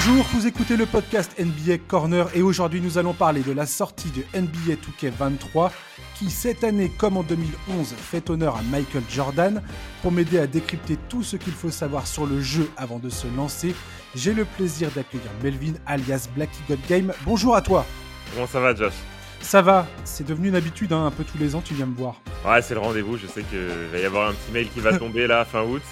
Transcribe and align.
Bonjour, 0.00 0.24
vous 0.32 0.46
écoutez 0.46 0.76
le 0.76 0.86
podcast 0.86 1.34
NBA 1.40 1.78
Corner 1.88 2.28
et 2.32 2.40
aujourd'hui 2.40 2.80
nous 2.80 2.98
allons 2.98 3.14
parler 3.14 3.40
de 3.40 3.50
la 3.50 3.66
sortie 3.66 4.12
de 4.12 4.22
NBA 4.40 4.76
2K23 4.76 5.72
qui 6.14 6.30
cette 6.30 6.62
année 6.62 6.88
comme 6.88 7.16
en 7.16 7.24
2011 7.24 7.94
fait 7.96 8.30
honneur 8.30 8.54
à 8.54 8.62
Michael 8.62 9.02
Jordan. 9.10 9.60
Pour 10.00 10.12
m'aider 10.12 10.38
à 10.38 10.46
décrypter 10.46 10.96
tout 11.08 11.24
ce 11.24 11.34
qu'il 11.34 11.52
faut 11.52 11.72
savoir 11.72 12.06
sur 12.06 12.26
le 12.26 12.40
jeu 12.40 12.70
avant 12.76 13.00
de 13.00 13.10
se 13.10 13.26
lancer, 13.36 13.74
j'ai 14.14 14.34
le 14.34 14.44
plaisir 14.44 14.88
d'accueillir 14.92 15.32
Melvin 15.42 15.72
alias 15.84 16.28
Blacky 16.32 16.60
God 16.68 16.78
Game. 16.88 17.12
Bonjour 17.24 17.56
à 17.56 17.60
toi. 17.60 17.84
Comment 18.32 18.46
ça 18.46 18.60
va 18.60 18.76
Josh? 18.76 18.94
Ça 19.40 19.62
va, 19.62 19.84
c'est 20.04 20.24
devenu 20.24 20.46
une 20.46 20.54
habitude, 20.54 20.92
hein, 20.92 21.06
un 21.06 21.10
peu 21.10 21.24
tous 21.24 21.38
les 21.38 21.56
ans 21.56 21.60
tu 21.60 21.74
viens 21.74 21.86
me 21.86 21.96
voir. 21.96 22.22
Ouais, 22.46 22.62
c'est 22.62 22.74
le 22.74 22.80
rendez-vous, 22.80 23.16
je 23.16 23.26
sais 23.26 23.42
qu'il 23.42 23.58
va 23.90 23.98
y 23.98 24.04
avoir 24.04 24.28
un 24.28 24.32
petit 24.32 24.52
mail 24.52 24.68
qui 24.68 24.78
va 24.78 24.96
tomber 24.98 25.26
là 25.26 25.44
fin 25.44 25.64
août 25.64 25.82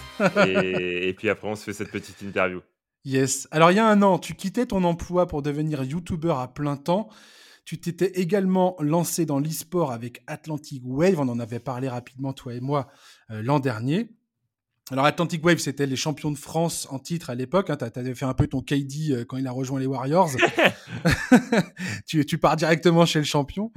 et, 0.47 1.09
et 1.09 1.13
puis 1.13 1.29
après 1.29 1.49
on 1.49 1.57
se 1.57 1.65
fait 1.65 1.73
cette 1.73 1.91
petite 1.91 2.23
interview. 2.23 2.61
Yes. 3.07 3.47
Alors, 3.53 3.71
il 3.71 3.77
y 3.77 3.79
a 3.79 3.87
un 3.87 4.03
an, 4.03 4.19
tu 4.19 4.35
quittais 4.35 4.67
ton 4.67 4.83
emploi 4.83 5.29
pour 5.29 5.41
devenir 5.41 5.85
YouTuber 5.85 6.35
à 6.37 6.49
plein 6.49 6.77
temps. 6.77 7.09
Tu 7.65 7.79
t'étais 7.79 8.11
également 8.21 8.75
lancé 8.81 9.25
dans 9.27 9.39
l'e-sport 9.39 9.93
avec 9.93 10.25
Atlantic 10.27 10.83
Wave. 10.85 11.21
On 11.21 11.29
en 11.29 11.39
avait 11.39 11.61
parlé 11.61 11.89
rapidement, 11.89 12.33
toi 12.33 12.55
et 12.55 12.61
moi, 12.61 12.89
euh, 13.31 13.43
l'an 13.43 13.61
dernier. 13.61 14.11
Alors, 14.91 15.05
Atlantic 15.05 15.45
Wave, 15.45 15.59
c'était 15.59 15.87
les 15.87 15.95
champions 15.95 16.33
de 16.33 16.37
France 16.37 16.89
en 16.91 16.99
titre 16.99 17.31
à 17.31 17.37
l'époque. 17.37 17.71
Hein. 17.71 17.77
tu 17.77 17.97
avais 17.97 18.17
fait 18.17 18.25
un 18.25 18.35
peu 18.35 18.49
ton 18.49 18.61
KD 18.61 19.13
euh, 19.13 19.25
quand 19.25 19.37
il 19.37 19.47
a 19.47 19.53
rejoint 19.53 19.79
les 19.79 19.87
Warriors. 19.87 20.31
tu, 22.09 22.27
tu, 22.27 22.39
pars 22.39 22.57
directement 22.57 23.07
chez 23.07 23.21
le 23.21 23.25
champion. 23.25 23.71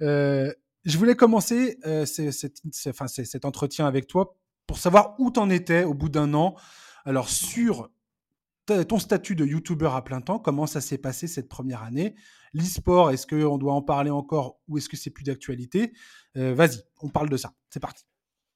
Euh, 0.00 0.50
je 0.86 0.96
voulais 0.96 1.16
commencer 1.16 1.76
cet 2.06 3.44
entretien 3.44 3.86
avec 3.86 4.06
toi 4.06 4.38
pour 4.66 4.78
savoir 4.78 5.16
où 5.18 5.30
tu 5.30 5.38
en 5.38 5.50
étais 5.50 5.84
au 5.84 5.92
bout 5.92 6.08
d'un 6.08 6.32
an. 6.32 6.54
Alors, 7.04 7.28
sur 7.28 7.90
ton 8.88 8.98
statut 8.98 9.34
de 9.34 9.44
YouTuber 9.44 9.90
à 9.92 10.02
plein 10.02 10.20
temps, 10.20 10.38
comment 10.38 10.66
ça 10.66 10.80
s'est 10.80 10.98
passé 10.98 11.26
cette 11.26 11.48
première 11.48 11.82
année? 11.82 12.14
L'e-sport, 12.52 13.10
est-ce 13.10 13.26
qu'on 13.26 13.58
doit 13.58 13.72
en 13.72 13.82
parler 13.82 14.10
encore 14.10 14.58
ou 14.68 14.78
est-ce 14.78 14.88
que 14.88 14.96
c'est 14.96 15.10
plus 15.10 15.24
d'actualité? 15.24 15.92
Euh, 16.36 16.54
Vas-y, 16.54 16.82
on 17.00 17.08
parle 17.08 17.28
de 17.28 17.36
ça. 17.36 17.52
C'est 17.70 17.80
parti. 17.80 18.04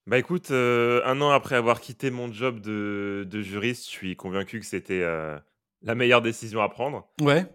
Bah 0.06 0.18
écoute, 0.18 0.50
euh, 0.50 1.00
un 1.06 1.20
an 1.20 1.30
après 1.30 1.56
avoir 1.56 1.80
quitté 1.80 2.10
mon 2.10 2.30
job 2.30 2.60
de, 2.60 3.26
juriste, 3.42 3.86
je 3.86 3.90
suis 3.90 4.16
convaincu 4.16 4.60
que 4.60 4.66
c'était 4.66 5.00
euh, 5.02 5.38
la 5.82 5.94
meilleure 5.94 6.20
décision 6.22 6.60
à 6.60 6.68
prendre. 6.68 7.08
Ouais. 7.20 7.46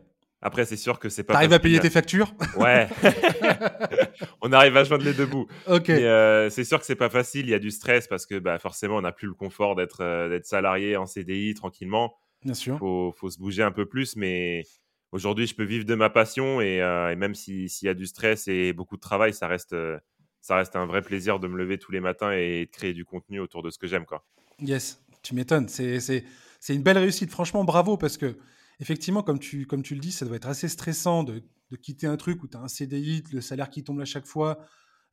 Après, 0.42 0.64
c'est 0.66 0.78
sûr 0.78 1.00
que 1.00 1.10
c'est 1.10 1.24
pas. 1.24 1.34
T'arrives 1.34 1.54
à 1.54 1.60
payer 1.60 1.80
tes 1.80 1.90
factures? 1.90 2.34
Ouais. 2.56 2.88
on 4.42 4.54
arrive 4.54 4.78
à 4.78 4.86
joindre 4.86 5.04
les 5.04 5.14
deux 5.14 5.26
bouts. 5.26 5.48
Ok. 5.68 5.88
c'est 5.88 6.64
sûr 6.64 6.80
que 6.80 6.86
c'est 6.86 6.96
pas 6.96 7.10
facile. 7.10 7.46
Il 7.46 7.50
y 7.50 7.54
a 7.54 7.60
du 7.60 7.72
stress 7.72 8.08
parce 8.08 8.26
que 8.26 8.40
bah, 8.40 8.58
forcément, 8.58 8.96
on 8.96 9.02
n'a 9.02 9.12
plus 9.12 9.28
le 9.28 9.34
confort 9.34 9.76
d'être 9.76 10.30
d'être 10.30 10.46
salarié 10.46 10.96
en 10.96 11.06
CDI 11.06 11.54
tranquillement. 11.54 12.16
Bien 12.44 12.54
sûr. 12.54 12.78
Faut, 12.78 13.14
faut 13.18 13.30
se 13.30 13.38
bouger 13.38 13.64
un 13.64 13.72
peu 13.72 13.86
plus, 13.86 14.16
mais 14.16 14.64
aujourd'hui, 15.12 15.48
je 15.48 15.56
peux 15.56 15.64
vivre 15.64 15.86
de 15.86 15.96
ma 15.96 16.10
passion 16.10 16.62
et, 16.62 16.82
euh, 16.82 17.16
même 17.16 17.36
s'il 17.36 17.70
y 17.82 17.88
a 17.88 17.94
du 17.94 18.06
stress 18.06 18.48
et 18.48 18.74
beaucoup 18.74 18.96
de 18.96 19.02
travail, 19.02 19.34
ça 19.34 19.48
reste, 19.48 19.74
euh, 19.74 19.98
ça 20.42 20.56
reste 20.56 20.76
un 20.76 20.86
vrai 20.86 21.02
plaisir 21.02 21.40
de 21.40 21.48
me 21.48 21.58
lever 21.58 21.78
tous 21.78 21.92
les 21.92 22.00
matins 22.00 22.32
et 22.32 22.66
de 22.66 22.72
créer 22.72 22.94
du 22.94 23.06
contenu 23.06 23.40
autour 23.40 23.62
de 23.64 23.70
ce 23.70 23.78
que 23.78 23.88
j'aime. 23.88 24.06
Quoi. 24.06 24.26
Yes, 24.62 25.04
tu 25.22 25.36
m'étonnes. 25.36 25.68
C'est 25.68 26.24
une 26.70 26.84
belle 26.84 26.98
réussite. 26.98 27.32
Franchement, 27.32 27.64
bravo 27.64 27.98
parce 27.98 28.18
que, 28.18 28.38
effectivement, 28.80 29.24
comme 29.24 29.40
tu, 29.40 29.66
comme 29.66 29.84
tu 29.84 29.96
le 29.96 30.00
dis, 30.00 30.12
ça 30.12 30.26
doit 30.26 30.38
être 30.38 30.48
assez 30.48 30.68
stressant 30.68 31.24
de, 31.24 31.44
de 31.72 31.76
quitter 31.78 32.08
un 32.08 32.18
truc 32.18 32.44
où 32.44 32.48
tu 32.48 32.58
as 32.58 32.62
un 32.62 32.68
CDI, 32.68 33.24
le 33.34 33.42
salaire 33.42 33.70
qui 33.70 33.84
tombe 33.84 34.00
à 34.02 34.06
chaque 34.06 34.26
fois. 34.26 34.60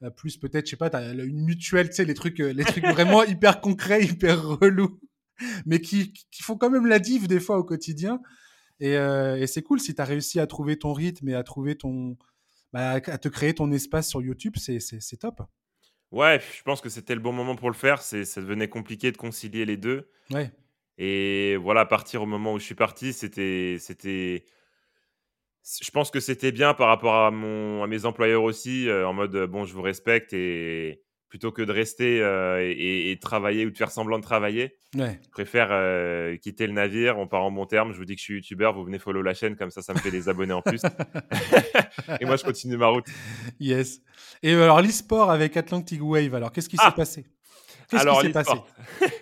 Euh, 0.03 0.11
plus 0.11 0.37
peut-être, 0.37 0.67
je 0.67 0.71
sais 0.71 0.77
pas, 0.77 0.91
tu 0.91 0.97
as 0.97 1.13
une 1.13 1.43
mutuelle, 1.43 1.89
tu 1.89 1.97
sais, 1.97 2.05
les 2.05 2.15
trucs, 2.15 2.39
les 2.39 2.65
trucs 2.65 2.85
vraiment 2.85 3.25
hyper 3.25 3.63
concrets, 3.63 4.05
hyper 4.05 4.43
relous 4.43 5.01
mais 5.67 5.81
qui, 5.81 6.13
qui, 6.31 6.43
font 6.43 6.57
quand 6.57 6.71
même 6.71 6.87
la 6.87 6.99
div 6.99 7.27
des 7.29 7.41
fois 7.41 7.59
au 7.59 7.65
quotidien. 7.65 8.21
Et, 8.81 8.97
euh, 8.97 9.37
et 9.37 9.47
c'est 9.47 9.63
cool 9.63 9.81
si 9.81 9.95
tu 9.95 10.03
as 10.03 10.05
réussi 10.05 10.41
à 10.41 10.47
trouver 10.47 10.79
ton 10.79 10.93
rythme 10.93 11.29
et 11.29 11.35
à 11.35 11.43
trouver 11.43 11.77
ton. 11.77 12.17
Bah, 12.73 12.91
à 12.91 13.01
te 13.01 13.29
créer 13.29 13.55
ton 13.55 13.71
espace 13.73 14.09
sur 14.09 14.21
YouTube, 14.21 14.57
c'est 14.57 15.17
top. 15.19 15.41
Ouais, 16.11 16.41
je 16.57 16.63
pense 16.63 16.81
que 16.81 16.89
c'était 16.89 17.15
le 17.15 17.21
bon 17.21 17.33
moment 17.33 17.57
pour 17.57 17.71
le 17.71 17.77
faire. 17.77 18.03
Ça 18.03 18.19
devenait 18.41 18.69
compliqué 18.69 19.13
de 19.13 19.17
concilier 19.17 19.65
les 19.65 19.77
deux. 19.77 20.11
Ouais. 20.31 20.51
Et 20.99 21.57
voilà, 21.57 21.83
à 21.83 21.87
partir 21.87 22.23
au 22.23 22.27
moment 22.27 22.55
où 22.55 22.59
je 22.59 22.65
suis 22.65 22.75
parti, 22.75 23.13
c'était. 23.13 23.79
Je 25.83 25.91
pense 25.91 26.11
que 26.11 26.21
c'était 26.21 26.53
bien 26.53 26.75
par 26.75 26.87
rapport 26.87 27.15
à, 27.15 27.31
mon, 27.33 27.83
à 27.83 27.87
mes 27.89 28.05
employeurs 28.05 28.45
aussi, 28.45 28.89
euh, 28.89 29.07
en 29.09 29.13
mode 29.13 29.37
bon, 29.47 29.65
je 29.65 29.75
vous 29.75 29.83
respecte 29.83 30.33
et, 30.33 31.03
plutôt 31.29 31.51
que 31.51 31.63
de 31.63 31.73
rester 31.73 32.21
euh, 32.23 32.61
et, 32.61 33.19
travailler 33.21 33.67
ou 33.67 33.71
de 33.71 33.77
faire 33.77 33.91
semblant 33.91 34.19
de 34.19 34.23
travailler. 34.23 34.77
Ouais. 34.95 35.19
Je 35.25 35.31
préfère 35.31 35.69
euh, 35.71 36.37
quitter 36.37 36.67
le 36.67 36.73
navire, 36.73 37.19
on 37.19 37.27
part 37.27 37.43
en 37.43 37.51
bon 37.51 37.67
terme, 37.67 37.93
je 37.93 37.99
vous 37.99 38.05
dis 38.05 38.15
que 38.15 38.21
je 38.21 38.25
suis 38.25 38.35
youtubeur, 38.35 38.73
vous 38.73 38.85
venez 38.85 38.99
follow 38.99 39.23
la 39.23 39.35
chaîne, 39.35 39.57
comme 39.57 39.71
ça, 39.71 39.83
ça 39.83 39.93
me 39.93 39.99
fait 39.99 40.11
des 40.11 40.29
abonnés 40.29 40.53
en 40.53 40.63
plus. 40.63 40.83
et 42.21 42.25
moi, 42.25 42.37
je 42.37 42.45
continue 42.45 42.77
ma 42.77 42.89
route. 42.89 43.07
Yes. 43.59 44.01
Et 44.43 44.55
alors, 44.55 44.81
l'e-sport 44.81 45.31
avec 45.31 45.57
Atlantic 45.57 46.01
Wave, 46.03 46.35
alors 46.35 46.53
qu'est-ce 46.53 46.69
qui 46.69 46.77
s'est 46.77 46.83
ah 46.87 46.93
passé? 46.93 47.27
Qu'est-ce 47.91 48.05
qui 48.05 48.27
s'est 48.27 48.33
passé? 48.33 48.53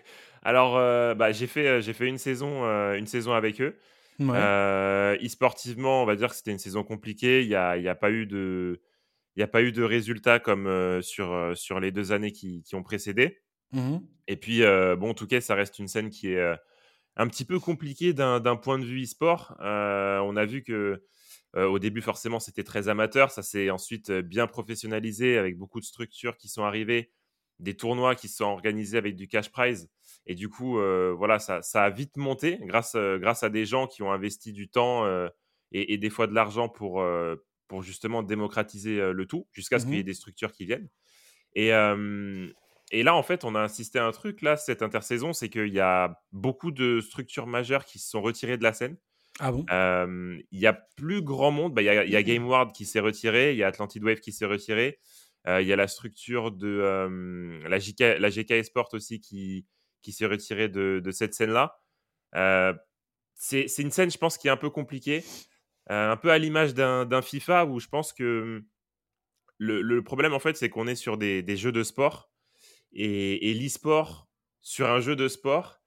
Alors, 0.46 0.76
euh, 0.76 1.14
bah, 1.14 1.32
j'ai 1.32 1.46
fait, 1.46 1.80
j'ai 1.80 1.94
fait 1.94 2.06
une, 2.06 2.18
saison, 2.18 2.64
une 2.92 3.06
saison 3.06 3.32
avec 3.32 3.62
eux. 3.62 3.78
e-sportivement, 4.20 6.02
on 6.02 6.06
va 6.06 6.16
dire 6.16 6.28
que 6.28 6.36
c'était 6.36 6.50
une 6.50 6.58
saison 6.58 6.82
compliquée. 6.84 7.42
Il 7.42 7.48
n'y 7.48 7.54
a, 7.54 7.78
y 7.78 7.88
a 7.88 7.94
pas 7.94 8.10
eu 8.10 8.26
de 8.26 8.78
il 9.36 9.40
n'y 9.40 9.44
a 9.44 9.48
pas 9.48 9.62
eu 9.62 9.72
de 9.72 9.82
résultats 9.82 10.38
comme 10.38 11.00
sur, 11.02 11.52
sur 11.56 11.80
les 11.80 11.90
deux 11.90 12.12
années 12.12 12.32
qui, 12.32 12.62
qui 12.62 12.74
ont 12.74 12.82
précédé. 12.82 13.40
Mmh 13.72 13.98
Et 14.28 14.36
puis, 14.36 14.60
bon, 14.60 15.10
en 15.10 15.14
tout 15.14 15.26
cas, 15.26 15.40
ça 15.40 15.54
reste 15.54 15.78
une 15.78 15.88
scène 15.88 16.10
qui 16.10 16.28
est 16.28 16.56
un 17.16 17.28
petit 17.28 17.44
peu 17.44 17.58
compliquée 17.58 18.12
d'un 18.12 18.56
point 18.56 18.78
de 18.78 18.84
vue 18.84 19.02
e-sport. 19.02 19.56
on 19.60 20.36
a 20.36 20.44
vu 20.44 20.62
que 20.62 21.02
au 21.56 21.78
début, 21.78 22.00
forcément, 22.00 22.40
c'était 22.40 22.64
très 22.64 22.88
amateur. 22.88 23.30
Ça 23.30 23.42
s'est 23.42 23.70
ensuite 23.70 24.10
bien 24.10 24.46
professionnalisé 24.46 25.36
avec 25.38 25.58
beaucoup 25.58 25.80
de 25.80 25.84
structures 25.84 26.36
qui 26.36 26.48
sont 26.48 26.62
arrivées, 26.62 27.12
des 27.58 27.76
tournois 27.76 28.14
qui 28.14 28.28
sont 28.28 28.44
organisés 28.44 28.98
avec 28.98 29.16
du 29.16 29.28
cash 29.28 29.50
prize. 29.50 29.90
Et 30.26 30.36
du 30.36 30.48
coup, 30.48 30.78
voilà, 31.16 31.40
ça, 31.40 31.60
ça, 31.62 31.82
a 31.82 31.90
vite 31.90 32.16
monté 32.16 32.58
grâce, 32.62 32.96
grâce 32.96 33.42
à 33.42 33.50
des 33.50 33.66
gens 33.66 33.88
qui 33.88 34.02
ont 34.04 34.12
investi 34.12 34.52
du 34.52 34.68
temps 34.68 35.04
et, 35.72 35.92
et, 35.92 35.98
des 35.98 36.10
fois 36.10 36.28
de 36.28 36.34
l'argent 36.34 36.68
pour, 36.68 37.04
pour 37.68 37.82
justement 37.82 38.22
démocratiser 38.22 39.12
le 39.12 39.26
tout, 39.26 39.46
jusqu'à 39.52 39.78
ce 39.78 39.86
qu'il 39.86 39.94
y 39.94 39.98
ait 39.98 40.02
mmh 40.02 40.04
des 40.04 40.14
structures 40.14 40.52
qui 40.52 40.66
viennent. 40.66 40.88
Et, 41.54 41.70
et 42.90 43.02
là, 43.02 43.14
en 43.14 43.22
fait, 43.22 43.44
on 43.44 43.54
a 43.54 43.60
insisté 43.60 43.98
à 43.98 44.06
un 44.06 44.12
truc, 44.12 44.42
là, 44.42 44.56
cette 44.56 44.82
intersaison, 44.82 45.32
c'est 45.32 45.48
qu'il 45.48 45.72
y 45.72 45.80
a 45.80 46.20
beaucoup 46.32 46.70
de 46.70 47.00
structures 47.00 47.46
majeures 47.46 47.84
qui 47.84 47.98
se 47.98 48.10
sont 48.10 48.22
retirées 48.22 48.58
de 48.58 48.62
la 48.62 48.72
scène. 48.72 48.96
Ah 49.40 49.50
bon? 49.50 49.64
Il 50.52 50.58
y 50.60 50.66
a 50.66 50.72
plus 50.72 51.22
grand 51.22 51.50
monde. 51.50 51.74
Bah, 51.74 51.82
il, 51.82 51.86
y 51.86 51.88
a, 51.88 52.04
y 52.04 52.16
a 52.16 52.20
mmh 52.20 52.24
GameWard 52.24 52.72
qui 52.72 52.84
s'est 52.84 53.00
retiré, 53.00 53.52
il 53.52 53.58
y 53.58 53.62
a 53.62 53.68
Atlantid 53.68 54.02
Wave 54.04 54.20
qui 54.20 54.32
s'est 54.32 54.46
retiré, 54.46 54.98
il 55.46 55.66
y 55.66 55.72
a 55.72 55.76
la 55.76 55.88
structure 55.88 56.52
de 56.52 57.62
la, 57.66 57.78
JK, 57.78 58.18
la 58.18 58.30
GK 58.30 58.52
Esport 58.52 58.88
aussi 58.92 59.20
qui, 59.20 59.66
qui 60.02 60.12
s'est 60.12 60.26
retirée 60.26 60.68
de, 60.68 61.00
de, 61.02 61.10
cette 61.10 61.34
scène-là. 61.34 61.80
c'est 63.34 63.78
une 63.78 63.90
scène, 63.90 64.10
je 64.10 64.18
pense, 64.18 64.38
qui 64.38 64.48
est 64.48 64.52
un 64.52 64.56
peu 64.56 64.70
compliquée. 64.70 65.24
Euh, 65.90 66.12
un 66.12 66.16
peu 66.16 66.30
à 66.30 66.38
l'image 66.38 66.74
d'un 66.74 67.22
FIFA 67.22 67.66
où 67.66 67.78
je 67.78 67.88
pense 67.88 68.12
que 68.12 68.58
mmh, 68.58 68.64
le, 69.58 70.02
problème, 70.02 70.32
en 70.32 70.38
fait, 70.38 70.56
c'est 70.56 70.68
qu'on 70.68 70.86
est 70.86 70.94
sur 70.94 71.16
des, 71.18 71.56
jeux 71.56 71.72
de 71.72 71.82
sport 71.82 72.30
et, 72.92 73.50
et 73.50 73.54
l'e-sport 73.54 74.28
sur 74.60 74.90
un 74.90 75.00
jeu 75.00 75.14
de 75.14 75.28
sport, 75.28 75.80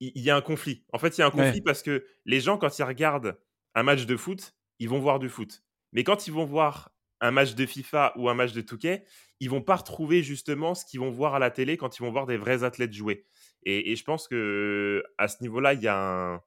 il 0.00 0.22
y, 0.22 0.30
a 0.30 0.36
un 0.36 0.40
conflit. 0.40 0.84
En 0.92 0.98
fait, 0.98 1.16
il 1.16 1.20
y 1.20 1.24
a 1.24 1.26
un 1.26 1.30
conflit 1.30 1.60
parce 1.62 1.82
que 1.82 2.04
les 2.24 2.40
gens, 2.40 2.58
quand 2.58 2.78
ils 2.78 2.82
regardent 2.82 3.38
un 3.74 3.82
match 3.82 4.06
de 4.06 4.16
foot, 4.16 4.54
ils 4.78 4.88
vont 4.88 4.98
voir 4.98 5.18
du 5.18 5.28
foot. 5.28 5.62
Mais 5.92 6.04
quand 6.04 6.26
ils 6.26 6.32
vont 6.32 6.44
voir 6.44 6.94
un 7.20 7.30
match 7.30 7.54
de 7.54 7.64
FIFA 7.64 8.12
ou 8.16 8.28
un 8.28 8.34
match 8.34 8.52
de 8.52 8.60
Touquet, 8.60 9.04
ils 9.40 9.50
vont 9.50 9.62
pas 9.62 9.76
retrouver 9.76 10.22
justement 10.22 10.74
ce 10.74 10.84
qu'ils 10.84 11.00
vont 11.00 11.10
voir 11.10 11.34
à 11.34 11.38
la 11.38 11.50
télé 11.50 11.76
quand 11.76 11.98
ils 11.98 12.02
vont 12.02 12.10
voir 12.10 12.26
des 12.26 12.36
vrais 12.36 12.64
athlètes 12.64 12.92
jouer. 12.92 13.26
Et, 13.62 13.96
je 13.96 14.04
pense 14.04 14.28
que 14.28 15.02
à 15.16 15.28
ce 15.28 15.42
niveau-là, 15.42 15.74
il 15.74 15.82
y, 15.82 15.88
a 15.88 16.40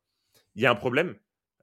un 0.56 0.76
problème. 0.76 1.16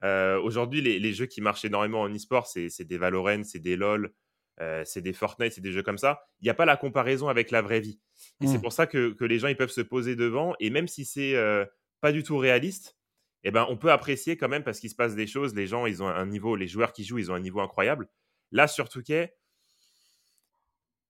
Euh, 0.03 0.39
aujourd'hui, 0.39 0.81
les, 0.81 1.13
jeux 1.13 1.25
qui 1.25 1.41
marchent 1.41 1.65
énormément 1.65 2.01
en 2.01 2.13
e-sport, 2.13 2.47
c'est 2.47 2.83
des 2.83 2.97
Valorant, 2.97 3.43
c'est 3.43 3.59
des 3.59 3.75
LoL, 3.75 4.13
euh, 4.61 4.83
c'est 4.85 5.01
des 5.01 5.13
Fortnite, 5.13 5.53
c'est 5.53 5.61
des 5.61 5.71
jeux 5.71 5.83
comme 5.83 5.97
ça. 5.97 6.21
Il 6.41 6.45
n'y 6.45 6.49
a 6.49 6.53
pas 6.53 6.65
la 6.65 6.77
comparaison 6.77 7.27
avec 7.27 7.51
la 7.51 7.61
vraie 7.61 7.79
vie. 7.79 7.99
Et 8.41 8.47
c'est 8.47 8.57
mmh. 8.57 8.61
pour 8.61 8.73
ça 8.73 8.87
que, 8.87 9.15
les 9.21 9.39
gens 9.39 9.47
ils 9.47 9.57
peuvent 9.57 9.71
se 9.71 9.81
poser 9.81 10.15
devant. 10.15 10.55
Et 10.59 10.69
même 10.69 10.87
si 10.87 11.05
c'est 11.05 11.35
euh, 11.35 11.65
pas 12.01 12.11
du 12.11 12.23
tout 12.23 12.37
réaliste, 12.37 12.97
eh 13.43 13.51
ben, 13.51 13.65
on 13.69 13.77
peut 13.77 13.91
apprécier 13.91 14.37
quand 14.37 14.47
même 14.47 14.63
parce 14.63 14.79
qu'il 14.79 14.89
se 14.89 14.95
passe 14.95 15.15
des 15.15 15.27
choses. 15.27 15.53
Les 15.55 15.67
gens, 15.67 15.85
ils 15.85 16.01
ont 16.01 16.07
un 16.07 16.25
niveau, 16.25 16.55
les 16.55 16.67
joueurs 16.67 16.93
qui 16.93 17.03
jouent, 17.03 17.19
ils 17.19 17.31
ont 17.31 17.35
un 17.35 17.39
niveau 17.39 17.61
incroyable. 17.61 18.07
Là, 18.51 18.67
sur 18.67 18.89
Touquet, 18.89 19.35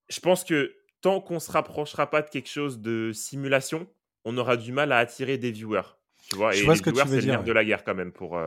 je 0.09 0.19
pense 0.19 0.43
que 0.43 0.75
tant 1.01 1.21
qu'on 1.21 1.39
se 1.39 1.51
rapprochera 1.51 2.09
pas 2.09 2.21
de 2.21 2.29
quelque 2.29 2.49
chose 2.49 2.79
de 2.79 3.11
simulation, 3.13 3.87
on 4.23 4.37
aura 4.37 4.57
du 4.57 4.71
mal 4.71 4.91
à 4.91 4.97
attirer 4.97 5.37
des 5.37 5.51
viewers. 5.51 5.97
Tu 6.29 6.35
vois, 6.35 6.53
et 6.55 6.57
les 6.57 6.61
viewers, 6.63 6.77
c'est 6.77 7.21
le 7.21 7.43
de 7.43 7.51
la 7.51 7.63
guerre 7.63 7.83
quand 7.83 7.95
même 7.95 8.11
pour, 8.11 8.37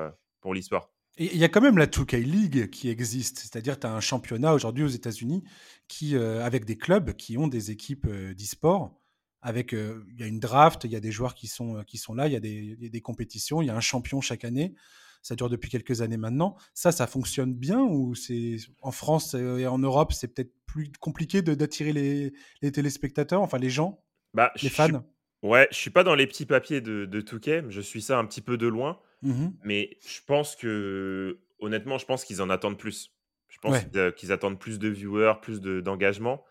pour 0.40 0.54
l'histoire. 0.54 0.90
Il 1.20 1.36
y 1.36 1.42
a 1.42 1.48
quand 1.48 1.60
même 1.60 1.78
la 1.78 1.88
2K 1.88 2.22
League 2.22 2.70
qui 2.70 2.88
existe, 2.88 3.38
c'est-à-dire 3.38 3.78
tu 3.78 3.88
as 3.88 3.92
un 3.92 4.00
championnat 4.00 4.54
aujourd'hui 4.54 4.84
aux 4.84 4.88
États-Unis 4.88 5.42
qui 5.88 6.14
euh, 6.14 6.44
avec 6.44 6.64
des 6.64 6.78
clubs 6.78 7.12
qui 7.14 7.36
ont 7.36 7.48
des 7.48 7.72
équipes 7.72 8.06
euh, 8.08 8.34
d'e-sport. 8.34 8.94
Avec, 9.40 9.72
euh, 9.72 10.04
il 10.10 10.20
y 10.20 10.22
a 10.24 10.26
une 10.26 10.40
draft, 10.40 10.84
il 10.84 10.90
y 10.90 10.96
a 10.96 11.00
des 11.00 11.12
joueurs 11.12 11.34
qui 11.34 11.46
sont, 11.46 11.82
qui 11.86 11.96
sont 11.96 12.12
là, 12.12 12.26
il 12.26 12.32
y, 12.32 12.36
a 12.36 12.40
des, 12.40 12.76
des 12.76 13.00
compétitions, 13.00 13.62
il 13.62 13.66
y 13.66 13.70
a 13.70 13.76
un 13.76 13.80
champion 13.80 14.20
chaque 14.20 14.44
année. 14.44 14.74
ça 15.22 15.36
dure 15.36 15.48
depuis 15.48 15.70
quelques 15.70 16.02
années 16.02 16.16
maintenant. 16.16 16.56
Ça, 16.74 16.90
ça 16.90 17.06
fonctionne 17.06 17.54
bien 17.54 17.80
ou 17.80 18.14
c'est 18.14 18.56
en 18.82 18.90
France 18.90 19.34
et 19.34 19.66
en 19.66 19.78
Europe, 19.78 20.12
c'est 20.12 20.28
peut-être 20.28 20.52
plus 20.66 20.90
compliqué 21.00 21.42
d'attirer 21.42 21.92
les, 21.92 22.32
les, 22.62 22.72
téléspectateurs, 22.72 23.40
enfin 23.40 23.58
les 23.58 23.70
gens, 23.70 24.04
bah, 24.34 24.52
les 24.60 24.68
fans? 24.68 25.04
Ouais, 25.42 25.68
je 25.70 25.76
suis 25.76 25.90
pas 25.90 26.02
dans 26.02 26.16
les 26.16 26.26
petits 26.26 26.46
papiers 26.46 26.80
de, 26.80 27.06
de 27.06 27.20
Touquet, 27.20 27.64
je 27.68 27.80
suis 27.80 28.02
ça 28.02 28.18
un 28.18 28.24
petit 28.24 28.40
peu 28.40 28.56
de 28.56 28.66
loin, 28.66 29.00
mmh 29.22 29.48
mais 29.64 29.98
je 30.06 30.20
pense 30.26 30.56
que, 30.56 31.40
honnêtement, 31.58 31.98
je 31.98 32.06
pense 32.06 32.24
qu'ils 32.24 32.42
en 32.42 32.50
attendent 32.50 32.78
plus. 32.78 33.12
Je 33.48 33.58
pense 33.58 33.78
qu'ils 34.16 34.32
attendent 34.32 34.60
plus 34.60 34.78
de 34.78 34.88
viewers, 34.88 35.34
plus 35.42 35.60
d'engagement. 35.60 36.44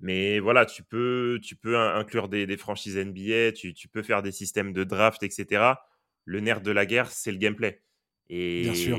mais 0.00 0.38
voilà, 0.40 0.64
tu 0.66 0.82
peux, 0.82 1.38
tu 1.42 1.54
peux 1.54 1.76
inclure 1.78 2.28
des, 2.28 2.46
des 2.46 2.56
franchises 2.56 2.96
NBA, 2.96 3.52
tu, 3.52 3.74
tu, 3.74 3.88
peux 3.88 4.02
faire 4.02 4.22
des 4.22 4.32
systèmes 4.32 4.72
de 4.72 4.82
draft, 4.82 5.22
etc. 5.22 5.74
Le 6.24 6.40
nerf 6.40 6.62
de 6.62 6.70
la 6.70 6.86
guerre, 6.86 7.10
c'est 7.10 7.30
le 7.30 7.38
gameplay. 7.38 7.82
Et, 8.28 8.62
Bien 8.62 8.74
sûr. 8.74 8.98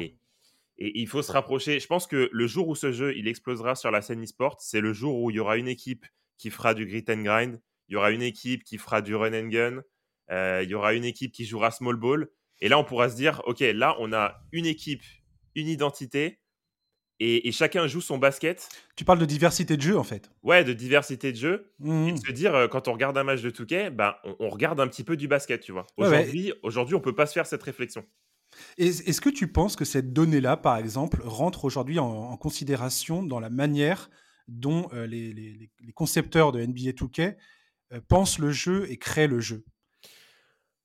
Et 0.84 1.00
il 1.00 1.08
faut 1.08 1.22
se 1.22 1.32
rapprocher. 1.32 1.80
Je 1.80 1.86
pense 1.86 2.08
que 2.08 2.28
le 2.32 2.48
jour 2.48 2.68
où 2.68 2.76
ce 2.76 2.92
jeu 2.92 3.16
il 3.16 3.28
explosera 3.28 3.76
sur 3.76 3.92
la 3.92 4.02
scène 4.02 4.24
e-sport, 4.24 4.60
c'est 4.60 4.82
le 4.82 4.94
jour 4.94 5.22
où 5.22 5.30
il 5.30 5.36
y 5.36 5.40
aura 5.40 5.58
une 5.58 5.68
équipe 5.68 6.08
qui 6.38 6.50
fera 6.50 6.74
du 6.74 6.88
grit 6.88 7.06
and 7.08 7.22
grind, 7.22 7.62
il 7.88 7.94
y 7.94 7.96
aura 7.96 8.10
une 8.10 8.24
équipe 8.24 8.64
qui 8.64 8.80
fera 8.80 9.04
du 9.04 9.14
run 9.14 9.34
and 9.34 9.50
gun, 9.50 9.84
euh, 10.32 10.62
il 10.64 10.70
y 10.70 10.74
aura 10.74 10.96
une 10.96 11.06
équipe 11.06 11.34
qui 11.34 11.46
jouera 11.46 11.70
small 11.70 11.98
ball. 11.98 12.30
Et 12.62 12.70
là, 12.70 12.78
on 12.78 12.84
pourra 12.84 13.10
se 13.10 13.16
dire, 13.16 13.42
OK, 13.46 13.60
là, 13.60 13.96
on 14.00 14.14
a 14.14 14.42
une 14.52 14.66
équipe, 14.66 15.04
une 15.56 15.68
identité, 15.68 16.42
et, 17.24 17.52
chacun 17.52 17.86
joue 17.86 18.02
son 18.02 18.18
basket. 18.18 18.68
Tu 18.96 19.06
parles 19.06 19.20
de 19.20 19.26
diversité 19.26 19.78
de 19.78 19.82
jeu, 19.82 19.96
en 19.96 20.04
fait. 20.04 20.32
Ouais, 20.42 20.64
de 20.64 20.74
diversité 20.74 21.32
de 21.32 21.38
jeu. 21.38 21.72
Mmh 21.78 22.08
et 22.08 22.12
de 22.14 22.18
se 22.18 22.32
dire, 22.32 22.56
euh, 22.56 22.68
quand 22.68 22.88
on 22.88 22.94
regarde 22.94 23.16
un 23.16 23.24
match 23.24 23.42
de 23.42 23.52
Touquet, 23.52 23.92
ben, 23.92 24.16
on, 24.40 24.50
regarde 24.50 24.80
un 24.80 24.88
petit 24.88 25.04
peu 25.04 25.16
du 25.16 25.28
basket, 25.28 25.62
tu 25.62 25.72
vois. 25.72 25.86
Aujourd'hui, 25.98 26.52
aujourd'hui, 26.64 26.96
on 26.96 27.00
peut 27.00 27.14
pas 27.14 27.28
se 27.28 27.34
faire 27.34 27.46
cette 27.46 27.62
réflexion. 27.62 28.04
Est-ce 28.80 29.22
que 29.22 29.30
tu 29.30 29.52
penses 29.52 29.76
que 29.76 29.86
cette 29.86 30.14
donnée-là, 30.14 30.58
par 30.58 30.78
exemple, 30.78 31.22
rentre 31.24 31.64
aujourd'hui 31.64 32.00
en, 32.00 32.36
considération 32.38 33.22
dans 33.22 33.40
la 33.40 33.52
manière 33.52 34.10
dont 34.48 34.90
euh, 34.94 35.06
les, 35.06 35.70
concepteurs 35.94 36.52
de 36.52 36.66
NBA 36.66 36.92
2K 36.92 37.36
euh, 37.94 38.02
pensent 38.08 38.40
le 38.40 38.52
jeu 38.52 38.90
et 38.90 38.98
créent 38.98 39.28
le 39.28 39.40
jeu? 39.40 39.64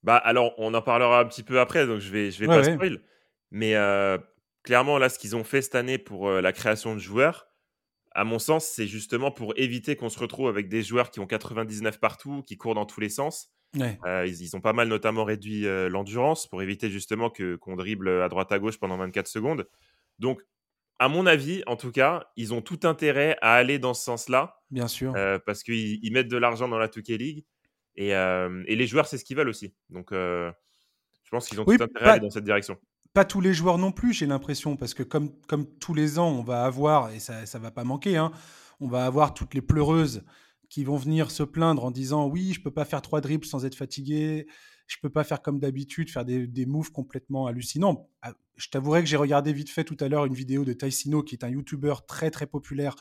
Bah 0.07 0.17
alors, 0.19 0.55
on 0.57 0.73
en 0.73 0.83
parlera 0.83 1.19
un 1.19 1.25
petit 1.25 1.43
peu 1.43 1.59
après, 1.59 1.85
donc 1.85 1.99
je 1.99 2.13
vais, 2.13 2.31
je 2.31 2.39
vais 2.39 2.47
pas 2.47 2.63
spoil. 2.63 3.03
Mais 3.51 3.75
euh, 3.75 4.19
clairement, 4.63 4.99
là, 4.99 5.09
ce 5.09 5.19
qu'ils 5.19 5.35
ont 5.35 5.43
fait 5.43 5.63
cette 5.63 5.75
année 5.75 5.99
pour 5.99 6.31
la 6.31 6.53
création 6.53 6.95
de 6.95 7.01
joueurs, 7.01 7.49
à 8.13 8.23
mon 8.23 8.39
sens, 8.39 8.67
c'est 8.67 8.87
justement 8.87 9.33
pour 9.33 9.53
éviter 9.57 9.97
qu'on 9.97 10.09
se 10.09 10.21
retrouve 10.21 10.49
avec 10.49 10.69
des 10.69 10.85
joueurs 10.85 11.11
qui 11.11 11.19
ont 11.19 11.27
99 11.27 11.99
partout, 11.99 12.45
qui 12.47 12.57
courent 12.57 12.77
dans 12.77 12.87
tous 12.87 13.01
les 13.01 13.09
sens. 13.09 13.51
Euh, 13.77 14.25
ils, 14.27 14.57
ont 14.57 14.61
pas 14.61 14.73
mal 14.73 14.87
notamment 14.87 15.25
réduit 15.25 15.63
l'endurance 15.91 16.47
pour 16.47 16.63
éviter 16.63 16.89
justement 16.89 17.29
que 17.29 17.57
qu'on 17.57 17.75
dribble 17.75 18.09
à 18.23 18.29
droite 18.29 18.53
à 18.53 18.61
gauche 18.61 18.79
pendant 18.79 18.97
24 18.97 19.27
secondes. 19.27 19.69
Donc, 20.21 20.41
à 21.01 21.09
mon 21.09 21.27
avis, 21.27 21.65
en 21.67 21.75
tout 21.75 21.91
cas, 21.91 22.31
ils 22.37 22.55
ont 22.55 22.63
tout 22.63 22.79
intérêt 22.85 23.37
à 23.43 23.55
aller 23.55 23.81
dans 23.81 23.93
ce 23.93 24.05
sens-là. 24.05 24.61
Bien 24.71 24.87
sûr. 24.87 25.15
Parce 25.45 25.65
qu'ils 25.65 26.13
mettent 26.13 26.29
de 26.29 26.37
l'argent 26.37 26.69
dans 26.69 26.79
la 26.79 26.87
2K 26.87 27.19
League. 27.19 27.45
Et, 27.97 28.11
et 28.11 28.77
les 28.77 28.87
joueurs, 28.87 29.07
c'est 29.07 29.19
ce 29.19 29.25
qu'ils 29.25 29.37
veulent 29.37 29.49
aussi. 29.49 29.75
Donc, 29.91 30.09
je 30.13 30.53
pense 31.31 31.49
qu'ils 31.49 31.61
ont 31.61 31.65
tout 31.65 31.73
intérêt 31.73 32.07
à 32.07 32.13
aller 32.13 32.21
dans 32.21 32.31
cette 32.31 32.45
direction. 32.45 32.77
Pas 33.13 33.25
tous 33.25 33.41
les 33.41 33.55
joueurs 33.55 33.79
non 33.79 33.93
plus, 33.93 34.13
j'ai 34.13 34.27
l'impression. 34.27 34.77
Parce 34.77 34.95
que 34.95 35.03
comme, 35.03 35.31
comme 35.49 35.67
tous 35.79 35.95
les 35.95 36.19
ans, 36.19 36.29
on 36.29 36.43
va 36.43 36.65
avoir, 36.65 37.11
et 37.11 37.19
ça 37.19 37.43
ne 37.43 37.59
va 37.59 37.71
pas 37.71 37.85
manquer, 37.85 38.17
hein, 38.17 38.31
on 38.81 38.89
va 38.89 39.07
avoir 39.07 39.35
toutes 39.35 39.55
les 39.55 39.63
pleureuses 39.63 40.25
qui 40.69 40.85
vont 40.85 40.97
venir 40.97 41.31
se 41.31 41.43
plaindre 41.43 41.85
en 41.85 41.91
disant 41.91 42.27
oui, 42.27 42.53
je 42.53 42.61
peux 42.61 42.71
pas 42.71 42.85
faire 42.85 43.03
trois 43.03 43.21
dribbles 43.21 43.45
sans 43.45 43.65
être 43.65 43.75
fatigué, 43.75 44.47
je 44.87 44.97
peux 45.01 45.11
pas 45.11 45.25
faire 45.25 45.43
comme 45.43 45.59
d'habitude, 45.59 46.11
faire 46.11 46.25
des, 46.25 46.47
des, 46.47 46.67
moves 46.67 46.93
complètement 46.93 47.47
hallucinants. 47.47 48.09
Ah, 48.23 48.35
je 48.57 48.69
t'avouerai 48.69 49.03
que 49.03 49.09
j'ai 49.09 49.17
regardé 49.17 49.53
vite 49.53 49.71
fait 49.71 49.85
tout 49.85 49.97
à 50.01 50.09
l'heure 50.09 50.27
une 50.27 50.35
vidéo 50.35 50.65
de 50.65 50.73
Taisino, 50.73 51.23
qui 51.23 51.35
est 51.35 51.45
un 51.45 51.49
YouTuber 51.49 51.95
très 52.07 52.31
très 52.31 52.47
populaire 52.47 52.95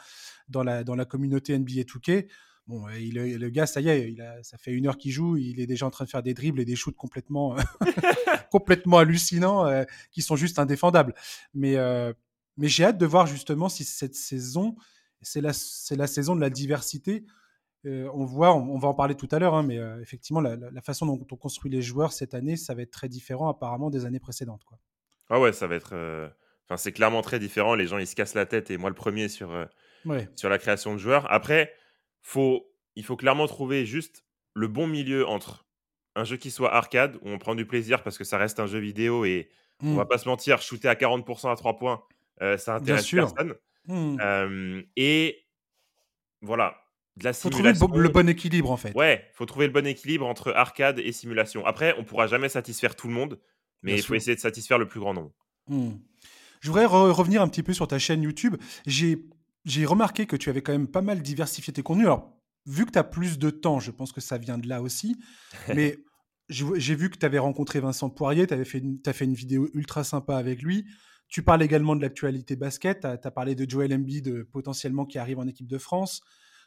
dans 0.48 0.64
la, 0.64 0.84
dans 0.84 0.96
la 0.96 1.06
communauté 1.06 1.58
NBA 1.58 1.82
2K. 1.84 2.28
Bon, 2.68 2.90
il, 2.90 3.14
le 3.14 3.50
gars, 3.50 3.68
ça 3.68 3.80
y 3.80 3.90
est, 3.90 4.12
il 4.12 4.22
a, 4.22 4.42
ça 4.42 4.58
fait 4.58 4.72
une 4.72 4.88
heure 4.88 4.98
qu'il 4.98 5.12
joue, 5.12 5.38
il 5.38 5.60
est 5.60 5.68
déjà 5.68 5.86
en 5.86 5.92
train 5.92 6.04
de 6.04 6.10
faire 6.10 6.24
des 6.24 6.34
dribbles 6.34 6.60
et 6.60 6.66
des 6.66 6.76
shoots 6.76 6.96
complètement, 6.96 7.56
complètement 8.52 8.98
hallucinants, 8.98 9.68
euh, 9.68 9.84
qui 10.12 10.24
sont 10.24 10.36
juste 10.36 10.58
indéfendables. 10.58 11.14
Mais, 11.54 11.76
euh, 11.76 12.12
mais 12.58 12.68
j'ai 12.68 12.86
hâte 12.86 12.98
de 12.98 13.06
voir 13.06 13.28
justement 13.28 13.70
si 13.70 13.84
cette 13.84 14.16
saison, 14.16 14.76
c'est 15.22 15.42
la, 15.42 15.54
c'est 15.54 15.96
la 15.96 16.08
saison 16.08 16.36
de 16.36 16.42
la 16.42 16.50
diversité 16.50 17.26
euh, 17.86 18.10
on 18.16 18.26
voit, 18.26 18.56
on, 18.56 18.80
va 18.80 18.88
en 18.88 18.96
parler 18.96 19.14
tout 19.14 19.28
à 19.30 19.38
l'heure, 19.38 19.54
hein, 19.54 19.62
mais 19.62 19.78
effectivement, 20.02 20.42
la, 20.42 20.58
façon 20.82 21.06
dont 21.06 21.24
on 21.32 21.36
construit 21.36 21.70
les 21.70 21.84
joueurs 21.84 22.14
cette 22.14 22.34
année, 22.34 22.56
ça 22.56 22.74
va 22.74 22.82
être 22.82 22.90
très 22.90 23.08
différent 23.08 23.48
apparemment 23.48 23.92
des 23.92 24.06
années 24.06 24.20
précédentes. 24.20 24.64
Quoi. 24.64 24.80
Ah 25.30 25.40
ouais, 25.40 25.54
ça 25.54 25.68
va 25.68 25.76
être. 25.76 25.94
Enfin, 26.66 26.78
c'est 26.78 26.94
clairement 26.94 27.22
très 27.22 27.38
différent. 27.38 27.76
Les 27.76 27.86
gens, 27.86 28.00
ils 28.00 28.08
se 28.08 28.16
cassent 28.16 28.34
la 28.34 28.48
tête, 28.48 28.72
et 28.72 28.78
moi 28.78 28.90
le 28.90 28.96
premier 28.96 29.30
sur, 29.30 29.68
sur 30.36 30.50
la 30.50 30.58
création 30.58 30.94
de 30.94 30.98
joueurs. 30.98 31.32
Après, 31.32 31.72
faut, 32.25 32.74
il 32.95 33.06
faut 33.06 33.16
clairement 33.16 33.45
trouver 33.45 33.86
juste 33.86 34.25
le 34.56 34.68
bon 34.68 34.88
milieu 34.88 35.27
entre 35.27 35.68
un 36.16 36.24
jeu 36.24 36.38
qui 36.38 36.50
soit 36.50 36.74
arcade, 36.74 37.18
où 37.22 37.30
on 37.30 37.38
prend 37.38 37.54
du 37.54 37.66
plaisir 37.66 38.01
parce 38.01 38.18
que 38.18 38.24
ça 38.24 38.38
reste 38.38 38.60
un 38.60 38.66
jeu 38.66 38.80
vidéo 38.80 39.25
et 39.25 39.50
on 39.83 39.89
on 39.89 39.95
va 39.95 40.06
mmh. 40.06 40.07
pas 40.07 40.18
se 40.18 40.27
mentir, 40.27 40.62
shooter 40.62 40.88
à 40.88 40.95
40% 40.95 41.51
à 41.51 41.56
3 41.56 41.77
points, 41.77 42.01
ça 42.57 42.75
intéresse 42.75 43.10
personne. 43.12 43.54
Mmh. 43.88 44.81
et 44.95 45.45
voilà, 46.42 46.75
de 47.18 47.31
faut 47.31 47.50
trouver 47.50 47.74
le, 47.74 48.10
bon 48.10 48.27
équilibre 48.27 48.72
en 48.72 48.77
fait. 48.77 48.94
Ouais, 48.95 49.30
faut 49.33 49.45
trouver 49.45 49.68
le 49.68 49.74
bon 49.74 49.86
équilibre 49.86 50.25
entre 50.25 50.51
arcade 50.54 51.00
et 51.00 51.12
simulation. 51.12 51.66
Après, 51.66 51.95
on 52.00 52.04
pourra 52.04 52.27
jamais 52.27 52.50
satisfaire 52.50 52.95
tout 52.95 53.07
le 53.07 53.13
monde, 53.13 53.39
mais 53.83 53.95
il 53.95 54.01
faut 54.01 54.16
essayer 54.16 54.36
de 54.36 54.42
satisfaire 54.42 54.77
le 54.80 54.88
plus 54.88 55.00
grand 55.00 55.13
nombre. 55.13 55.31
Hmm. 55.68 55.92
Je 56.62 56.69
voudrais 56.69 56.86
revenir 56.86 57.42
un 57.42 57.48
petit 57.48 57.63
peu 57.63 57.74
sur 57.74 57.88
ta 57.88 58.00
chaîne 58.00 58.24
YouTube. 58.24 58.56
J'ai 58.88 59.19
remarqué 59.86 60.26
que 60.26 60.36
tu 60.36 60.50
avais 60.50 60.62
quand 60.62 60.72
même 60.72 60.88
pas 60.88 61.02
mal 61.02 61.22
diversifié 61.22 61.74
tes 61.74 61.84
contenus. 61.84 62.08
Alors, 62.08 62.38
vu 62.66 62.86
que 62.86 62.92
tu 62.92 63.00
as 63.00 63.04
plus 63.04 63.40
de 63.40 63.50
temps, 63.50 63.80
je 63.80 63.92
pense 63.92 64.12
que 64.12 64.22
ça 64.22 64.38
vient 64.38 64.58
de 64.58 64.68
là 64.68 64.82
aussi. 64.82 65.18
mais 65.76 65.98
j'ai 66.50 66.96
vu 66.96 67.10
que 67.10 67.18
tu 67.18 67.26
avais 67.26 67.40
rencontré 67.40 67.80
Vincent 67.80 68.10
Poirier, 68.10 68.48
tu 68.48 68.54
as 68.54 69.14
fait 69.14 69.26
une 69.26 69.34
vidéo 69.34 69.70
ultra 69.74 70.04
sympa 70.04 70.38
avec 70.38 70.62
lui. 70.62 70.86
Tu 71.28 71.42
parles 71.42 71.64
également 71.64 71.96
de 71.96 72.02
l'actualité 72.02 72.56
basket. 72.56 73.02
Tu 73.02 73.08
as, 73.08 73.32
parlé 73.32 73.56
de 73.56 73.70
Joel 73.70 73.94
Embiid 73.94 74.44
potentiellement 74.52 75.06
qui 75.06 75.18
arrive 75.18 75.40
en 75.40 75.48
équipe 75.48 75.68
de 75.68 75.80
France 75.80 76.22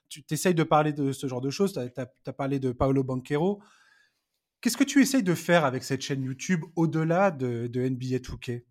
tu 0.09 0.23
essayes 0.31 0.55
de 0.55 0.63
parler 0.63 0.93
de 0.93 1.13
ce 1.13 1.27
genre 1.27 1.41
de 1.41 1.51
choses. 1.51 1.73
Tu 1.73 2.01
as, 2.01 2.33
parlé 2.33 2.59
de 2.59 2.73
Paolo 2.73 3.05
Banquero. 3.05 3.63
Qu'est-ce 4.61 4.77
que 4.77 4.85
tu 4.85 5.01
essayes 5.01 5.23
de 5.23 5.35
faire 5.35 5.65
avec 5.65 5.85
cette 5.85 6.01
chaîne 6.01 6.25
YouTube 6.25 6.65
au-delà 6.75 7.31
de, 7.31 7.69
NBA 7.69 8.19
2K 8.19 8.65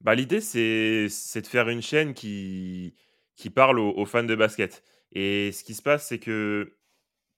bah, 0.00 0.14
L'idée, 0.14 0.40
c'est 0.40 1.40
de 1.40 1.46
faire 1.46 1.68
une 1.68 1.82
chaîne 1.82 2.14
qui, 2.14 2.94
qui 3.36 3.50
parle 3.50 3.78
aux, 3.78 4.06
fans 4.06 4.24
de 4.24 4.34
basket. 4.34 4.82
Et 5.12 5.52
ce 5.52 5.62
qui 5.62 5.74
se 5.74 5.82
passe, 5.82 6.08
c'est 6.08 6.18
que 6.18 6.74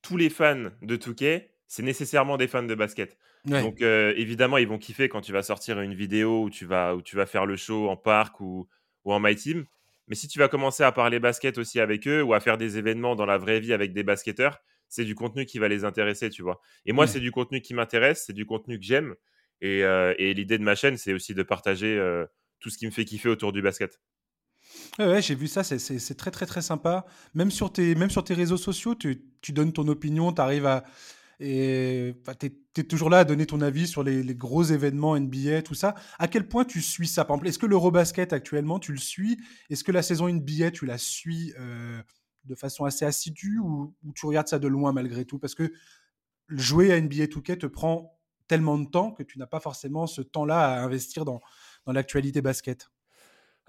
tous 0.02 0.17
les 0.17 0.31
fans 0.31 0.71
de 0.81 0.97
2K, 0.97 1.45
c'est 1.67 1.83
nécessairement 1.83 2.37
des 2.37 2.47
fans 2.47 2.62
de 2.62 2.75
basket. 2.75 3.19
Donc 3.45 3.83
euh, 3.83 4.12
évidemment, 4.17 4.59
ils 4.59 4.69
vont 4.69 4.78
kiffer 4.78 5.09
quand 5.09 5.21
tu 5.21 5.33
vas 5.33 5.43
sortir 5.43 5.81
une 5.81 5.95
vidéo 5.95 6.45
où 6.45 6.50
tu 6.50 6.67
vas, 6.67 6.95
où 6.95 7.02
tu 7.02 7.17
vas 7.17 7.26
faire 7.26 7.47
le 7.47 7.57
show 7.57 7.88
en 7.88 7.97
parc 7.97 8.40
ou, 8.40 8.69
ou 9.05 9.12
en 9.12 9.21
My 9.21 9.35
Team. 9.35 9.64
Mais 10.07 10.14
si 10.14 10.28
tu 10.28 10.38
vas 10.38 10.49
commencer 10.49 10.83
à 10.83 10.93
parler 10.93 11.19
basket 11.19 11.59
aussi 11.59 11.81
avec 11.81 12.07
eux 12.09 12.23
ou 12.23 12.35
à 12.35 12.40
faire 12.40 12.59
des 12.59 12.78
événements 12.78 13.14
dans 13.14 13.26
la 13.26 13.38
vraie 13.38 13.61
vie 13.61 13.73
avec 13.73 13.93
des 13.93 14.02
basketteurs, 14.02 14.59
c'est 14.88 15.05
du 15.05 15.14
contenu 15.14 15.45
qui 15.45 15.59
va 15.59 15.69
les 15.69 15.85
intéresser, 15.85 16.31
tu 16.31 16.43
vois. 16.43 16.61
Et 16.87 16.93
moi, 16.93 17.07
c'est 17.07 17.21
du 17.21 17.31
contenu 17.31 17.61
qui 17.61 17.75
m'intéresse, 17.75 18.25
c'est 18.26 18.33
du 18.33 18.47
contenu 18.47 18.78
que 18.78 18.85
j'aime. 18.85 19.14
Et, 19.61 19.85
euh, 19.85 20.14
l'idée 20.19 20.57
de 20.57 20.62
ma 20.62 20.75
chaîne, 20.75 20.97
c'est 20.97 21.12
aussi 21.12 21.35
de 21.35 21.43
partager 21.43 21.99
euh, 21.99 22.25
tout 22.59 22.71
ce 22.71 22.78
qui 22.78 22.87
me 22.87 22.90
fait 22.90 23.05
kiffer 23.05 23.28
autour 23.28 23.52
du 23.52 23.61
basket. 23.61 24.00
Ouais, 24.98 25.22
j'ai 25.22 25.34
vu 25.34 25.46
ça, 25.46 25.62
c'est 25.62 26.14
très 26.16 26.30
très 26.30 26.46
très 26.46 26.62
sympa. 26.62 27.06
Même 27.34 27.50
sur 27.50 27.72
tes, 27.72 27.94
même 27.94 28.10
sur 28.10 28.25
tes 28.25 28.34
réseaux 28.34 28.56
sociaux, 28.56 28.94
tu, 28.94 29.22
donnes 29.50 29.72
ton 29.72 29.87
opinion, 29.87 30.32
tu 30.32 30.40
arrives 30.40 30.66
à, 30.66 30.84
tu 31.38 31.46
es, 31.46 32.84
toujours 32.88 33.08
là 33.08 33.20
à 33.20 33.25
donner 33.25 33.46
ton 33.46 33.60
avis 33.60 33.87
sur 33.87 34.02
les, 34.02 34.34
gros 34.34 34.64
événements 34.64 35.16
NBA, 35.18 35.62
tout 35.62 35.75
ça. 35.75 35.94
À 36.18 36.26
quel 36.26 36.48
point 36.48 36.64
tu 36.64 36.80
suis 36.80 37.06
ça? 37.06 37.25
Par 37.25 37.37
exemple, 37.37 37.48
est-ce 37.48 37.58
que 37.58 37.66
l'Eurobasket 37.66 38.32
actuellement, 38.32 38.80
tu 38.80 38.92
le 38.92 38.98
suis? 38.98 39.38
Est-ce 39.70 39.84
que 39.84 39.92
la 39.92 40.02
saison 40.02 40.28
NBA, 40.28 40.72
tu 40.72 40.84
la 40.84 40.98
suis 40.98 41.54
euh, 41.60 42.02
de 42.44 42.54
façon 42.56 42.84
assez 42.84 43.04
assidue 43.04 43.60
ou, 43.60 43.94
tu 44.14 44.26
regardes 44.26 44.48
ça 44.48 44.58
de 44.58 44.68
loin 44.68 44.92
malgré 44.92 45.25
tout? 45.25 45.38
Parce 45.38 45.54
que 45.54 45.72
jouer 46.48 46.92
à 46.92 47.00
NBA 47.00 47.26
2K 47.26 47.58
te 47.58 47.66
prend 47.66 48.18
tellement 48.48 48.78
de 48.78 48.88
temps 48.88 49.12
que 49.12 49.22
tu 49.22 49.38
n'as 49.38 49.46
pas 49.46 49.60
forcément 49.60 50.08
ce 50.08 50.22
temps-là 50.22 50.75
à 50.75 50.82
investir 50.82 51.25
dans, 51.25 51.40
dans 51.87 51.92
l'actualité 51.92 52.42
basket. 52.42 52.88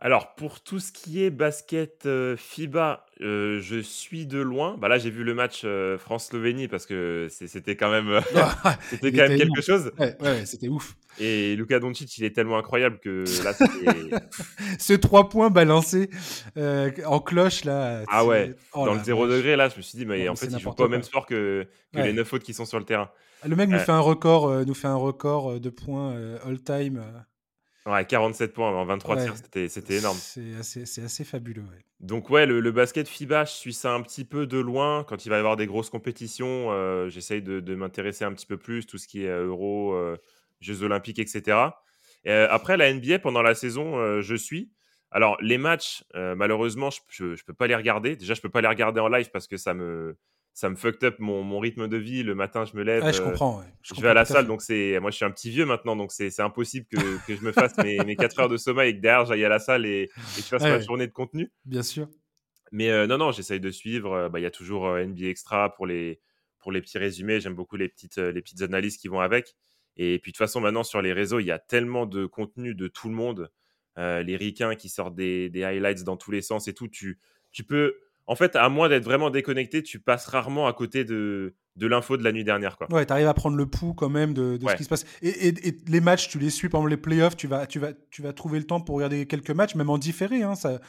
Alors, 0.02 0.34
pour 0.36 0.62
tout 0.62 0.80
ce 0.80 0.94
qui 0.94 1.24
est 1.24 1.30
basket 1.30 2.06
euh, 2.06 2.38
FIBA, 2.38 3.06
euh, 3.20 3.60
je 3.60 3.80
suis 3.82 4.26
de 4.26 4.40
loin. 4.40 4.78
Bah 4.78 4.88
là, 4.88 4.98
j'ai 4.98 5.10
vu 5.10 5.26
le 5.26 5.34
match 5.34 5.64
euh, 5.66 5.98
France-Slovénie 5.98 6.70
parce 6.70 6.86
que 6.86 7.28
c'était 7.30 7.76
quand 7.76 7.92
même, 7.92 8.22
c'était 8.90 9.12
quand 9.12 9.28
même 9.28 9.38
quelque 9.38 9.62
chose. 9.62 9.92
Ouais, 10.00 10.46
c'était 10.46 10.70
ouf. 10.70 10.96
Et 11.20 11.58
Luka 11.58 11.80
Doncic, 11.80 12.18
il 12.18 12.24
est 12.24 12.34
tellement 12.34 12.58
incroyable 12.58 13.00
que 13.00 13.26
là, 13.44 13.52
Ce 14.80 14.94
trois 14.94 15.28
points 15.28 15.50
balancés 15.50 16.10
en 17.06 17.20
cloche, 17.20 17.66
là. 17.66 18.04
Ah 18.08 18.24
ouais, 18.24 18.56
oh 18.74 18.86
dans 18.86 18.94
le 18.94 19.04
0 19.04 19.28
degré, 19.28 19.58
là, 19.58 19.68
je 19.68 19.76
me 19.76 19.82
suis 19.82 19.98
dit, 19.98 20.06
mais 20.06 20.30
en 20.30 20.36
fait, 20.36 20.48
il 20.48 20.60
joue 20.60 20.72
pas 20.72 20.86
au 20.86 20.90
même 20.90 21.04
sport 21.04 21.26
que, 21.26 21.68
les 21.94 22.14
neuf 22.14 22.32
autres 22.32 22.46
qui 22.46 22.54
sont 22.54 22.66
sur 22.66 22.80
le 22.80 22.86
terrain. 22.86 23.10
Le 23.46 23.56
mec 23.56 23.70
nous 23.70 23.80
fait 23.80 23.92
un 23.92 24.00
record, 24.00 24.66
nous 24.66 24.74
fait 24.74 24.88
un 24.88 24.96
record 24.96 25.60
de 25.60 25.70
points 25.70 26.16
all-time. 26.46 27.04
Ouais, 27.90 28.06
47 28.06 28.54
points 28.54 28.70
en 28.70 28.86
23 28.86 29.16
Ouais, 29.16 29.24
tirs, 29.24 29.38
c'était 29.38 29.68
c'était 29.70 29.96
énorme. 29.98 30.18
c'est 30.18 30.56
assez, 30.56 30.86
c'est 30.86 31.02
assez 31.04 31.24
fabuleux. 31.24 31.64
ouais. 31.64 31.84
Donc 32.00 32.30
ouais, 32.30 32.46
le, 32.46 32.60
le 32.60 32.72
basket 32.72 33.08
FIBA, 33.08 33.46
je 33.46 33.52
suis 33.52 33.74
ça 33.74 33.94
un 33.94 34.02
petit 34.02 34.26
peu 34.26 34.46
de 34.48 34.58
loin. 34.60 35.04
Quand 35.06 35.26
il 35.26 35.30
va 35.30 35.36
y 35.36 35.40
avoir 35.40 35.56
des 35.56 35.66
grosses 35.66 35.90
compétitions, 35.90 36.72
euh, 36.72 37.10
j'essaye 37.10 37.42
de, 37.42 37.60
de 37.60 37.76
m'intéresser 37.76 38.26
un 38.26 38.34
petit 38.34 38.46
peu 38.46 38.58
plus, 38.58 38.86
tout 38.86 38.98
ce 38.98 39.08
qui 39.08 39.24
est 39.26 39.30
euh, 39.30 39.48
Euro, 39.48 39.94
euh, 39.94 40.18
Jeux 40.60 40.84
Olympiques, 40.84 41.20
etc. 41.20 41.58
Et, 42.26 42.32
euh, 42.32 42.48
après, 42.50 42.78
la 42.78 42.94
NBA, 42.94 43.20
pendant 43.20 43.42
la 43.42 43.56
saison, 43.56 44.22
je 44.22 44.36
suis. 44.36 44.72
Alors, 45.12 45.38
les 45.42 45.58
matchs, 45.58 46.04
malheureusement, 46.14 46.90
je 47.10 47.24
ne 47.26 47.36
peux 47.46 47.54
pas 47.54 47.66
les 47.68 47.76
regarder. 47.76 48.16
Déjà, 48.16 48.34
je 48.36 48.42
peux 48.42 48.50
pas 48.50 48.62
les 48.62 48.68
regarder 48.68 49.00
en 49.00 49.08
live 49.08 49.32
parce 49.32 49.48
que 49.48 49.58
ça 49.58 49.74
me, 49.74 50.18
ça 50.54 50.70
me 50.70 50.76
fucked 50.76 51.04
up 51.04 51.16
mon, 51.20 51.44
mon 51.44 51.60
rythme 51.60 51.88
de 51.88 51.98
vie. 51.98 52.24
Le 52.24 52.36
matin, 52.36 52.66
je 52.66 52.76
me 52.76 52.84
lève. 52.84 53.04
Ouais, 53.04 53.14
je 53.14 53.22
euh, 53.22 53.26
comprends. 53.26 53.60
ouais. 53.60 53.66
je 53.82 53.94
vais 53.94 53.96
comprends 53.96 54.10
à 54.10 54.14
la 54.14 54.26
salle, 54.26 54.48
donc 54.48 54.62
c'est 54.62 55.00
moi 55.00 55.10
je 55.12 55.16
suis 55.16 55.26
un 55.26 55.32
petit 55.32 55.50
vieux 55.50 55.66
maintenant, 55.66 55.96
donc 55.96 56.12
c'est 56.12 56.38
impossible 56.40 56.86
que, 56.92 57.26
que 57.28 57.36
je 57.36 57.42
me 57.42 57.52
fasse 57.52 57.78
mes, 57.78 57.98
mes 58.04 58.16
4 58.16 58.40
heures 58.40 58.50
de 58.50 58.58
sommeil 58.58 58.90
et 58.92 58.96
que 58.96 59.02
derrière 59.02 59.26
j'aille 59.26 59.46
à 59.46 59.50
la 59.50 59.60
salle 59.60 59.86
et, 59.86 60.04
et 60.04 60.08
que 60.08 60.42
je 60.42 60.48
fasse 60.48 60.64
ma 60.64 60.80
journée 60.80 61.08
de 61.08 61.14
contenu. 61.14 61.52
Bien 61.66 61.84
sûr. 61.84 62.08
Mais 62.72 62.90
euh, 62.92 63.08
non, 63.08 63.18
non, 63.18 63.32
j'essaye 63.32 63.60
de 63.60 63.72
suivre. 63.72 64.14
euh, 64.14 64.30
bah, 64.30 64.40
Il 64.40 64.44
y 64.44 64.46
a 64.46 64.52
toujours 64.52 64.88
euh, 64.88 65.04
NBA 65.04 65.26
Extra 65.28 65.74
pour 65.74 65.88
les, 65.88 66.20
pour 66.60 66.72
les 66.72 66.82
petits 66.82 67.00
résumés. 67.00 67.40
J'aime 67.40 67.56
beaucoup 67.56 67.78
les 67.78 67.90
petites, 67.90 68.18
euh, 68.20 68.32
les 68.32 68.42
petites 68.42 68.62
analyses 68.62 68.98
qui 68.98 69.08
vont 69.08 69.22
avec. 69.22 69.56
Et 69.98 70.20
puis 70.20 70.32
de 70.32 70.36
toute 70.36 70.46
façon, 70.46 70.62
maintenant 70.62 70.84
sur 70.84 71.02
les 71.02 71.12
réseaux, 71.14 71.40
il 71.40 71.46
y 71.48 71.52
a 71.52 71.58
tellement 71.60 72.06
de 72.06 72.26
contenu 72.28 72.76
de 72.76 72.88
tout 72.88 73.10
le 73.10 73.16
monde. 73.16 73.52
Les 73.98 74.38
ricains 74.38 74.76
qui 74.76 74.88
sortent 74.88 75.16
des, 75.16 75.50
des 75.50 75.64
highlights 75.66 76.04
dans 76.06 76.16
tous 76.16 76.32
les 76.32 76.42
sens 76.42 76.70
et 76.70 76.74
tout. 76.74 76.88
Tu, 76.88 77.20
tu 77.52 77.66
peux. 77.66 77.98
En 78.30 78.36
fait, 78.36 78.56
à 78.56 78.70
moins 78.70 78.90
d'être 78.90 79.04
vraiment 79.04 79.32
déconnecté, 79.32 79.82
tu 79.82 80.00
passes 80.00 80.28
rarement 80.28 80.68
à 80.68 80.74
côté 80.74 81.04
de, 81.04 81.56
de 81.76 81.88
l'info 81.88 82.16
de 82.16 82.24
la 82.24 82.32
nuit 82.32 82.44
dernière. 82.44 82.78
Quoi. 82.78 82.88
Ouais, 82.94 83.04
tu 83.06 83.12
arrives 83.12 83.28
à 83.28 83.34
prendre 83.34 83.58
le 83.58 83.66
pouls 83.66 83.96
quand 83.96 84.08
même 84.10 84.36
de, 84.36 84.56
de 84.58 84.64
ce 84.74 84.78
qui 84.78 84.84
se 84.84 84.90
passe. 84.90 85.06
Et, 85.24 85.30
et- 85.48 85.68
et 85.70 85.78
les 85.88 86.00
matchs, 86.00 86.30
tu 86.30 86.38
les 86.38 86.52
suis 86.52 86.70
pendant 86.70 86.86
les 86.86 86.96
playoffs, 86.98 87.36
tu 87.36 87.48
vas, 87.48 87.66
tu, 87.66 87.80
vas, 87.80 87.92
tu 88.12 88.22
vas 88.22 88.32
trouver 88.32 88.60
le 88.60 88.66
temps 88.66 88.82
pour 88.82 88.96
regarder 88.98 89.26
quelques 89.26 89.50
matchs, 89.50 89.74
même 89.74 89.90
en 89.90 89.98
différé. 89.98 90.44
Hein, 90.44 90.54
ça... 90.56 90.80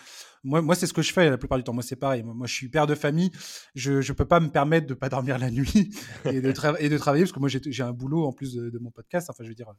Moi, 0.44 0.60
moi 0.60 0.74
c'est 0.74 0.86
ce 0.86 0.92
que 0.92 1.00
je 1.02 1.12
fais 1.14 1.30
la 1.30 1.38
plupart 1.38 1.56
du 1.56 1.64
temps. 1.64 1.72
Moi, 1.72 1.82
c'est 1.82 1.96
pareil. 1.96 2.22
Moi, 2.22 2.34
moi, 2.34 2.46
je 2.46 2.52
suis 2.54 2.68
père 2.68 2.86
de 2.86 2.94
famille. 2.94 3.30
Je 3.74 3.92
ne 4.06 4.12
peux 4.14 4.26
pas 4.26 4.40
me 4.40 4.48
permettre 4.50 4.86
de 4.86 4.92
ne 4.92 4.98
pas 4.98 5.08
dormir 5.08 5.38
la 5.38 5.50
nuit 5.50 5.90
et 6.26 6.42
de, 6.42 6.52
tra- 6.52 6.76
et 6.78 6.90
de 6.90 6.98
travailler, 6.98 7.24
parce 7.24 7.32
que 7.32 7.40
moi, 7.40 7.48
j'ai 7.48 7.82
un 7.82 7.92
boulot 7.92 8.26
en 8.26 8.32
plus 8.32 8.54
de, 8.54 8.68
de 8.68 8.78
mon 8.78 8.90
podcast. 8.90 9.30
Enfin, 9.30 9.44
je 9.44 9.48
veux 9.48 9.54
dire, 9.54 9.72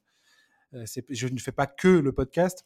euh, 0.74 0.84
je 1.10 1.28
ne 1.28 1.38
fais 1.40 1.52
pas 1.52 1.68
que 1.68 1.88
le 1.90 2.12
podcast. 2.12 2.64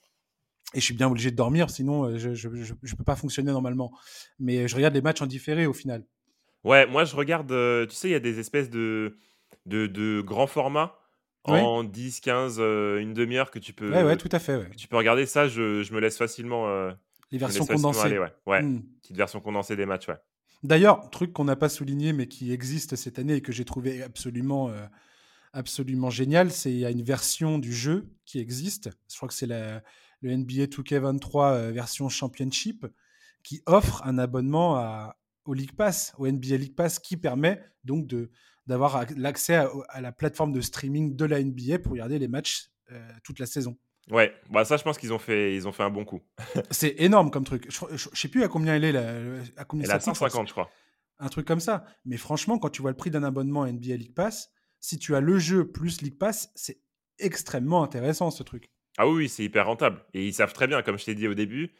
Et 0.75 0.79
je 0.79 0.85
suis 0.85 0.93
bien 0.93 1.07
obligé 1.07 1.31
de 1.31 1.35
dormir, 1.35 1.69
sinon 1.69 2.03
euh, 2.05 2.17
je 2.17 2.47
ne 2.47 2.95
peux 2.97 3.03
pas 3.03 3.15
fonctionner 3.15 3.51
normalement. 3.51 3.91
Mais 4.39 4.67
je 4.67 4.75
regarde 4.75 4.93
les 4.93 5.01
matchs 5.01 5.21
en 5.21 5.25
différé 5.25 5.65
au 5.65 5.73
final. 5.73 6.03
Ouais, 6.63 6.85
moi 6.85 7.05
je 7.05 7.15
regarde, 7.15 7.51
euh, 7.51 7.85
tu 7.87 7.95
sais, 7.95 8.09
il 8.09 8.11
y 8.11 8.15
a 8.15 8.19
des 8.19 8.39
espèces 8.39 8.69
de, 8.69 9.15
de, 9.65 9.87
de 9.87 10.21
grands 10.21 10.47
formats 10.47 10.95
en 11.45 11.83
10, 11.83 12.19
15, 12.21 12.57
euh, 12.59 12.99
une 12.99 13.13
demi-heure 13.13 13.51
que 13.51 13.59
tu 13.59 13.71
peux, 13.71 13.91
Ouais, 13.91 14.03
ouais, 14.03 14.17
tout 14.17 14.29
à 14.31 14.39
fait. 14.39 14.55
ouais. 14.57 14.69
tu 14.75 14.87
peux 14.87 14.97
regarder. 14.97 15.25
Ça, 15.27 15.47
je, 15.47 15.83
je 15.83 15.93
me 15.93 15.99
laisse 15.99 16.17
facilement, 16.17 16.67
euh, 16.67 16.91
Les 17.31 17.37
versions 17.37 17.65
facilement 17.65 17.89
condensées. 17.91 18.05
aller, 18.07 18.17
ouais. 18.19 18.33
Ouais, 18.47 18.63
Hmm. 18.63 18.81
petite 19.01 19.15
version 19.15 19.39
condensée 19.39 19.75
des 19.75 19.85
matchs, 19.85 20.07
ouais. 20.09 20.17
D'ailleurs, 20.63 21.09
truc 21.11 21.31
qu'on 21.33 21.43
n'a 21.45 21.55
pas 21.55 21.69
souligné 21.69 22.11
mais 22.13 22.27
qui 22.27 22.51
existe 22.51 22.95
cette 22.95 23.19
année 23.19 23.35
et 23.35 23.41
que 23.41 23.51
j'ai 23.51 23.63
trouvé 23.65 24.01
absolument, 24.01 24.69
euh, 24.69 24.87
absolument 25.53 26.09
génial, 26.09 26.51
c'est 26.51 26.71
il 26.71 26.79
y 26.79 26.85
a 26.85 26.89
une 26.89 27.03
version 27.03 27.59
du 27.59 27.73
jeu 27.73 28.07
qui 28.25 28.39
existe. 28.39 28.89
Je 29.11 29.15
crois 29.15 29.27
que 29.27 29.35
c'est 29.35 29.45
la- 29.45 29.83
le 30.25 30.35
NBA 30.35 30.65
2K23 30.65 31.53
euh, 31.53 31.71
version 31.71 32.09
Championship 32.09 32.85
qui 33.43 33.61
offre 33.65 34.01
un 34.05 34.17
abonnement 34.17 34.75
à, 34.75 35.17
au 35.45 35.53
League 35.53 35.75
Pass, 35.75 36.13
au 36.17 36.27
NBA 36.27 36.57
League 36.57 36.75
Pass, 36.75 36.99
qui 36.99 37.15
permet 37.17 37.61
donc 37.83 38.07
de 38.07 38.31
d'avoir 38.67 38.95
ac- 39.03 39.13
l'accès 39.15 39.53
à, 39.55 39.69
à 39.89 40.01
la 40.01 40.11
plateforme 40.11 40.51
de 40.51 40.59
streaming 40.61 41.15
de 41.15 41.25
la 41.25 41.43
NBA 41.43 41.77
pour 41.79 41.91
regarder 41.91 42.17
les 42.17 42.27
matchs 42.27 42.71
euh, 42.91 43.09
toute 43.23 43.37
la 43.39 43.45
saison. 43.45 43.77
Ouais, 44.09 44.33
bah 44.49 44.65
ça, 44.65 44.77
je 44.77 44.83
pense 44.83 44.97
qu'ils 44.97 45.13
ont 45.13 45.19
fait, 45.19 45.55
ils 45.55 45.67
ont 45.67 45.71
fait 45.71 45.83
un 45.83 45.89
bon 45.91 46.03
coup. 46.05 46.21
C'est 46.71 46.95
énorme 46.97 47.29
comme 47.29 47.43
truc. 47.43 47.67
Je, 47.69 47.95
je 47.95 48.09
sais 48.19 48.27
plus 48.27 48.43
à 48.43 48.47
combien 48.47 48.75
elle 48.75 48.83
est, 48.83 48.91
la, 48.91 49.41
à 49.57 49.65
combien 49.65 49.83
Elle 49.83 49.89
ça 49.89 49.95
a 49.95 49.99
coûte, 49.99 50.13
je 50.13 50.17
crois 50.17 50.29
que 50.29 50.33
150, 50.33 50.47
je 50.47 50.51
crois. 50.53 50.69
un 51.19 51.29
truc 51.29 51.45
comme 51.47 51.59
ça. 51.59 51.85
Mais 52.05 52.17
franchement, 52.17 52.57
quand 52.59 52.69
tu 52.69 52.81
vois 52.81 52.91
le 52.91 52.97
prix 52.97 53.11
d'un 53.11 53.23
abonnement 53.23 53.65
NBA 53.67 53.95
League 53.97 54.13
Pass, 54.15 54.49
si 54.79 54.97
tu 54.97 55.15
as 55.15 55.21
le 55.21 55.37
jeu 55.39 55.71
plus 55.71 56.01
League 56.01 56.17
Pass, 56.17 56.51
c'est 56.55 56.81
extrêmement 57.19 57.83
intéressant 57.83 58.29
ce 58.31 58.41
truc. 58.43 58.71
Ah 58.97 59.07
oui, 59.07 59.15
oui, 59.15 59.29
c'est 59.29 59.43
hyper 59.43 59.65
rentable. 59.67 60.03
Et 60.13 60.25
ils 60.27 60.33
savent 60.33 60.53
très 60.53 60.67
bien, 60.67 60.81
comme 60.81 60.97
je 60.97 61.05
t'ai 61.05 61.15
dit 61.15 61.27
au 61.27 61.33
début, 61.33 61.73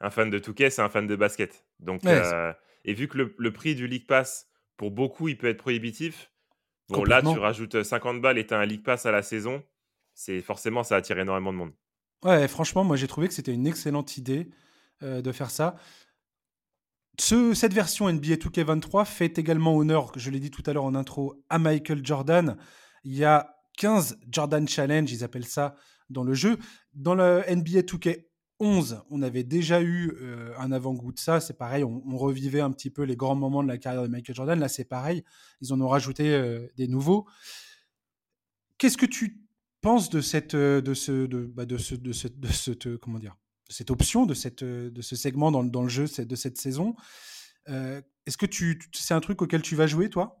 un 0.00 0.10
fan 0.10 0.30
de 0.30 0.38
Touquet, 0.38 0.70
c'est 0.70 0.82
un 0.82 0.88
fan 0.90 1.06
de 1.06 1.16
basket. 1.16 1.64
Donc, 1.80 2.04
Ouais, 2.04 2.12
euh, 2.12 2.52
et 2.84 2.94
vu 2.94 3.08
que 3.08 3.18
le, 3.18 3.34
le 3.38 3.52
prix 3.52 3.74
du 3.74 3.86
League 3.86 4.06
Pass, 4.06 4.48
pour 4.76 4.90
beaucoup, 4.90 5.28
il 5.28 5.38
peut 5.38 5.48
être 5.48 5.58
prohibitif. 5.58 6.30
Bon, 6.88 7.04
là, 7.04 7.22
tu 7.22 7.38
rajoutes 7.38 7.82
50 7.82 8.20
balles 8.20 8.38
et 8.38 8.46
tu 8.46 8.54
as 8.54 8.58
un 8.58 8.66
League 8.66 8.82
Pass 8.84 9.06
à 9.06 9.12
la 9.12 9.22
saison. 9.22 9.62
C'est 10.14 10.40
forcément, 10.42 10.82
ça 10.82 10.96
attire 10.96 11.18
énormément 11.18 11.52
de 11.52 11.58
monde. 11.58 11.72
Ouais, 12.24 12.48
franchement, 12.48 12.84
moi 12.84 12.96
j'ai 12.96 13.06
trouvé 13.06 13.28
que 13.28 13.34
c'était 13.34 13.54
une 13.54 13.66
excellente 13.66 14.16
idée 14.18 14.50
euh, 15.02 15.22
de 15.22 15.32
faire 15.32 15.50
ça. 15.50 15.76
Ce- 17.18 17.54
cette 17.54 17.74
version 17.74 18.08
NBA 18.08 18.36
2K23 18.36 19.04
fait 19.04 19.38
également 19.38 19.76
honneur, 19.76 20.12
je 20.16 20.30
l'ai 20.30 20.40
dit 20.40 20.50
tout 20.50 20.62
à 20.66 20.72
l'heure 20.72 20.84
en 20.84 20.94
intro, 20.94 21.42
à 21.50 21.58
Michael 21.58 22.04
Jordan. 22.04 22.56
Il 23.04 23.14
y 23.14 23.24
a 23.24 23.56
15 23.76 24.18
Jordan 24.30 24.66
Challenge, 24.66 25.10
ils 25.10 25.24
appellent 25.24 25.46
ça, 25.46 25.76
dans 26.10 26.24
le 26.24 26.34
jeu. 26.34 26.58
Dans 26.94 27.14
le 27.14 27.42
NBA 27.48 27.82
2K11, 27.82 29.02
on 29.08 29.22
avait 29.22 29.44
déjà 29.44 29.80
eu 29.80 30.12
euh, 30.20 30.52
un 30.58 30.72
avant-goût 30.72 31.12
de 31.12 31.18
ça. 31.18 31.40
C'est 31.40 31.56
pareil, 31.56 31.84
on, 31.84 32.16
revivait 32.16 32.60
un 32.60 32.70
petit 32.70 32.90
peu 32.90 33.02
les 33.02 33.16
grands 33.16 33.34
moments 33.34 33.62
de 33.62 33.68
la 33.68 33.78
carrière 33.78 34.02
de 34.02 34.08
Michael 34.08 34.36
Jordan. 34.36 34.58
Là, 34.58 34.68
c'est 34.68 34.84
pareil, 34.84 35.24
ils 35.60 35.72
en 35.72 35.80
ont 35.80 35.88
rajouté 35.88 36.34
euh, 36.34 36.66
des 36.76 36.88
nouveaux. 36.88 37.26
Qu'est-ce 38.78 38.98
que 38.98 39.06
tu 39.06 39.40
penses 39.80 40.10
de 40.10 40.20
cette, 40.20 40.54
euh, 40.54 40.80
de 40.80 40.94
ce, 40.94 41.26
de, 41.26 41.46
bah, 41.46 41.64
de 41.64 41.78
ce, 41.78 41.94
de 41.94 42.12
euh, 42.86 42.98
comment 42.98 43.18
dire, 43.18 43.36
cette 43.68 43.90
option, 43.90 44.26
de 44.26 44.34
cette, 44.34 44.64
de 44.64 45.02
ce 45.02 45.16
segment 45.16 45.50
dans, 45.52 45.62
le- 45.82 45.88
jeu 45.88 46.06
de 46.18 46.36
cette 46.36 46.58
saison? 46.58 46.94
Est-ce 47.66 48.36
que 48.36 48.46
tu- 48.46 48.80
c'est 48.92 49.14
un 49.14 49.20
truc 49.20 49.42
auquel 49.42 49.62
tu 49.62 49.76
vas 49.76 49.86
jouer, 49.86 50.10
toi? 50.10 50.40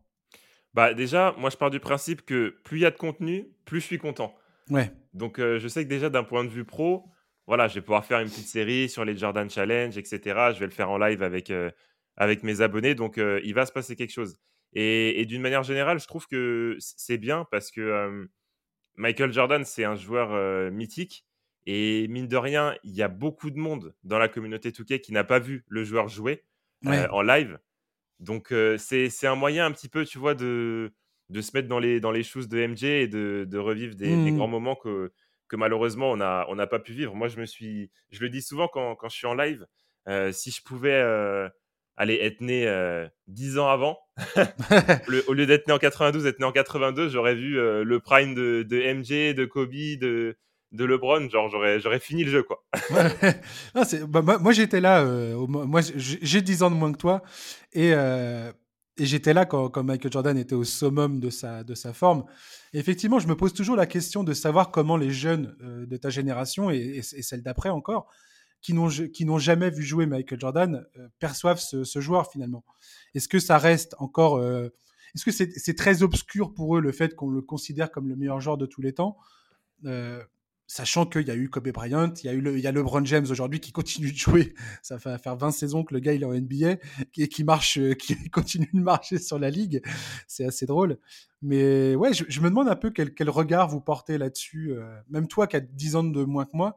Bah, 0.74 0.94
déjà, 0.94 1.34
moi, 1.38 1.50
je 1.50 1.56
pars 1.56 1.70
du 1.70 1.80
principe 1.80 2.22
que 2.22 2.56
plus 2.64 2.78
il 2.78 2.82
y 2.82 2.86
a 2.86 2.90
de 2.90 2.96
contenu, 2.96 3.48
plus 3.64 3.80
je 3.80 3.86
suis 3.86 3.98
content. 3.98 4.34
Ouais, 4.70 4.92
Donc, 5.14 5.38
euh, 5.38 5.58
je 5.58 5.68
sais 5.68 5.84
que 5.84 5.88
déjà, 5.88 6.10
d'un 6.10 6.24
point 6.24 6.44
de 6.44 6.48
vue 6.48 6.64
pro, 6.64 7.04
voilà, 7.46 7.68
je 7.68 7.74
vais 7.74 7.80
pouvoir 7.80 8.04
faire 8.04 8.20
une 8.20 8.28
petite 8.28 8.46
série 8.46 8.88
sur 8.88 9.04
les 9.04 9.16
Jordan 9.16 9.50
Challenge, 9.50 9.96
etc. 9.98 10.20
Je 10.54 10.60
vais 10.60 10.66
le 10.66 10.72
faire 10.72 10.90
en 10.90 10.98
live 10.98 11.22
avec, 11.22 11.50
euh, 11.50 11.70
avec 12.16 12.42
mes 12.42 12.60
abonnés. 12.60 12.94
Donc, 12.94 13.18
euh, 13.18 13.40
il 13.44 13.54
va 13.54 13.66
se 13.66 13.72
passer 13.72 13.96
quelque 13.96 14.12
chose. 14.12 14.38
Et, 14.72 15.20
et 15.20 15.26
d'une 15.26 15.42
manière 15.42 15.64
générale, 15.64 15.98
je 15.98 16.06
trouve 16.06 16.26
que 16.28 16.76
c'est 16.78 17.18
bien 17.18 17.44
parce 17.50 17.72
que 17.72 18.28
Michael 18.94 19.32
Jordan, 19.32 19.64
c'est 19.64 19.84
un 19.84 19.96
joueur 19.96 20.70
mythique. 20.70 21.26
Et 21.66 22.06
mine 22.08 22.28
de 22.28 22.36
rien, 22.36 22.76
il 22.84 22.92
y 22.92 23.02
a 23.02 23.08
beaucoup 23.08 23.50
de 23.50 23.58
monde 23.58 23.94
dans 24.04 24.18
la 24.18 24.28
communauté 24.28 24.70
2K 24.70 25.00
qui 25.00 25.12
n'a 25.12 25.24
pas 25.24 25.40
vu 25.40 25.64
le 25.66 25.82
joueur 25.82 26.06
jouer 26.08 26.44
ouais. 26.84 27.08
en 27.08 27.22
live. 27.22 27.58
Donc, 28.20 28.54
c'est 28.78 29.10
c'est 29.10 29.26
un 29.26 29.34
moyen 29.34 29.66
un 29.66 29.72
petit 29.72 29.88
peu, 29.88 30.04
tu 30.04 30.18
vois, 30.18 30.36
de, 30.36 30.92
de 31.30 31.40
se 31.40 31.52
mettre 31.54 31.68
dans 31.68 31.78
les, 31.78 32.00
dans 32.00 32.10
les 32.10 32.22
shoes 32.22 32.46
de 32.48 32.58
MJ 32.58 32.84
et 32.84 33.08
de, 33.08 33.46
de 33.48 33.58
revivre 33.58 33.94
des, 33.94 34.18
des 34.18 34.32
grands 34.32 34.48
moments 34.48 34.76
que, 34.76 35.12
que 35.48 35.56
malheureusement, 35.56 36.10
on 36.12 36.16
n'a 36.18 36.44
on 36.48 36.56
n'a 36.56 36.66
pas 36.66 36.78
pu 36.80 36.92
vivre. 36.92 37.14
Moi, 37.14 37.28
je 37.28 37.38
me 37.40 37.46
suis, 37.46 37.90
je 38.10 38.20
le 38.20 38.28
dis 38.28 38.42
souvent 38.42 38.68
quand, 38.68 38.94
quand 38.96 39.08
je 39.08 39.16
suis 39.16 39.26
en 39.26 39.34
live, 39.34 39.66
euh, 40.08 40.32
si 40.32 40.50
je 40.50 40.62
pouvais 40.62 40.92
euh, 41.00 41.48
aller 41.96 42.18
être 42.20 42.40
né 42.40 42.66
euh, 42.66 43.06
10 43.28 43.58
ans 43.58 43.68
avant, 43.68 43.98
le- 45.06 45.24
au 45.28 45.32
lieu 45.34 45.46
d'être 45.46 45.66
né 45.66 45.72
en 45.72 45.78
92, 45.78 46.26
être 46.26 46.38
né 46.40 46.44
en 46.46 46.52
82, 46.52 47.08
j'aurais 47.08 47.34
vu 47.34 47.58
euh, 47.58 47.84
le 47.84 48.00
prime 48.00 48.34
de, 48.34 48.62
de 48.68 48.76
MJ, 48.80 49.34
de 49.34 49.44
Kobe, 49.44 49.70
de, 49.72 50.36
de 50.72 50.84
LeBron. 50.84 51.28
Genre, 51.28 51.48
j'aurais 51.48 51.80
j'aurais 51.80 52.00
fini 52.00 52.24
le 52.24 52.30
jeu, 52.30 52.42
quoi. 52.42 52.64
Non, 53.74 53.82
bah, 54.08 54.22
moi, 54.22 54.38
moi, 54.38 54.52
j'étais 54.52 54.80
là. 54.80 55.02
euh, 55.04 55.34
moi, 55.46 55.80
j'ai 55.80 56.18
j'ai 56.22 56.42
10 56.42 56.62
ans 56.62 56.70
de 56.70 56.76
moins 56.76 56.92
que 56.92 56.98
toi. 56.98 57.22
Et, 57.72 57.92
euh, 57.94 58.50
et 59.00 59.06
j'étais 59.06 59.32
là 59.32 59.46
quand, 59.46 59.82
Michael 59.82 60.12
Jordan 60.12 60.36
était 60.36 60.54
au 60.54 60.62
summum 60.62 61.20
de 61.20 61.30
sa, 61.30 61.64
de 61.64 61.74
sa 61.74 61.94
forme. 61.94 62.26
Effectivement, 62.74 63.18
je 63.18 63.28
me 63.28 63.34
pose 63.34 63.54
toujours 63.54 63.74
la 63.74 63.86
question 63.86 64.24
de 64.24 64.34
savoir 64.34 64.70
comment 64.70 64.98
les 64.98 65.10
jeunes 65.10 65.56
euh, 65.62 65.86
de 65.86 65.96
ta 65.96 66.10
génération 66.10 66.70
et, 66.70 67.00
et, 67.00 67.22
celle 67.22 67.42
d'après 67.42 67.70
encore, 67.70 68.08
qui 68.60 68.74
n'ont 68.74 69.38
jamais 69.38 69.70
vu 69.70 69.82
jouer 69.82 70.04
Michael 70.04 70.38
Jordan, 70.38 70.86
euh, 70.98 71.08
perçoivent 71.18 71.60
ce, 71.60 72.00
joueur 72.00 72.30
finalement. 72.30 72.62
Est-ce 73.14 73.26
que 73.26 73.38
ça 73.38 73.56
reste 73.56 73.94
encore. 73.98 74.36
euh, 74.36 74.68
Est-ce 75.14 75.24
que 75.24 75.30
c'est 75.30 75.74
très 75.74 76.02
obscur 76.02 76.52
pour 76.52 76.76
eux 76.76 76.80
le 76.82 76.92
fait 76.92 77.16
qu'on 77.16 77.30
le 77.30 77.40
considère 77.40 77.90
comme 77.90 78.06
le 78.06 78.16
meilleur 78.16 78.40
joueur 78.42 78.58
de 78.58 78.66
tous 78.66 78.82
les 78.82 78.92
temps? 78.92 79.16
Sachant 80.70 81.04
qu'il 81.04 81.26
y 81.26 81.32
a 81.32 81.34
eu 81.34 81.50
Kobe 81.50 81.68
Bryant, 81.72 82.14
il 82.22 82.26
y 82.26 82.28
a 82.28 82.32
eu 82.32 82.40
le, 82.40 82.56
il 82.56 82.60
y 82.62 82.66
a 82.68 82.70
LeBron 82.70 83.04
James 83.04 83.26
aujourd'hui 83.28 83.58
qui 83.58 83.72
continue 83.72 84.12
de 84.12 84.16
jouer. 84.16 84.54
Ça 84.82 85.00
fait 85.00 85.18
faire 85.18 85.34
20 85.34 85.50
saisons 85.50 85.82
que 85.82 85.92
le 85.92 85.98
gars 85.98 86.12
il 86.12 86.22
est 86.22 86.26
en 86.26 86.32
NBA 86.32 86.76
et 87.16 87.28
qui 87.28 87.42
marche, 87.42 87.76
euh, 87.78 87.94
qui 87.94 88.14
continue 88.30 88.70
de 88.72 88.78
marcher 88.78 89.18
sur 89.18 89.40
la 89.40 89.50
ligue. 89.50 89.82
C'est 90.28 90.44
assez 90.44 90.66
drôle. 90.66 90.98
Mais 91.42 91.96
ouais, 91.96 92.14
je, 92.14 92.22
je 92.28 92.40
me 92.40 92.50
demande 92.50 92.68
un 92.68 92.76
peu 92.76 92.90
quel, 92.90 93.14
quel 93.14 93.30
regard 93.30 93.68
vous 93.68 93.80
portez 93.80 94.16
là-dessus. 94.16 94.70
euh, 94.70 94.96
même 95.08 95.26
toi 95.26 95.48
qui 95.48 95.56
as 95.56 95.60
10 95.60 95.96
ans 95.96 96.04
de 96.04 96.22
moins 96.22 96.44
que 96.44 96.56
moi, 96.56 96.76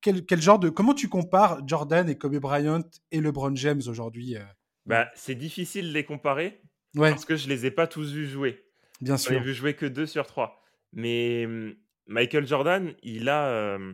quel, 0.00 0.24
quel 0.24 0.40
genre 0.40 0.58
de 0.58 0.70
comment 0.70 0.94
tu 0.94 1.10
compares 1.10 1.60
Jordan 1.68 2.08
et 2.08 2.16
Kobe 2.16 2.38
Bryant 2.38 2.80
et 3.12 3.20
LeBron 3.20 3.54
James 3.56 3.82
aujourd'hui 3.88 4.36
euh? 4.36 4.42
Bah, 4.86 5.06
c'est 5.14 5.34
difficile 5.34 5.88
de 5.88 5.92
les 5.92 6.04
comparer 6.04 6.62
Ouais, 6.94 7.10
parce 7.10 7.26
que 7.26 7.36
je 7.36 7.50
les 7.50 7.66
ai 7.66 7.70
pas 7.70 7.86
tous 7.86 8.10
vus 8.10 8.26
jouer. 8.26 8.64
bien 9.02 9.18
sûr. 9.18 9.38
vu 9.42 9.52
jouer 9.52 9.74
que 9.74 9.84
deux 9.84 10.06
sur 10.06 10.26
trois. 10.26 10.62
Mais 10.94 11.44
hum, 11.44 11.74
Michael 12.08 12.46
Jordan, 12.46 12.94
il 13.02 13.28
a, 13.28 13.48
euh, 13.48 13.92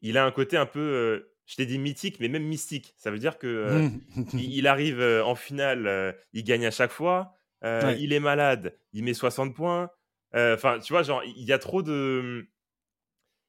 il 0.00 0.18
a 0.18 0.24
un 0.24 0.32
côté 0.32 0.56
un 0.56 0.66
peu, 0.66 1.28
je 1.46 1.56
t'ai 1.56 1.66
dit 1.66 1.78
mythique, 1.78 2.18
mais 2.20 2.28
même 2.28 2.44
mystique. 2.44 2.94
Ça 2.96 3.10
veut 3.10 3.18
dire 3.18 3.38
que 3.38 3.90
il, 4.34 4.66
arrive 4.66 5.00
en 5.00 5.34
finale, 5.34 6.16
il 6.32 6.44
gagne 6.44 6.66
à 6.66 6.70
chaque 6.70 6.92
fois. 6.92 7.36
Il 7.62 8.12
est 8.12 8.20
malade, 8.20 8.76
il 8.92 9.04
met 9.04 9.14
60 9.14 9.54
points. 9.54 9.90
Enfin, 10.34 10.78
tu 10.80 10.92
vois, 10.92 11.02
genre, 11.02 11.22
il 11.24 11.44
y 11.44 11.52
a 11.52 11.58
trop 11.58 11.82
de, 11.82 12.48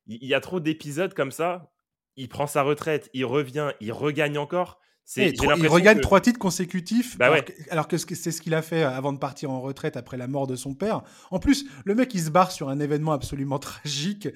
il 0.07 0.27
y 0.27 0.33
a 0.33 0.39
trop 0.39 0.59
d'épisodes 0.59 1.13
comme 1.13 1.31
ça. 1.31 1.71
Il 2.15 2.29
prend 2.29 2.47
sa 2.47 2.61
retraite, 2.61 3.09
il 3.13 3.25
revient, 3.25 3.71
il 3.81 3.91
regagne 3.91 4.37
encore. 4.37 4.79
Il 5.15 5.67
regagne 5.67 6.00
trois 6.00 6.19
titres 6.19 6.39
consécutifs, 6.39 7.17
bah 7.17 7.33
alors, 7.69 7.88
que, 7.88 7.97
c'est 7.97 8.31
ce 8.31 8.41
qu'il 8.41 8.55
a 8.55 8.62
fait 8.62 8.83
avant 8.83 9.13
de 9.13 9.19
partir 9.19 9.51
en 9.51 9.62
retraite 9.62 9.97
après 9.97 10.17
la 10.17 10.27
mort 10.27 10.47
de 10.47 10.55
son 10.55 10.74
père. 10.74 11.03
En 11.29 11.39
plus, 11.39 11.65
le 11.85 11.93
mec, 11.93 12.13
il 12.15 12.21
se 12.21 12.31
barre 12.31 12.51
sur 12.51 12.69
un 12.69 12.79
événement 12.79 13.12
absolument 13.12 13.59
tragique. 13.59 14.27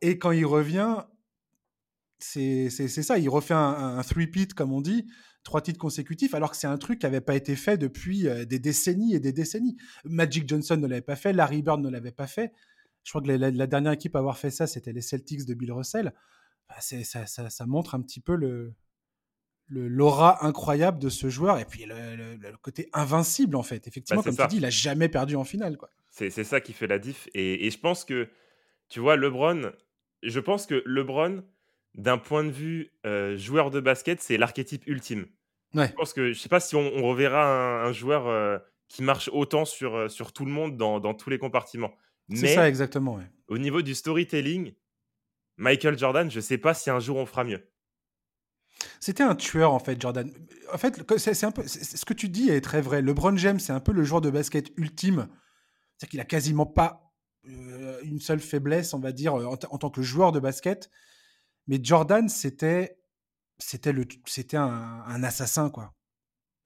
Et 0.00 0.18
quand 0.18 0.32
il 0.32 0.46
revient, 0.46 0.96
c'est 2.18 2.70
ça, 2.70 3.18
il 3.18 3.28
refait 3.28 3.54
un, 3.54 4.02
three-peat, 4.02 4.54
comme 4.54 4.72
on 4.72 4.80
dit, 4.80 5.06
trois 5.44 5.60
titres 5.60 5.78
consécutifs, 5.78 6.34
alors 6.34 6.50
que 6.50 6.56
c'est 6.56 6.66
un 6.66 6.78
truc 6.78 7.00
qui 7.00 7.06
n'avait 7.06 7.20
pas 7.20 7.36
été 7.36 7.54
fait 7.54 7.76
depuis 7.76 8.26
euh, 8.26 8.46
des 8.46 8.58
décennies 8.58 9.14
et 9.14 9.20
des 9.20 9.32
décennies. 9.32 9.76
Magic 10.04 10.48
Johnson 10.48 10.76
ne 10.76 10.86
l'avait 10.86 11.02
pas 11.02 11.16
fait, 11.16 11.32
Larry 11.32 11.62
Bird 11.62 11.80
ne 11.80 11.90
l'avait 11.90 12.12
pas 12.12 12.26
fait. 12.26 12.52
Je 13.04 13.10
crois 13.10 13.20
que 13.20 13.28
la, 13.28 13.66
dernière 13.66 13.92
équipe 13.92 14.16
à 14.16 14.20
avoir 14.20 14.38
fait 14.38 14.50
ça, 14.50 14.66
c'était 14.66 14.92
les 14.92 15.02
Celtics 15.02 15.44
de 15.44 15.52
Bill 15.52 15.70
Russell. 15.70 16.14
Bah, 16.68 16.76
ça, 16.80 17.26
ça, 17.26 17.66
montre 17.66 17.94
un 17.94 18.00
petit 18.00 18.20
peu 18.20 18.34
le, 18.34 18.74
l'aura 19.68 20.44
incroyable 20.46 20.98
de 20.98 21.08
ce 21.08 21.28
joueur 21.28 21.58
et 21.58 21.64
puis 21.64 21.86
le, 21.86 22.56
côté 22.62 22.88
invincible 22.92 23.56
en 23.56 23.62
fait. 23.62 23.86
Effectivement, 23.86 24.22
bah, 24.22 24.30
comme 24.30 24.46
tu 24.46 24.54
dis, 24.54 24.56
il 24.58 24.64
a 24.64 24.70
jamais 24.70 25.08
perdu 25.08 25.36
en 25.36 25.44
finale. 25.44 25.76
quoi. 25.76 25.90
C'est 26.10 26.44
ça 26.44 26.60
qui 26.60 26.72
fait 26.72 26.86
la 26.86 26.98
diff. 26.98 27.28
Et, 27.34 27.68
je 27.70 27.78
pense 27.78 28.04
que, 28.04 28.28
tu 28.88 29.00
vois, 29.00 29.16
LeBron, 29.16 29.72
je 30.22 30.40
pense 30.40 30.66
que 30.66 30.82
LeBron, 30.86 31.42
d'un 31.94 32.18
point 32.18 32.44
de 32.44 32.50
vue 32.50 32.92
euh, 33.04 33.36
joueur 33.36 33.70
de 33.70 33.80
basket, 33.80 34.20
c'est 34.20 34.36
l'archétype 34.36 34.86
ultime. 34.86 35.26
Ouais. 35.74 35.88
Je 35.88 35.92
pense 35.92 36.12
que, 36.12 36.32
je 36.32 36.38
sais 36.38 36.48
pas 36.48 36.60
si 36.60 36.76
on, 36.76 37.02
reverra 37.02 37.84
un, 37.84 37.92
joueur 37.92 38.28
euh, 38.28 38.58
qui 38.88 39.02
marche 39.02 39.28
autant 39.32 39.64
sur, 39.64 39.96
euh, 39.96 40.08
sur 40.08 40.32
tout 40.32 40.44
le 40.44 40.52
monde 40.52 40.76
dans, 40.76 41.00
dans 41.00 41.14
tous 41.14 41.30
les 41.30 41.38
compartiments. 41.38 41.94
C'est 42.32 42.54
ça 42.54 42.68
exactement. 42.68 43.18
Au 43.48 43.58
niveau 43.58 43.82
du 43.82 43.94
storytelling, 43.94 44.72
Michael 45.56 45.98
Jordan, 45.98 46.30
je 46.30 46.40
sais 46.40 46.58
pas 46.58 46.74
si 46.74 46.90
un 46.90 47.00
jour 47.00 47.16
on 47.16 47.26
fera 47.26 47.44
mieux. 47.44 47.68
C'était 49.00 49.22
un 49.22 49.34
tueur 49.34 49.72
en 49.72 49.78
fait, 49.78 50.00
Jordan. 50.00 50.30
En 50.72 50.78
fait, 50.78 51.02
c'est 51.18 51.44
un 51.44 51.50
peu 51.50 51.66
ce 51.66 52.04
que 52.04 52.14
tu 52.14 52.28
dis 52.28 52.50
est 52.50 52.60
très 52.60 52.80
vrai. 52.80 53.02
LeBron 53.02 53.36
James, 53.36 53.60
c'est 53.60 53.72
un 53.72 53.80
peu 53.80 53.92
le 53.92 54.04
joueur 54.04 54.20
de 54.20 54.30
basket 54.30 54.70
ultime. 54.76 55.28
C'est-à-dire 55.96 56.10
qu'il 56.10 56.20
a 56.20 56.24
quasiment 56.24 56.66
pas 56.66 57.12
euh, 57.48 58.00
une 58.02 58.20
seule 58.20 58.40
faiblesse, 58.40 58.94
on 58.94 59.00
va 59.00 59.12
dire, 59.12 59.34
en, 59.34 59.56
tant 59.56 59.90
que 59.90 60.02
joueur 60.02 60.32
de 60.32 60.40
basket. 60.40 60.90
Mais 61.66 61.78
Jordan, 61.82 62.28
c'était 62.28 62.98
c'était 63.58 63.92
le 63.92 64.04
c'était 64.26 64.56
un, 64.56 65.22
assassin 65.22 65.70
quoi. 65.70 65.94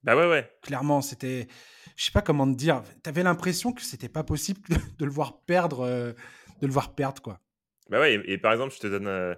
Bah 0.02 0.16
ouais 0.16 0.28
ouais. 0.28 0.50
Clairement, 0.62 1.00
c'était 1.02 1.48
je 1.96 2.04
sais 2.04 2.12
pas 2.12 2.22
comment 2.22 2.50
te 2.50 2.56
dire. 2.56 2.82
Tu 3.02 3.08
avais 3.08 3.22
l'impression 3.22 3.72
que 3.72 3.82
c'était 3.82 4.08
pas 4.08 4.24
possible 4.24 4.60
de 4.98 5.04
le 5.04 5.10
voir 5.10 5.42
perdre 5.44 5.80
euh, 5.80 6.12
de 6.60 6.66
le 6.66 6.72
voir 6.72 6.94
perdre 6.94 7.20
quoi. 7.22 7.40
Bah 7.88 8.00
ouais, 8.00 8.20
et, 8.26 8.36
par 8.38 8.52
exemple, 8.52 8.74
je 8.74 8.80
te 8.80 8.86
donne 8.86 9.06
euh, 9.06 9.34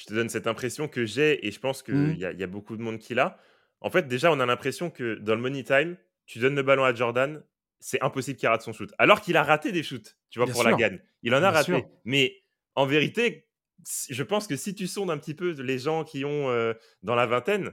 je 0.00 0.06
te 0.06 0.14
donne 0.14 0.30
cette 0.30 0.46
impression 0.46 0.88
que 0.88 1.04
j'ai, 1.04 1.46
et 1.46 1.50
je 1.50 1.60
pense 1.60 1.82
qu'il 1.82 1.94
mmh. 1.94 2.14
y, 2.16 2.24
a, 2.24 2.32
y 2.32 2.42
a 2.42 2.46
beaucoup 2.46 2.76
de 2.76 2.82
monde 2.82 2.98
qui 2.98 3.14
l'a. 3.14 3.38
En 3.80 3.90
fait, 3.90 4.08
déjà, 4.08 4.32
on 4.32 4.40
a 4.40 4.46
l'impression 4.46 4.90
que 4.90 5.16
dans 5.16 5.34
le 5.34 5.40
money 5.40 5.62
time, 5.62 5.96
tu 6.26 6.38
donnes 6.38 6.54
le 6.54 6.62
ballon 6.62 6.84
à 6.84 6.94
Jordan, 6.94 7.42
c'est 7.80 8.00
impossible 8.02 8.38
qu'il 8.38 8.48
rate 8.48 8.62
son 8.62 8.72
shoot. 8.72 8.92
Alors 8.98 9.20
qu'il 9.20 9.36
a 9.36 9.42
raté 9.42 9.72
des 9.72 9.82
shoots, 9.82 10.16
tu 10.30 10.38
vois, 10.38 10.48
pour 10.48 10.62
la 10.62 10.72
gagne. 10.74 11.00
Il 11.22 11.34
en 11.34 11.42
a 11.42 11.50
raté. 11.50 11.84
Mais 12.04 12.42
en 12.74 12.86
vérité, 12.86 13.48
je 14.08 14.22
pense 14.22 14.46
que 14.46 14.56
si 14.56 14.74
tu 14.74 14.86
sondes 14.86 15.10
un 15.10 15.18
petit 15.18 15.34
peu 15.34 15.52
les 15.60 15.78
gens 15.78 16.04
qui 16.04 16.24
ont 16.24 16.50
euh, 16.50 16.74
dans 17.02 17.14
la 17.14 17.26
vingtaine, 17.26 17.72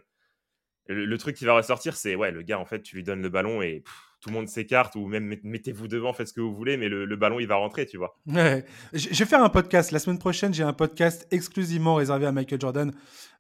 le, 0.88 1.18
truc 1.18 1.36
qui 1.36 1.46
va 1.46 1.54
ressortir, 1.54 1.96
c'est 1.96 2.16
ouais, 2.16 2.32
le 2.32 2.42
gars, 2.42 2.60
en 2.60 2.66
fait, 2.66 2.82
tu 2.82 2.96
lui 2.96 3.04
donnes 3.04 3.22
le 3.22 3.30
ballon 3.30 3.62
et 3.62 3.84
tout 4.20 4.30
le 4.30 4.36
monde 4.36 4.48
s'écarte 4.48 4.96
ou 4.96 5.06
même 5.06 5.36
mettez-vous 5.44 5.88
devant, 5.88 6.12
faites 6.12 6.28
ce 6.28 6.34
que 6.34 6.42
vous 6.42 6.54
voulez, 6.54 6.78
mais 6.78 6.90
le, 6.90 7.16
ballon, 7.16 7.40
il 7.40 7.48
va 7.48 7.56
rentrer, 7.56 7.86
tu 7.86 7.98
vois. 7.98 8.18
Ouais. 8.26 8.66
Je 8.94 9.10
vais 9.10 9.26
faire 9.26 9.44
un 9.44 9.50
podcast. 9.50 9.92
La 9.92 10.00
semaine 10.00 10.18
prochaine, 10.18 10.54
j'ai 10.54 10.64
un 10.64 10.74
podcast 10.74 11.28
exclusivement 11.32 11.96
réservé 11.96 12.26
à 12.26 12.32
Michael 12.32 12.60
Jordan. 12.60 12.92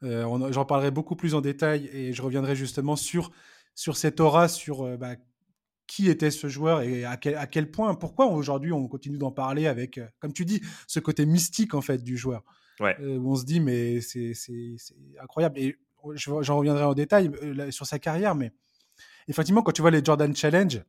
Euh, 0.04 0.52
j'en 0.52 0.66
parlerai 0.66 0.92
beaucoup 0.92 1.16
plus 1.16 1.34
en 1.34 1.42
détail 1.42 1.90
et 1.92 2.14
je 2.14 2.22
reviendrai 2.22 2.56
justement 2.56 2.96
sur, 2.96 3.32
sur 3.74 3.98
cette 3.98 4.20
aura, 4.20 4.48
sur 4.48 4.84
euh, 4.84 4.98
bah, 4.98 5.16
qui 5.88 6.10
était 6.10 6.32
ce 6.32 6.48
joueur 6.48 6.82
et 6.82 7.06
à 7.06 7.18
quel, 7.18 7.36
à 7.36 7.48
quel 7.48 7.72
point, 7.72 7.96
pourquoi 7.96 8.28
aujourd'hui 8.28 8.72
on 8.72 8.88
continue 8.88 9.18
d'en 9.18 9.32
parler 9.32 9.66
avec, 9.66 9.98
euh, 9.98 10.08
comme 10.20 10.34
tu 10.34 10.46
dis, 10.46 10.62
ce 10.86 11.00
côté 11.00 11.26
mystique 11.26 11.74
en 11.74 11.82
fait 11.82 12.04
du 12.04 12.18
joueur. 12.18 12.44
Ouais. 12.80 12.96
où 13.02 13.32
on 13.32 13.36
se 13.36 13.44
dit, 13.44 13.60
mais 13.60 14.02
c'est 14.02 14.36
incroyable. 15.20 15.58
Et 15.58 15.76
j'en 16.14 16.58
reviendrai 16.58 16.84
en 16.84 16.94
détail 16.94 17.32
sur 17.72 17.88
sa 17.88 17.98
carrière, 17.98 18.36
mais 18.36 18.52
effectivement, 19.28 19.62
quand 19.62 19.72
tu 19.72 19.82
vois 19.82 19.92
les 19.92 20.04
Jordan 20.04 20.36
Challenge, 20.36 20.84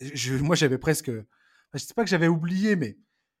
je, 0.00 0.34
moi 0.36 0.56
j'avais 0.56 0.78
presque, 0.78 1.10
je 1.10 1.78
sais 1.78 1.94
pas 1.94 2.04
que 2.04 2.10
j'avais 2.10 2.28
oublié, 2.28 2.76
mais 2.76 2.98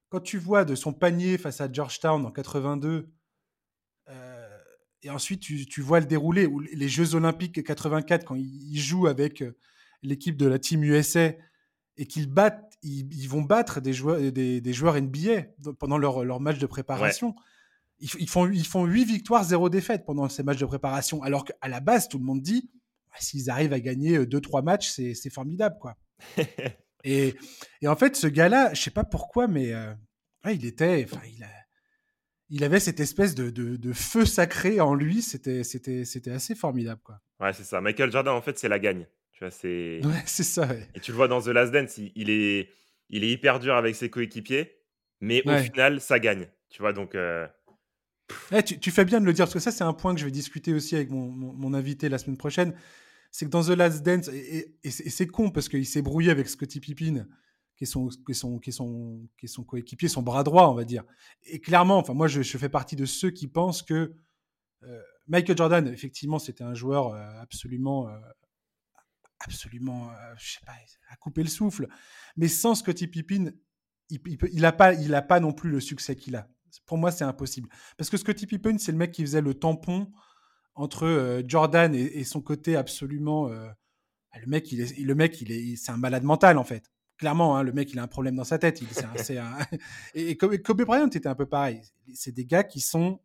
quand 0.08 0.20
tu 0.20 0.38
vois 0.38 0.64
de 0.64 0.74
son 0.74 0.92
panier 0.92 1.38
face 1.38 1.60
à 1.60 1.70
Georgetown 1.70 2.24
en 2.24 2.30
82, 2.30 3.10
euh, 4.08 4.58
et 5.02 5.10
ensuite 5.10 5.40
tu, 5.40 5.80
vois 5.80 6.00
le 6.00 6.06
déroulé, 6.06 6.46
ou 6.46 6.60
les 6.60 6.88
Jeux 6.88 7.14
Olympiques 7.14 7.62
84, 7.62 8.24
quand 8.24 8.34
ils, 8.34 8.78
jouent 8.78 9.06
avec 9.06 9.42
euh, 9.42 9.56
l'équipe 10.02 10.36
de 10.36 10.46
la 10.46 10.58
Team 10.58 10.82
USA, 10.82 11.32
et 11.96 12.06
qu'ils 12.06 12.28
battent, 12.28 12.76
ils, 12.82 13.28
vont 13.28 13.42
battre 13.42 13.80
des 13.80 13.92
joueurs, 13.92 14.20
des, 14.32 14.72
joueurs 14.72 15.00
NBA 15.00 15.42
pendant 15.78 15.98
leur, 15.98 16.24
leur 16.24 16.40
match 16.40 16.58
de 16.58 16.66
préparation. 16.66 17.34
Ils, 17.98 18.28
font, 18.28 18.48
ils 18.48 18.66
font 18.66 18.84
8 18.84 19.04
victoires, 19.04 19.42
0 19.42 19.68
défaites 19.68 20.06
pendant 20.06 20.28
ces 20.28 20.44
matchs 20.44 20.58
de 20.60 20.66
préparation, 20.66 21.22
alors 21.24 21.44
qu'à 21.44 21.66
la 21.66 21.80
base, 21.80 22.08
tout 22.08 22.18
le 22.18 22.24
monde 22.24 22.40
dit 22.40 22.70
s'ils 23.20 23.50
arrivent 23.50 23.72
à 23.72 23.80
gagner 23.80 24.18
2-3 24.18 24.62
matchs, 24.64 24.88
c'est 24.90 25.30
formidable, 25.30 25.76
quoi. 25.80 25.96
et, 27.04 27.34
et, 27.82 27.88
en 27.88 27.96
fait, 27.96 28.16
ce 28.16 28.26
gars-là, 28.26 28.74
je 28.74 28.80
sais 28.80 28.90
pas 28.90 29.04
pourquoi, 29.04 29.48
mais 29.48 29.72
il 30.46 30.64
était, 30.64 31.06
enfin, 31.08 31.22
il, 31.26 31.46
il 32.50 32.64
avait 32.64 32.80
cette 32.80 33.00
espèce 33.00 33.34
de, 33.34 33.50
de, 33.50 33.92
feu 33.92 34.24
sacré 34.24 34.80
en 34.80 34.94
lui. 34.94 35.22
C'était, 35.22 35.64
c'était, 35.64 36.04
c'était 36.04 36.30
assez 36.30 36.54
formidable, 36.54 37.00
quoi. 37.04 37.20
Ouais, 37.40 37.52
c'est 37.52 37.64
ça. 37.64 37.80
Michael 37.80 38.10
Jordan, 38.10 38.34
en 38.34 38.42
fait, 38.42 38.58
c'est 38.58 38.68
la 38.68 38.78
gagne. 38.78 39.06
Tu 39.32 39.40
vois, 39.40 39.50
c'est. 39.50 40.00
Ouais, 40.04 40.22
c'est 40.26 40.44
ça. 40.44 40.68
Et 40.94 41.00
tu 41.00 41.10
le 41.10 41.16
vois 41.16 41.28
dans 41.28 41.40
The 41.40 41.48
Last 41.48 41.72
Dance, 41.72 41.98
il, 41.98 42.30
est, 42.30 42.70
il 43.10 43.24
est 43.24 43.30
hyper 43.30 43.58
dur 43.58 43.74
avec 43.74 43.94
ses 43.94 44.10
coéquipiers, 44.10 44.76
mais 45.20 45.42
au 45.46 45.56
final, 45.58 46.00
ça 46.00 46.18
gagne. 46.18 46.48
Tu 46.70 46.80
vois, 46.82 46.92
donc. 46.92 47.16
Eh, 48.52 48.62
tu, 48.62 48.90
fais 48.90 49.04
bien 49.04 49.20
de 49.20 49.26
le 49.26 49.32
dire, 49.32 49.46
parce 49.46 49.54
que 49.54 49.60
ça, 49.60 49.70
c'est 49.70 49.84
un 49.84 49.94
point 49.94 50.14
que 50.14 50.20
je 50.20 50.26
vais 50.26 50.30
discuter 50.30 50.74
aussi 50.74 50.96
avec 50.96 51.10
mon, 51.10 51.30
mon, 51.30 51.72
invité 51.72 52.08
la 52.08 52.18
semaine 52.18 52.36
prochaine. 52.36 52.74
C'est 53.30 53.44
que 53.44 53.50
dans 53.50 53.62
The 53.62 53.70
Last 53.70 54.02
Dance, 54.02 54.28
et, 54.28 54.78
c'est 54.90 55.26
con 55.26 55.50
parce 55.50 55.68
qu'il 55.68 55.86
s'est 55.86 56.02
brouillé 56.02 56.30
avec 56.30 56.48
Scottie 56.48 56.80
Pippen, 56.80 57.26
qui 57.76 57.84
est 57.84 57.86
son, 57.86 58.08
qui 58.08 58.70
qui 58.72 59.48
qui 59.48 59.64
coéquipier, 59.64 60.08
son 60.08 60.22
bras 60.22 60.42
droit, 60.42 60.68
on 60.68 60.74
va 60.74 60.84
dire. 60.84 61.04
Et 61.44 61.60
clairement, 61.60 61.98
enfin, 61.98 62.14
moi, 62.14 62.26
je, 62.26 62.42
fais 62.42 62.68
partie 62.68 62.96
de 62.96 63.06
ceux 63.06 63.30
qui 63.30 63.46
pensent 63.46 63.82
que 63.82 64.16
euh, 64.82 65.02
Michael 65.28 65.56
Jordan, 65.56 65.86
effectivement, 65.86 66.38
c'était 66.38 66.64
un 66.64 66.74
joueur 66.74 67.14
euh, 67.14 67.40
absolument, 67.40 68.08
euh, 68.08 68.18
absolument, 69.40 70.10
je 70.36 70.52
sais 70.54 70.64
pas, 70.66 70.72
à 71.10 71.16
couper 71.16 71.42
le 71.42 71.48
souffle. 71.48 71.86
Mais 72.36 72.48
sans 72.48 72.74
Scottie 72.74 73.06
Pippen, 73.06 73.52
il, 74.10 74.20
il, 74.52 74.64
a 74.64 74.72
pas, 74.72 74.96
pas 75.22 75.38
non 75.38 75.52
plus 75.52 75.70
le 75.70 75.80
succès 75.80 76.16
qu'il 76.16 76.34
a. 76.34 76.48
Pour 76.86 76.98
moi, 76.98 77.12
c'est 77.12 77.24
impossible. 77.24 77.68
Parce 77.96 78.10
que 78.10 78.16
Scottie 78.16 78.46
Pippen, 78.46 78.78
c'est 78.78 78.92
le 78.92 78.98
mec 78.98 79.12
qui 79.12 79.22
faisait 79.22 79.40
le 79.40 79.54
tampon 79.54 80.10
entre 80.78 81.06
euh, 81.06 81.42
Jordan 81.46 81.94
et, 81.94 82.24
son 82.24 82.40
côté 82.40 82.76
absolument. 82.76 83.48
Euh, 83.48 83.68
le 84.40 84.46
mec, 84.46 84.70
il 84.70 84.80
est, 84.80 84.98
le 84.98 85.14
mec, 85.14 85.40
il 85.40 85.50
est, 85.50 85.76
c'est 85.76 85.90
un 85.90 85.96
malade 85.96 86.22
mental 86.22 86.56
en 86.56 86.64
fait. 86.64 86.90
Clairement, 87.16 87.56
hein, 87.56 87.64
le 87.64 87.72
mec, 87.72 87.92
il 87.92 87.98
a 87.98 88.02
un 88.04 88.08
problème 88.08 88.36
dans 88.36 88.44
sa 88.44 88.58
tête. 88.58 88.80
Il, 88.80 88.86
et, 90.14 90.36
Kobe, 90.36 90.82
Bryant 90.84 91.08
était 91.08 91.26
un 91.26 91.34
peu 91.34 91.46
pareil. 91.46 91.82
C'est 92.14 92.30
des 92.30 92.44
gars 92.44 92.62
qui 92.62 92.80
sont, 92.80 93.20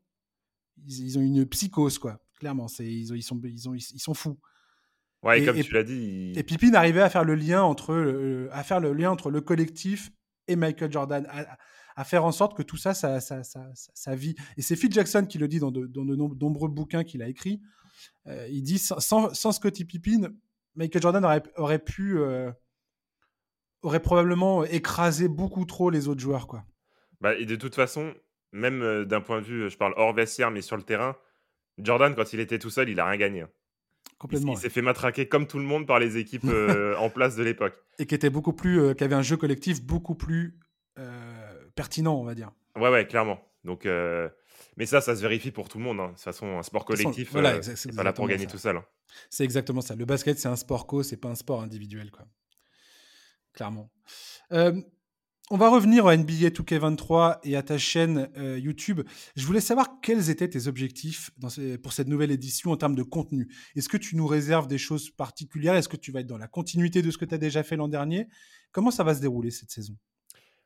ils, 0.88 1.18
ont 1.20 1.22
une 1.22 1.46
psychose 1.46 2.00
quoi. 2.00 2.20
Clairement, 2.40 2.68
c'est 2.68 2.86
ils, 2.86 3.16
ils, 3.16 3.22
sont, 3.22 3.40
ils, 3.44 3.70
ont, 3.70 3.76
ils, 3.76 3.82
sont 3.82 4.16
fous. 4.16 4.40
Ouais, 5.22 5.42
et, 5.42 5.46
comme 5.46 5.62
tu 5.62 5.74
l'as 5.74 5.84
dit. 5.84 6.34
Et 6.36 6.42
Pippen 6.42 6.74
arrivait 6.74 7.04
à 7.04 7.10
faire 7.12 7.24
le 7.24 7.36
lien 7.36 7.62
entre, 7.62 7.94
euh, 7.94 8.50
à 8.52 8.64
faire 8.64 8.80
le 8.80 8.94
lien 8.94 9.12
entre 9.12 9.30
le 9.30 9.42
collectif 9.42 10.12
et 10.48 10.56
Michael 10.56 10.92
Jordan 10.92 11.28
à 11.30 11.58
faire 12.04 12.26
en 12.26 12.32
sorte 12.32 12.58
que 12.58 12.64
tout 12.64 12.78
ça, 12.78 12.94
ça, 12.94 13.20
ça, 13.20 13.44
ça, 13.44 13.70
ça 13.74 14.16
vit. 14.16 14.36
Et 14.58 14.62
c'est 14.62 14.76
Phil 14.76 14.92
Jackson 14.92 15.26
qui 15.30 15.38
le 15.38 15.48
dit 15.48 15.60
dans 15.60 15.72
de, 15.72 15.86
dans 15.86 16.06
de 16.06 16.16
nombreux 16.16 16.70
bouquins 16.70 17.04
qu'il 17.04 17.22
a 17.22 17.28
écrits. 17.28 17.62
Euh, 18.28 18.48
il 18.50 18.64
dit 18.64 18.80
sans, 18.80 19.00
sans, 19.34 19.52
Scottie 19.52 19.86
Pippen, 19.86 20.34
Michael 20.76 21.02
Jordan 21.02 21.26
aurait, 21.26 21.44
aurait 21.58 21.80
pu, 21.80 22.18
euh, 22.18 22.52
aurait 23.82 24.02
probablement 24.02 24.64
écrasé 24.64 25.28
beaucoup 25.28 25.66
trop 25.66 25.90
les 25.90 26.08
autres 26.08 26.22
joueurs, 26.22 26.48
quoi. 26.48 26.64
Bah, 27.22 27.36
et 27.36 27.46
de 27.46 27.56
toute 27.56 27.76
façon, 27.76 28.14
même 28.52 28.82
euh, 28.82 29.06
d'un 29.06 29.22
point 29.22 29.42
de 29.42 29.46
vue, 29.46 29.70
je 29.70 29.78
parle 29.78 29.94
hors 29.98 30.14
vestiaire, 30.14 30.52
mais 30.52 30.62
sur 30.62 30.78
le 30.78 30.84
terrain, 30.84 31.16
Jordan, 31.78 32.14
quand 32.16 32.34
il 32.34 32.40
était 32.40 32.60
tout 32.60 32.70
seul, 32.70 32.90
il 32.90 33.00
a 33.00 33.06
rien 33.06 33.18
gagné. 33.18 33.42
Hein. 33.42 33.50
Complètement. 34.18 34.54
Il, 34.54 34.58
s'est 34.58 34.70
fait 34.70 34.82
matraquer 34.82 35.28
comme 35.28 35.48
tout 35.48 35.58
le 35.58 35.66
monde 35.66 35.86
par 35.86 36.00
les 36.00 36.18
équipes 36.18 36.46
en 36.98 37.10
place 37.10 37.36
de 37.36 37.44
l'époque. 37.44 37.74
Et 38.00 38.06
qui 38.06 38.16
était 38.16 38.30
beaucoup 38.30 38.54
plus, 38.54 38.96
qui 38.96 39.04
avait 39.04 39.16
un 39.16 39.22
jeu 39.22 39.36
collectif 39.36 39.84
beaucoup 39.84 40.16
plus 40.16 40.58
pertinent, 41.76 42.16
on 42.16 42.24
va 42.24 42.36
dire. 42.36 42.52
Ouais, 42.76 42.90
ouais, 42.90 43.08
clairement. 43.08 43.40
Donc, 43.64 43.86
mais 44.78 44.86
ça, 44.86 45.02
ça 45.02 45.16
se 45.16 45.22
vérifie 45.22 45.52
pour 45.52 45.70
tout 45.70 45.78
le 45.78 45.84
monde. 45.84 46.00
Hein. 46.00 46.08
De 46.08 46.12
toute 46.14 46.22
façon, 46.22 46.58
un 46.58 46.64
sport 46.64 46.86
collectif, 46.86 47.32
voilà, 47.32 47.62
c'est 47.62 47.96
pas 47.96 48.04
là 48.04 48.14
pour 48.14 48.28
gagner 48.28 48.48
tout 48.48 48.58
seul. 48.58 48.78
Hein. 48.78 48.86
C'est 49.30 49.44
exactement 49.44 49.82
ça. 49.82 49.96
Le 49.96 50.06
basket, 50.06 50.40
c'est 50.40 50.48
un 50.48 50.56
sport 50.56 50.88
co, 50.88 51.04
c'est 51.04 51.18
pas 51.18 51.30
un 51.30 51.36
sport 51.36 51.62
individuel, 51.62 52.12
quoi. 52.12 52.26
Clairement. 53.54 53.92
On 55.50 55.58
va 55.58 55.70
revenir 55.70 56.08
à 56.08 56.16
NBA 56.16 56.50
2K23 56.50 57.40
et 57.44 57.58
à 57.58 57.64
ta 57.64 57.78
chaîne 57.78 58.30
euh, 58.38 58.58
YouTube. 58.58 59.02
Je 59.36 59.46
voulais 59.46 59.60
savoir 59.60 60.00
quels 60.02 60.30
étaient 60.30 60.48
tes 60.48 60.68
objectifs 60.68 61.32
pour 61.84 61.92
cette 61.92 62.08
nouvelle 62.08 62.32
édition 62.32 62.72
en 62.72 62.78
termes 62.78 62.96
de 62.96 63.04
contenu. 63.04 63.54
Est-ce 63.76 63.90
que 63.90 63.98
tu 63.98 64.16
nous 64.16 64.26
réserves 64.26 64.68
des 64.68 64.78
choses 64.78 65.12
particulières? 65.12 65.76
Est-ce 65.76 65.90
que 65.90 65.98
tu 65.98 66.14
vas 66.14 66.22
être 66.22 66.28
dans 66.28 66.38
la 66.38 66.48
continuité 66.48 67.02
de 67.02 67.12
ce 67.12 67.18
que 67.18 67.26
tu 67.26 67.36
as 67.36 67.38
déjà 67.38 67.62
fait 67.62 67.76
l'an 67.76 67.90
dernier? 67.90 68.30
Comment 68.72 68.90
ça 68.90 69.04
va 69.04 69.14
se 69.14 69.20
dérouler 69.20 69.52
cette 69.52 69.70
saison? 69.70 69.98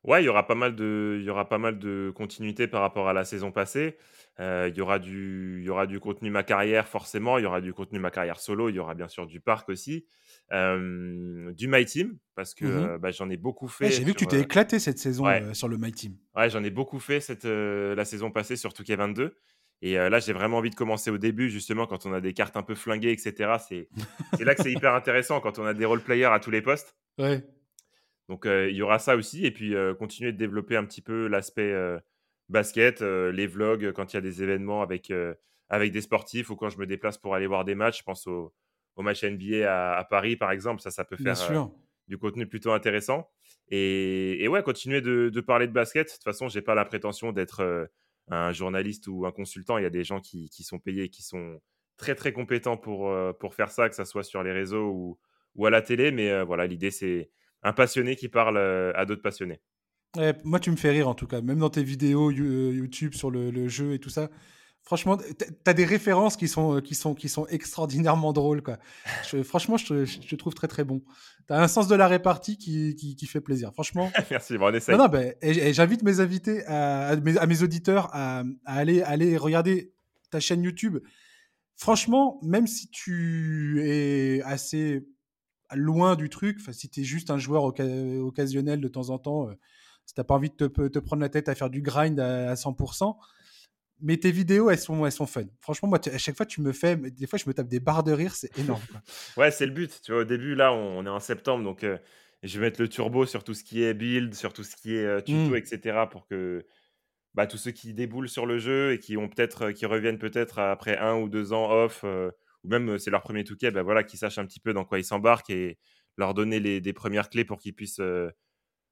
Ouais, 0.07 0.23
il 0.23 0.25
y 0.25 0.29
aura 0.29 0.47
pas 0.47 0.55
mal 0.55 0.73
de, 0.73 1.17
il 1.19 1.25
y 1.25 1.29
aura 1.29 1.49
pas 1.49 1.57
mal 1.57 1.77
de 1.79 2.13
continuité 2.15 2.65
par 2.65 2.81
rapport 2.81 3.09
à 3.09 3.13
la 3.13 3.25
saison 3.25 3.51
passée. 3.51 3.97
Euh, 4.39 4.69
il 4.71 4.77
y 4.77 4.81
aura 4.81 4.99
du, 4.99 5.57
il 5.59 5.65
y 5.65 5.69
aura 5.69 5.85
du 5.85 5.99
contenu 5.99 6.29
ma 6.29 6.43
carrière 6.43 6.87
forcément. 6.87 7.37
Il 7.37 7.43
y 7.43 7.45
aura 7.45 7.59
du 7.59 7.73
contenu 7.73 7.99
ma 7.99 8.09
carrière 8.09 8.39
solo. 8.39 8.69
Il 8.69 8.75
y 8.75 8.79
aura 8.79 8.95
bien 8.95 9.09
sûr 9.09 9.27
du 9.27 9.41
parc 9.41 9.67
aussi 9.69 10.05
du 10.49 11.67
My 11.67 11.83
Team, 11.83 12.17
parce 12.33 12.53
que 12.53 12.65
mmh 12.65 12.97
bah, 12.99 13.11
j'en 13.11 13.29
ai 13.29 13.35
beaucoup 13.35 13.67
fait. 13.67 13.91
J'ai 13.91 14.05
vu 14.05 14.13
que 14.13 14.19
tu 14.19 14.27
t'es 14.27 14.39
éclaté 14.39 14.79
cette 14.79 14.97
saison 14.97 15.25
sur 15.53 15.67
le 15.67 15.77
My 15.77 15.91
Team. 15.91 16.15
Ouais, 16.37 16.49
j'en 16.49 16.63
ai 16.63 16.69
beaucoup 16.69 16.99
fait 16.99 17.19
cette, 17.19 17.43
la 17.43 18.05
saison 18.05 18.31
passée 18.31 18.55
sur 18.55 18.71
2K22. 18.71 19.31
Et 19.81 19.95
là, 19.95 20.19
j'ai 20.19 20.31
vraiment 20.31 20.57
envie 20.57 20.69
de 20.69 20.75
commencer 20.75 21.11
au 21.11 21.17
début, 21.17 21.49
justement, 21.49 21.85
quand 21.85 22.05
on 22.05 22.13
a 22.13 22.21
des 22.21 22.33
cartes 22.33 22.55
un 22.55 22.63
peu 22.63 22.75
flinguées, 22.75 23.11
etc. 23.11 23.57
C'est 23.59 24.45
là 24.45 24.55
que 24.55 24.63
c'est 24.63 24.71
hyper 24.71 24.93
intéressant, 24.93 25.41
quand 25.41 25.59
on 25.59 25.65
a 25.65 25.73
des 25.73 25.85
role-players 25.85 26.31
à 26.31 26.39
tous 26.39 26.51
les 26.51 26.61
postes. 26.61 26.95
Ouais. 27.17 27.43
Donc, 28.29 28.45
il 28.45 28.75
y 28.75 28.81
aura 28.81 28.99
ça 28.99 29.15
aussi. 29.15 29.45
Et 29.45 29.51
puis, 29.51 29.73
continuer 29.97 30.31
de 30.31 30.37
développer 30.37 30.75
un 30.75 30.85
petit 30.85 31.01
peu 31.01 31.27
l'aspect 31.27 31.73
basket, 32.49 33.01
les 33.01 33.47
vlogs, 33.47 33.91
quand 33.93 34.13
il 34.13 34.17
y 34.17 34.19
a 34.19 34.21
des 34.21 34.43
événements 34.43 34.81
avec, 34.81 35.13
avec 35.69 35.91
des 35.91 36.01
sportifs 36.01 36.49
ou 36.49 36.55
quand 36.55 36.69
je 36.69 36.77
me 36.77 36.85
déplace 36.85 37.17
pour 37.17 37.35
aller 37.35 37.47
voir 37.47 37.63
des 37.65 37.75
matchs. 37.75 37.99
Je 37.99 38.03
pense 38.03 38.27
au, 38.27 38.53
au 38.97 39.03
match 39.03 39.23
NBA 39.23 39.97
à, 39.97 40.03
Paris, 40.03 40.35
par 40.35 40.51
exemple. 40.51 40.81
Ça, 40.81 40.91
ça 40.91 41.05
peut 41.05 41.15
faire 41.15 41.69
du 42.07 42.17
contenu 42.17 42.47
plutôt 42.47 42.71
intéressant. 42.71 43.29
Et, 43.69 44.47
ouais, 44.49 44.63
continuer 44.63 45.01
de, 45.01 45.41
parler 45.41 45.67
de 45.67 45.71
basket. 45.71 46.07
De 46.07 46.11
toute 46.11 46.23
façon, 46.23 46.49
j'ai 46.49 46.61
pas 46.61 46.75
la 46.75 46.85
prétention 46.85 47.31
d'être 47.31 47.61
euh, 47.61 47.85
un 48.29 48.51
journaliste 48.51 49.07
ou 49.07 49.25
un 49.25 49.31
consultant. 49.31 49.77
Il 49.77 49.83
y 49.83 49.87
a 49.87 49.91
des 49.91 50.03
gens 50.03 50.19
qui, 50.19 50.49
sont 50.63 50.79
payés, 50.79 51.09
qui 51.09 51.21
sont 51.21 51.59
très 51.97 52.15
très 52.15 52.33
compétents 52.33 52.77
pour, 52.77 53.09
euh, 53.09 53.33
pour 53.33 53.53
faire 53.53 53.71
ça, 53.71 53.89
que 53.89 53.95
ce 53.95 54.05
soit 54.05 54.23
sur 54.23 54.43
les 54.43 54.51
réseaux 54.51 54.89
ou, 54.89 55.19
ou 55.55 55.65
à 55.65 55.69
la 55.69 55.81
télé. 55.81 56.11
Mais 56.11 56.43
voilà, 56.43 56.65
l'idée, 56.65 56.91
c'est 56.91 57.29
un 57.63 57.73
passionné 57.73 58.15
qui 58.15 58.29
parle 58.29 58.57
à 58.95 59.05
d'autres 59.05 59.21
passionnés. 59.21 59.59
moi, 60.43 60.59
tu 60.59 60.71
me 60.71 60.75
fais 60.75 60.91
rire 60.91 61.07
en 61.07 61.15
tout 61.15 61.27
cas, 61.27 61.41
même 61.41 61.59
dans 61.59 61.69
tes 61.69 61.83
vidéos 61.83 62.31
YouTube 62.31 63.13
sur 63.13 63.31
le 63.31 63.67
jeu 63.67 63.93
et 63.93 63.99
tout 63.99 64.09
ça. 64.09 64.29
Franchement, 64.87 65.17
tu 65.17 65.45
as 65.65 65.73
des 65.73 65.83
références 65.83 66.37
qui 66.37 66.47
sont, 66.47 66.79
qui 66.79 66.95
sont, 66.95 67.13
qui 67.13 67.27
sont 67.27 67.45
extraordinairement 67.47 68.31
drôles. 68.31 68.63
Quoi. 68.63 68.77
franchement, 69.43 69.75
je 69.75 70.05
te, 70.05 70.35
trouve 70.35 70.53
très 70.53 70.69
très 70.69 70.85
bon. 70.85 71.01
Tu 71.45 71.53
as 71.53 71.61
un 71.61 71.67
sens 71.67 71.89
de 71.89 71.95
la 71.95 72.07
répartie 72.07 72.57
qui, 72.57 72.95
qui, 72.95 73.25
fait 73.25 73.41
plaisir. 73.41 73.73
Franchement. 73.73 74.09
Merci, 74.31 74.57
bon, 74.57 74.67
on 74.67 74.73
essaye. 74.73 74.95
Non, 74.95 75.03
non, 75.03 75.09
ben, 75.09 75.33
et, 75.41 75.73
j'invite 75.73 76.03
mes 76.03 76.21
invités, 76.21 76.65
à, 76.67 77.17
mes, 77.17 77.63
auditeurs 77.63 78.07
à, 78.13 78.43
aller, 78.63 79.01
aller 79.01 79.35
regarder 79.35 79.91
ta 80.31 80.39
chaîne 80.39 80.63
YouTube. 80.63 80.99
Franchement, 81.75 82.39
même 82.41 82.65
si 82.65 82.89
tu 82.89 83.81
es 83.83 84.41
assez 84.43 85.05
loin 85.73 86.15
du 86.15 86.29
truc, 86.29 86.59
si 86.71 86.89
tu 86.89 87.01
es 87.01 87.03
juste 87.03 87.29
un 87.29 87.37
joueur 87.37 87.63
occasionnel 87.63 88.81
de 88.81 88.87
temps 88.87 89.09
en 89.09 89.19
temps, 89.19 89.49
euh, 89.49 89.53
si 90.05 90.13
tu 90.13 90.19
n'as 90.19 90.23
pas 90.23 90.35
envie 90.35 90.49
de 90.49 90.55
te, 90.55 90.87
te, 90.87 90.99
prendre 90.99 91.21
la 91.21 91.29
tête 91.29 91.49
à 91.49 91.55
faire 91.55 91.69
du 91.69 91.81
grind 91.81 92.19
à, 92.19 92.51
à 92.51 92.53
100%, 92.53 93.15
mais 94.01 94.17
tes 94.17 94.31
vidéos, 94.31 94.69
elles 94.69 94.79
sont, 94.79 95.05
elles 95.05 95.11
sont 95.11 95.25
fun. 95.25 95.45
Franchement, 95.59 95.89
moi, 95.89 95.99
à 96.07 96.17
chaque 96.17 96.37
fois, 96.37 96.45
tu 96.45 96.61
me 96.61 96.71
fais, 96.71 96.95
des 96.95 97.27
fois, 97.27 97.39
je 97.39 97.47
me 97.47 97.53
tape 97.53 97.67
des 97.67 97.79
barres 97.79 98.03
de 98.03 98.11
rire, 98.11 98.35
c'est 98.35 98.57
énorme. 98.57 98.81
ouais, 99.37 99.51
c'est 99.51 99.65
le 99.65 99.71
but. 99.71 99.99
Tu 100.03 100.11
vois, 100.11 100.21
au 100.21 100.25
début, 100.25 100.55
là, 100.55 100.71
on, 100.73 101.05
est 101.05 101.09
en 101.09 101.19
septembre, 101.19 101.63
donc 101.63 101.83
euh, 101.83 101.97
je 102.43 102.59
vais 102.59 102.67
mettre 102.67 102.81
le 102.81 102.89
turbo 102.89 103.25
sur 103.25 103.43
tout 103.43 103.53
ce 103.53 103.63
qui 103.63 103.83
est 103.83 103.93
build, 103.93 104.33
sur 104.35 104.53
tout 104.53 104.63
ce 104.63 104.75
qui 104.75 104.95
est 104.95 105.05
euh, 105.05 105.21
tuto, 105.21 105.51
mmh. 105.51 105.57
etc., 105.57 105.99
pour 106.11 106.27
que 106.27 106.65
bah, 107.33 107.47
tous 107.47 107.57
ceux 107.57 107.71
qui 107.71 107.93
déboulent 107.93 108.29
sur 108.29 108.45
le 108.45 108.59
jeu 108.59 108.93
et 108.93 108.99
qui 108.99 109.17
ont 109.17 109.29
peut-être, 109.29 109.71
qui 109.71 109.85
reviennent 109.85 110.19
peut-être 110.19 110.59
après 110.59 110.97
un 110.97 111.15
ou 111.15 111.29
deux 111.29 111.53
ans 111.53 111.71
off, 111.71 112.05
ou 112.67 112.69
même 112.69 112.99
c'est 112.99 113.09
leur 113.09 113.21
premier 113.21 113.43
touquet, 113.43 113.71
bah, 113.71 113.81
voilà, 113.81 114.03
qu'ils 114.03 114.19
sachent 114.19 114.37
un 114.37 114.45
petit 114.45 114.59
peu 114.59 114.73
dans 114.73 114.85
quoi 114.85 114.99
ils 114.99 115.05
s'embarquent 115.05 115.49
et 115.49 115.79
leur 116.17 116.33
donner 116.33 116.59
des 116.81 116.93
premières 116.93 117.29
clés 117.29 117.45
pour 117.45 117.59
qu'ils 117.59 117.73
puissent 117.73 118.01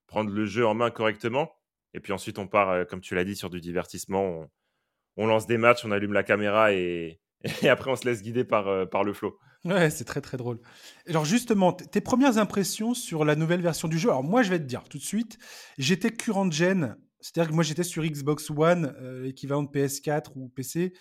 prendre 0.08 0.32
le 0.32 0.46
jeu 0.46 0.66
en 0.66 0.74
main 0.74 0.92
correctement. 0.92 1.52
Et 1.94 2.00
puis 2.00 2.14
ensuite, 2.14 2.40
on 2.40 2.48
part, 2.48 2.88
comme 2.88 3.02
tu 3.02 3.16
l'as 3.16 3.24
dit, 3.24 3.36
sur 3.36 3.50
du 3.50 3.60
divertissement 3.62 4.48
on 5.18 5.28
lance 5.28 5.48
des 5.48 5.58
matchs, 5.58 5.86
on 5.86 5.92
allume 5.92 6.14
la 6.14 6.24
caméra 6.24 6.74
et, 6.74 7.20
après 7.64 7.92
on 7.92 7.96
se 7.96 8.06
laisse 8.06 8.22
guider 8.22 8.44
par, 8.44 8.68
euh, 8.68 8.86
par 8.86 9.04
le 9.04 9.14
flow. 9.14 9.38
Ouais, 9.66 9.90
c'est 9.90 10.04
très 10.04 10.22
très 10.22 10.38
drôle. 10.38 10.60
Alors 11.08 11.26
justement, 11.26 11.74
tes 11.74 12.02
premières 12.02 12.38
impressions 12.38 12.94
sur 12.94 13.26
la 13.26 13.36
nouvelle 13.36 13.62
version 13.62 13.88
du 13.88 13.98
jeu? 13.98 14.10
Alors 14.10 14.24
moi, 14.24 14.44
je 14.44 14.52
vais 14.52 14.60
te 14.60 14.64
dire 14.64 14.84
tout 14.84 15.00
de 15.00 15.04
suite, 15.04 15.40
j'étais 15.80 16.12
current 16.12 16.52
gen, 16.52 16.96
c'est-à-dire 17.26 17.50
que 17.50 17.56
moi 17.56 17.64
j'étais 17.64 17.84
sur 17.84 18.04
Xbox 18.04 18.52
One, 18.52 18.96
euh, 19.02 19.26
équivalent 19.26 19.64
de 19.64 19.70
PS4 19.70 20.34
ou 20.36 20.48
PC, 20.48 20.94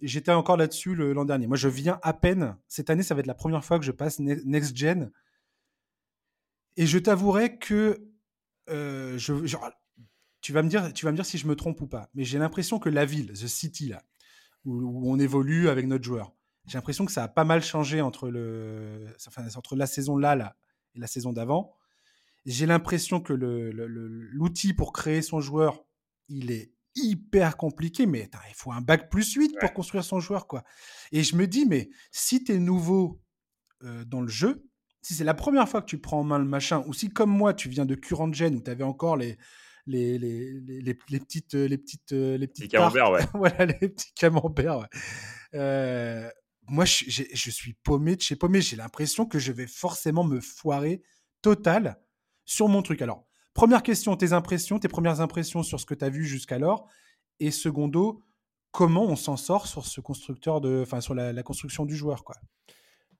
et 0.00 0.06
j'étais 0.06 0.30
encore 0.30 0.56
là-dessus 0.56 0.94
l'an 0.94 1.24
dernier. 1.24 1.48
Moi, 1.48 1.56
je 1.56 1.66
viens 1.66 1.98
à 2.02 2.12
peine. 2.12 2.56
Cette 2.68 2.88
année, 2.88 3.02
ça 3.02 3.14
va 3.14 3.20
être 3.20 3.26
la 3.26 3.34
première 3.34 3.64
fois 3.64 3.80
que 3.80 3.84
je 3.84 3.90
passe 3.90 4.20
next 4.20 4.76
gen. 4.76 5.10
Et 6.76 6.86
je 6.86 6.98
t'avouerai 6.98 7.58
que 7.58 8.00
euh, 8.70 9.18
je, 9.18 9.34
tu 10.40 10.52
vas 10.52 10.62
me 10.62 10.68
dire, 10.68 10.92
tu 10.92 11.04
vas 11.04 11.10
me 11.10 11.16
dire 11.16 11.26
si 11.26 11.36
je 11.36 11.48
me 11.48 11.56
trompe 11.56 11.80
ou 11.80 11.88
pas. 11.88 12.08
Mais 12.14 12.22
j'ai 12.22 12.38
l'impression 12.38 12.78
que 12.78 12.88
la 12.88 13.04
ville, 13.04 13.32
The 13.32 13.48
City 13.48 13.88
là, 13.88 14.04
où, 14.64 15.10
on 15.10 15.18
évolue 15.18 15.68
avec 15.68 15.88
notre 15.88 16.04
joueur, 16.04 16.32
j'ai 16.68 16.78
l'impression 16.78 17.06
que 17.06 17.12
ça 17.12 17.24
a 17.24 17.28
pas 17.28 17.42
mal 17.44 17.60
changé 17.60 18.00
entre 18.00 18.28
le, 18.28 19.08
entre 19.56 19.74
la 19.74 19.86
saison 19.86 20.16
là, 20.16 20.36
là 20.36 20.54
et 20.94 21.00
la 21.00 21.08
saison 21.08 21.32
d'avant. 21.32 21.74
J'ai 22.44 22.66
l'impression 22.66 23.20
que 23.20 23.32
l'outil 23.32 24.74
pour 24.74 24.92
créer 24.92 25.22
son 25.22 25.40
joueur, 25.40 25.84
il 26.28 26.50
est 26.50 26.72
hyper 26.94 27.56
compliqué, 27.56 28.06
mais 28.06 28.28
il 28.48 28.54
faut 28.54 28.72
un 28.72 28.80
bac 28.80 29.10
plus 29.10 29.34
8 29.34 29.56
pour 29.60 29.72
construire 29.72 30.04
son 30.04 30.20
joueur, 30.20 30.46
quoi. 30.46 30.64
Et 31.12 31.22
je 31.22 31.36
me 31.36 31.46
dis, 31.46 31.66
mais 31.66 31.90
si 32.10 32.44
tu 32.44 32.52
es 32.52 32.58
nouveau 32.58 33.22
euh, 33.84 34.04
dans 34.04 34.20
le 34.20 34.28
jeu, 34.28 34.66
si 35.00 35.14
c'est 35.14 35.24
la 35.24 35.34
première 35.34 35.68
fois 35.68 35.80
que 35.80 35.86
tu 35.86 35.98
prends 35.98 36.20
en 36.20 36.24
main 36.24 36.38
le 36.38 36.44
machin, 36.44 36.84
ou 36.86 36.92
si 36.92 37.08
comme 37.08 37.30
moi, 37.30 37.54
tu 37.54 37.68
viens 37.68 37.86
de 37.86 37.94
Current 37.94 38.32
Gen, 38.32 38.56
où 38.56 38.60
tu 38.60 38.70
avais 38.70 38.84
encore 38.84 39.16
les, 39.16 39.38
les, 39.86 40.18
les, 40.18 40.60
les, 40.60 40.80
les, 40.80 40.94
petites 40.94 41.54
les 41.54 41.78
petites 41.78 42.12
les 42.12 42.46
petites 42.46 42.70
camemberts 42.70 43.10
ouais. 43.10 43.22
voilà 43.34 43.66
les 43.66 43.88
petits 43.88 44.12
camemberts 44.14 44.88
euh, 45.54 46.30
moi 46.68 46.84
je, 46.84 47.04
je, 47.08 47.50
suis 47.50 47.74
paumé 47.82 48.14
de 48.14 48.20
chez 48.22 48.36
paumé 48.36 48.60
j'ai 48.60 48.76
l'impression 48.76 49.26
que 49.26 49.40
je 49.40 49.50
vais 49.50 49.66
forcément 49.66 50.22
me 50.22 50.40
foirer 50.40 51.02
total 51.42 51.98
sur 52.44 52.68
mon 52.68 52.82
truc 52.82 53.02
alors 53.02 53.24
première 53.54 53.82
question 53.82 54.16
tes 54.16 54.32
impressions 54.32 54.78
tes 54.78 54.88
premières 54.88 55.20
impressions 55.20 55.62
sur 55.62 55.80
ce 55.80 55.86
que 55.86 55.94
tu 55.94 56.04
as 56.04 56.10
vu 56.10 56.24
jusqu'alors? 56.24 56.88
Et 57.40 57.50
secondo 57.50 58.22
comment 58.70 59.04
on 59.04 59.16
s'en 59.16 59.36
sort 59.36 59.66
sur 59.66 59.84
ce 59.86 60.00
constructeur 60.00 60.60
de 60.60 60.80
enfin 60.82 61.00
sur 61.00 61.14
la, 61.14 61.32
la 61.32 61.42
construction 61.42 61.84
du 61.84 61.96
joueur 61.96 62.24
quoi? 62.24 62.36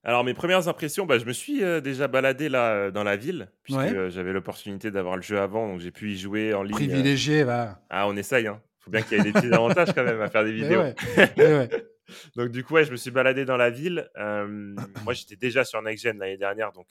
Alors, 0.05 0.25
mes 0.25 0.35
premières 0.35 0.67
impressions, 0.67 1.07
bah, 1.07 1.19
je 1.19 1.25
me 1.25 1.33
suis 1.33 1.63
euh, 1.63 1.81
déjà 1.81 2.09
baladé 2.09 2.49
là 2.49 2.73
euh, 2.73 2.91
dans 2.91 3.05
la 3.05 3.17
ville, 3.17 3.49
puisque 3.63 3.81
euh, 3.81 4.11
j'avais 4.11 4.33
l'opportunité 4.33 4.91
d'avoir 4.91 5.15
le 5.15 5.23
jeu 5.23 5.39
avant, 5.39 5.69
donc 5.69 5.81
j'ai 5.81 5.93
pu 5.93 6.11
y 6.11 6.19
jouer 6.19 6.55
en 6.55 6.65
ligne. 6.65 6.75
Privilégié, 6.75 7.45
va. 7.45 7.81
Ah, 7.89 8.09
on 8.09 8.17
essaye, 8.17 8.49
hein. 8.49 8.61
Faut 8.81 8.91
bien 8.91 9.03
qu'il 9.03 9.17
y 9.17 9.21
ait 9.21 9.25
des 9.25 9.33
petits 9.33 9.53
avantages 9.53 9.93
quand 9.95 10.03
même 10.03 10.21
à 10.21 10.29
faire 10.29 10.43
des 10.43 10.53
vidéos. 10.55 10.83
donc, 12.37 12.51
du 12.51 12.65
coup, 12.65 12.75
ouais, 12.75 12.85
je 12.85 12.91
me 12.91 12.97
suis 12.97 13.13
baladé 13.13 13.45
dans 13.45 13.57
la 13.57 13.71
ville. 13.71 14.11
moi, 14.17 15.13
j'étais 15.13 15.37
déjà 15.37 15.63
sur 15.63 15.81
Next 15.83 16.03
Gen 16.03 16.19
l'année 16.19 16.37
dernière, 16.37 16.73
donc 16.73 16.89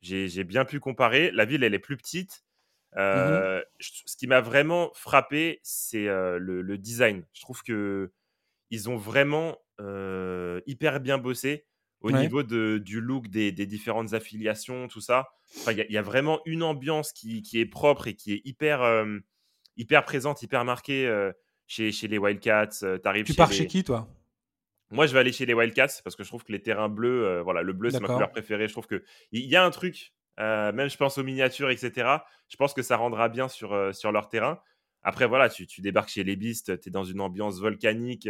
j'ai 0.00 0.44
bien 0.44 0.64
pu 0.64 0.80
comparer. 0.80 1.30
La 1.32 1.44
ville, 1.44 1.64
elle 1.64 1.74
est 1.74 1.78
plus 1.78 1.96
petite. 1.96 2.44
Mmh 2.96 3.60
ce 3.80 4.16
qui 4.16 4.26
m'a 4.26 4.40
vraiment 4.40 4.90
frappé, 4.94 5.60
c'est 5.62 6.06
le, 6.06 6.62
le, 6.62 6.78
design. 6.78 7.24
Je 7.32 7.42
trouve 7.42 7.62
que 7.62 8.10
ils 8.70 8.88
ont 8.88 8.96
vraiment 8.96 9.58
hyper 10.66 11.00
bien 11.00 11.18
bossé 11.18 11.66
au 12.00 12.10
niveau 12.12 12.42
de, 12.42 12.78
du 12.78 13.00
look 13.00 13.28
des, 13.28 13.52
des, 13.52 13.66
différentes 13.66 14.14
affiliations, 14.14 14.88
tout 14.88 15.00
ça. 15.00 15.28
Il 15.68 15.86
y, 15.90 15.98
a 15.98 16.02
vraiment 16.02 16.40
une 16.46 16.62
ambiance 16.62 17.12
qui, 17.12 17.42
qui, 17.42 17.60
est 17.60 17.66
propre 17.66 18.08
et 18.08 18.14
qui 18.14 18.32
est 18.32 18.42
hyper, 18.44 19.04
hyper 19.76 20.04
présente, 20.04 20.42
hyper 20.42 20.64
marquée 20.64 21.30
chez, 21.66 21.92
chez, 21.92 22.08
les 22.08 22.18
Wildcats. 22.18 22.84
tu 23.24 23.34
pars 23.34 23.52
chez 23.52 23.66
qui, 23.66 23.84
toi? 23.84 24.08
Moi, 24.90 25.06
je 25.06 25.12
vais 25.12 25.18
aller 25.18 25.32
chez 25.32 25.46
les 25.46 25.54
Wildcats 25.54 26.00
parce 26.02 26.16
que 26.16 26.22
je 26.22 26.28
trouve 26.28 26.44
que 26.44 26.52
les 26.52 26.62
terrains 26.62 26.88
bleus, 26.88 27.40
voilà, 27.42 27.62
le 27.62 27.72
bleu, 27.72 27.90
c'est 27.90 28.00
ma 28.00 28.08
couleur 28.08 28.30
préférée. 28.30 28.68
Je 28.68 28.72
trouve 28.72 28.86
qu'il 28.86 29.00
y 29.32 29.56
a 29.56 29.64
un 29.64 29.70
truc, 29.70 30.12
même 30.38 30.88
je 30.88 30.96
pense 30.96 31.18
aux 31.18 31.24
miniatures, 31.24 31.70
etc. 31.70 32.08
Je 32.48 32.56
pense 32.56 32.72
que 32.72 32.82
ça 32.82 32.96
rendra 32.96 33.28
bien 33.28 33.48
sur, 33.48 33.94
sur 33.94 34.12
leur 34.12 34.28
terrain. 34.28 34.60
Après, 35.02 35.26
voilà, 35.26 35.48
tu, 35.48 35.66
tu 35.66 35.80
débarques 35.82 36.08
chez 36.08 36.24
les 36.24 36.36
Beasts, 36.36 36.80
tu 36.80 36.88
es 36.88 36.90
dans 36.90 37.04
une 37.04 37.20
ambiance 37.20 37.60
volcanique 37.60 38.28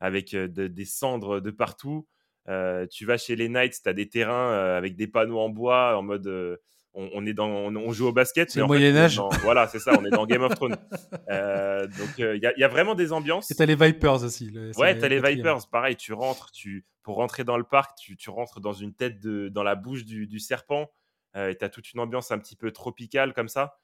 avec 0.00 0.34
des 0.34 0.84
cendres 0.84 1.40
de 1.40 1.50
partout. 1.50 2.06
Euh, 2.48 2.86
tu 2.86 3.04
vas 3.04 3.18
chez 3.18 3.34
les 3.36 3.48
Knights, 3.48 3.80
tu 3.82 3.88
as 3.88 3.92
des 3.92 4.08
terrains 4.08 4.52
euh, 4.52 4.78
avec 4.78 4.96
des 4.96 5.08
panneaux 5.08 5.40
en 5.40 5.48
bois 5.48 5.96
en 5.96 6.02
mode 6.02 6.60
euh, 6.96 7.08
on, 7.12 7.26
est 7.26 7.34
dans, 7.34 7.48
on, 7.48 7.92
joue 7.92 8.06
au 8.06 8.12
basket. 8.12 8.50
C'est 8.50 8.60
le 8.60 8.66
Moyen-Âge. 8.66 9.20
Voilà, 9.42 9.68
c'est 9.68 9.78
ça, 9.78 9.92
on 9.98 10.04
est 10.04 10.10
dans 10.10 10.26
Game 10.26 10.42
of 10.42 10.54
Thrones. 10.54 10.76
Euh, 11.28 11.86
donc, 11.86 12.18
il 12.18 12.40
y, 12.40 12.64
a 12.64 12.68
vraiment 12.68 12.94
des 12.94 13.12
ambiances. 13.12 13.50
Et 13.50 13.54
t'as 13.54 13.66
les 13.66 13.74
Vipers 13.74 14.22
aussi. 14.22 14.52
ouais, 14.76 14.96
t'as 14.96 15.08
les 15.08 15.20
Vipers. 15.20 15.68
Pareil, 15.68 15.96
tu 15.96 16.12
rentres, 16.12 16.50
tu, 16.52 16.84
pour 17.02 17.16
rentrer 17.16 17.42
dans 17.42 17.56
le 17.56 17.64
parc, 17.64 17.96
tu, 17.98 18.16
tu 18.16 18.30
rentres 18.30 18.60
dans 18.60 18.72
une 18.72 18.94
tête, 18.94 19.20
de, 19.20 19.48
dans 19.48 19.62
la 19.62 19.74
bouche 19.74 20.04
du, 20.04 20.26
du 20.26 20.38
serpent. 20.38 20.90
et 21.34 21.54
t'as 21.56 21.68
toute 21.68 21.92
une 21.92 22.00
ambiance 22.00 22.30
un 22.30 22.38
petit 22.38 22.54
peu 22.56 22.70
tropicale 22.70 23.34
comme 23.34 23.48
ça. 23.48 23.78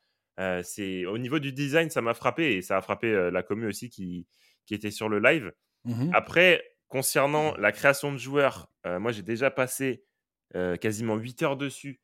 c'est 0.63 1.05
Au 1.07 1.19
niveau 1.19 1.39
du 1.39 1.53
design, 1.53 1.91
ça 1.91 2.01
m'a 2.01 2.15
frappé 2.15 2.57
et 2.57 2.63
ça 2.63 2.77
a 2.77 2.81
frappé 2.81 3.31
la 3.33 3.43
commune 3.43 3.69
aussi 3.69 3.91
qui, 3.91 4.27
qui 4.67 4.75
était 4.75 4.93
sur 4.93 5.09
le 5.09 5.19
live. 5.19 5.53
Mmh 5.85 6.11
Après, 6.13 6.65
concernant 6.89 7.55
la 7.57 7.73
création 7.73 8.13
de 8.13 8.19
joueurs, 8.19 8.69
moi 8.85 9.11
j'ai 9.11 9.23
déjà 9.23 9.51
passé 9.51 10.05
quasiment 10.81 11.17
8 11.17 11.43
heures 11.43 11.57
dessus 11.57 12.01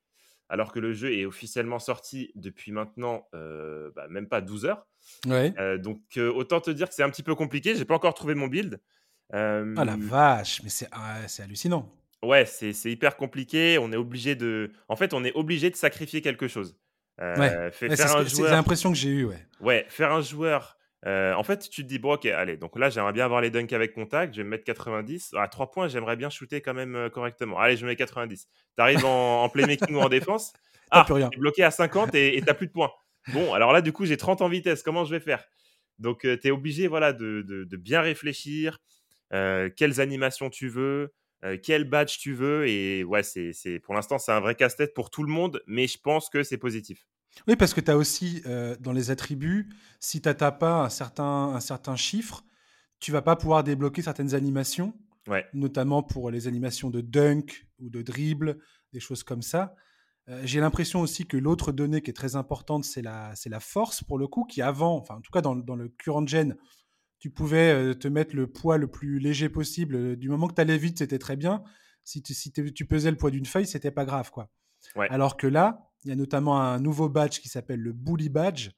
alors 0.48 0.72
que 0.72 0.78
le 0.78 0.92
jeu 0.92 1.12
est 1.14 1.26
officiellement 1.26 1.78
sorti 1.78 2.30
depuis 2.34 2.72
maintenant 2.72 3.28
euh, 3.34 3.90
bah, 3.94 4.06
même 4.08 4.28
pas 4.28 4.40
12 4.40 4.64
heures. 4.64 4.86
Ouais. 5.26 5.52
Euh, 5.58 5.78
donc 5.78 6.00
euh, 6.16 6.32
autant 6.32 6.60
te 6.60 6.70
dire 6.70 6.88
que 6.88 6.94
c'est 6.94 7.02
un 7.02 7.10
petit 7.10 7.22
peu 7.22 7.34
compliqué. 7.34 7.74
J'ai 7.74 7.84
pas 7.84 7.94
encore 7.94 8.14
trouvé 8.14 8.34
mon 8.34 8.46
build. 8.46 8.80
Ah 9.30 9.62
la 9.84 9.96
vache, 9.98 10.62
mais 10.62 10.70
ah, 10.92 11.18
c'est 11.26 11.42
hallucinant. 11.42 11.92
Ouais, 12.22 12.46
c'est 12.46 12.72
hyper 12.84 13.16
compliqué. 13.16 13.78
On 13.78 13.92
est 13.92 13.96
obligé 13.96 14.34
de, 14.34 14.72
en 14.88 14.96
fait, 14.96 15.12
on 15.12 15.22
est 15.22 15.32
obligé 15.34 15.68
de 15.70 15.76
sacrifier 15.76 16.22
quelque 16.22 16.48
chose. 16.48 16.76
ouais. 17.20 17.70
C'est 17.72 18.50
l'impression 18.50 18.90
que 18.90 18.96
j'ai 18.96 19.10
eu, 19.10 19.24
ouais. 19.26 19.46
Ouais, 19.60 19.86
faire 19.88 20.12
un 20.12 20.22
joueur 20.22 20.77
euh, 21.06 21.32
en 21.34 21.42
fait, 21.44 21.68
tu 21.70 21.82
te 21.82 21.88
dis, 21.88 21.98
bon, 21.98 22.14
ok, 22.14 22.26
allez, 22.26 22.56
donc 22.56 22.76
là, 22.78 22.90
j'aimerais 22.90 23.12
bien 23.12 23.24
avoir 23.24 23.40
les 23.40 23.50
dunks 23.50 23.72
avec 23.72 23.92
contact, 23.92 24.34
je 24.34 24.38
vais 24.38 24.44
me 24.44 24.50
mettre 24.50 24.64
90. 24.64 25.34
À 25.36 25.48
3 25.48 25.70
points, 25.70 25.88
j'aimerais 25.88 26.16
bien 26.16 26.30
shooter 26.30 26.60
quand 26.60 26.74
même 26.74 27.08
correctement. 27.10 27.58
Allez, 27.58 27.76
je 27.76 27.86
mets 27.86 27.96
90. 27.96 28.46
Tu 28.46 28.82
arrives 28.82 29.04
en, 29.04 29.44
en, 29.44 29.48
playmaking 29.48 29.94
ou 29.94 30.00
en 30.00 30.08
défense. 30.08 30.52
Ah, 30.90 31.04
tu 31.06 31.20
es 31.20 31.28
bloqué 31.36 31.62
à 31.62 31.70
50 31.70 32.14
et 32.14 32.42
tu 32.42 32.54
plus 32.54 32.66
de 32.66 32.72
points. 32.72 32.90
Bon, 33.34 33.52
alors 33.52 33.74
là, 33.74 33.82
du 33.82 33.92
coup, 33.92 34.06
j'ai 34.06 34.16
30 34.16 34.40
en 34.40 34.48
vitesse. 34.48 34.82
Comment 34.82 35.04
je 35.04 35.10
vais 35.10 35.20
faire? 35.20 35.44
Donc, 35.98 36.24
euh, 36.24 36.38
tu 36.40 36.48
es 36.48 36.50
obligé 36.50 36.86
voilà, 36.86 37.12
de, 37.12 37.42
de, 37.42 37.76
bien 37.76 38.00
réfléchir. 38.00 38.78
quelles 39.30 40.00
animations 40.00 40.48
tu 40.48 40.70
veux 40.70 41.12
quel 41.62 41.84
badge 41.84 42.16
tu 42.16 42.32
veux. 42.32 42.66
Et 42.66 43.04
ouais, 43.04 43.22
c'est 43.22 43.80
pour 43.80 43.92
l'instant, 43.92 44.16
c'est 44.16 44.32
un 44.32 44.40
vrai 44.40 44.54
casse-tête 44.54 44.94
pour 44.94 45.10
tout 45.10 45.22
le 45.22 45.30
monde, 45.30 45.62
mais 45.66 45.86
je 45.86 45.98
pense 45.98 46.30
que 46.30 46.42
c'est 46.42 46.56
positif. 46.56 47.06
Oui, 47.46 47.56
parce 47.56 47.72
que 47.74 47.80
tu 47.80 47.90
as 47.90 47.96
aussi 47.96 48.42
euh, 48.46 48.76
dans 48.80 48.92
les 48.92 49.10
attributs, 49.10 49.68
si 50.00 50.20
tu 50.20 50.28
n'as 50.28 50.52
pas 50.52 50.84
un 50.84 50.88
certain, 50.88 51.24
un 51.54 51.60
certain 51.60 51.96
chiffre, 51.96 52.44
tu 53.00 53.12
vas 53.12 53.22
pas 53.22 53.36
pouvoir 53.36 53.62
débloquer 53.64 54.02
certaines 54.02 54.34
animations, 54.34 54.92
notamment 55.52 56.02
pour 56.02 56.30
les 56.30 56.46
animations 56.48 56.90
de 56.90 57.00
dunk 57.00 57.68
ou 57.78 57.90
de 57.90 58.02
dribble, 58.02 58.58
des 58.92 59.00
choses 59.00 59.22
comme 59.22 59.42
ça. 59.42 59.74
Euh, 60.28 60.40
j'ai 60.44 60.60
l'impression 60.60 61.00
aussi 61.00 61.26
que 61.26 61.36
l'autre 61.36 61.70
donnée 61.72 62.02
qui 62.02 62.10
est 62.10 62.14
très 62.14 62.34
importante, 62.36 62.84
c'est 62.84 63.02
la, 63.02 63.32
la 63.46 63.60
force, 63.60 64.02
pour 64.04 64.18
le 64.18 64.26
coup, 64.26 64.44
qui 64.44 64.60
avant, 64.62 64.96
enfin 64.96 65.14
en 65.16 65.20
tout 65.20 65.30
cas 65.30 65.40
dans, 65.40 65.54
dans 65.56 65.76
le 65.76 65.88
current 65.88 66.26
gen, 66.26 66.56
tu 67.18 67.30
pouvais 67.30 67.72
euh, 67.72 67.94
te 67.94 68.08
mettre 68.08 68.34
le 68.36 68.46
poids 68.46 68.78
le 68.78 68.88
plus 68.88 69.18
léger 69.20 69.48
possible. 69.48 70.16
Du 70.16 70.28
moment 70.28 70.48
que 70.48 70.54
tu 70.54 70.60
allais 70.60 70.78
vite, 70.78 70.98
c'était 70.98 71.18
très 71.18 71.36
bien. 71.36 71.62
Si 72.04 72.22
tu, 72.22 72.32
si 72.34 72.52
tu 72.52 72.84
pesais 72.86 73.10
le 73.10 73.16
poids 73.16 73.30
d'une 73.30 73.46
feuille, 73.46 73.66
c'était 73.66 73.90
pas 73.90 74.04
grave. 74.04 74.30
quoi. 74.30 74.50
Alors 75.10 75.36
que 75.36 75.46
là, 75.46 75.87
il 76.04 76.10
y 76.10 76.12
a 76.12 76.16
notamment 76.16 76.60
un 76.60 76.78
nouveau 76.78 77.08
badge 77.08 77.40
qui 77.40 77.48
s'appelle 77.48 77.80
le 77.80 77.92
Bully 77.92 78.28
Badge, 78.28 78.70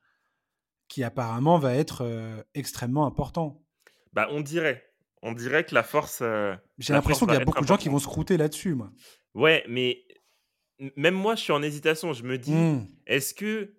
qui 0.89 1.05
apparemment 1.05 1.59
va 1.59 1.75
être 1.75 2.03
euh, 2.03 2.43
extrêmement 2.55 3.07
important. 3.07 3.63
Bah, 4.13 4.29
on 4.31 4.41
dirait. 4.41 4.85
On 5.23 5.33
dirait 5.33 5.65
que 5.65 5.75
la 5.75 5.83
force. 5.83 6.21
Euh, 6.23 6.55
J'ai 6.79 6.93
l'impression 6.93 7.27
qu'il 7.27 7.35
y 7.35 7.41
a 7.41 7.45
beaucoup 7.45 7.63
de 7.63 7.67
gens 7.67 7.77
qui 7.77 7.89
vont 7.89 7.99
se 7.99 8.07
croûter 8.07 8.37
là-dessus, 8.37 8.75
moi. 8.75 8.91
Ouais, 9.35 9.65
mais 9.69 10.03
même 10.97 11.15
moi, 11.15 11.35
je 11.35 11.43
suis 11.43 11.53
en 11.53 11.63
hésitation. 11.63 12.13
Je 12.13 12.25
me 12.25 12.39
dis, 12.39 12.55
mmh. 12.55 12.87
est-ce 13.07 13.35
que. 13.35 13.75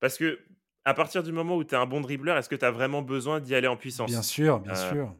Parce 0.00 0.18
que 0.18 0.40
à 0.84 0.94
partir 0.94 1.22
du 1.22 1.30
moment 1.30 1.56
où 1.56 1.64
tu 1.64 1.74
es 1.74 1.78
un 1.78 1.86
bon 1.86 2.00
dribbleur, 2.00 2.36
est-ce 2.36 2.48
que 2.48 2.56
tu 2.56 2.64
as 2.64 2.72
vraiment 2.72 3.02
besoin 3.02 3.40
d'y 3.40 3.54
aller 3.54 3.68
en 3.68 3.76
puissance? 3.76 4.10
Bien 4.10 4.22
sûr, 4.22 4.58
bien 4.60 4.72
euh, 4.72 4.90
sûr. 4.90 5.14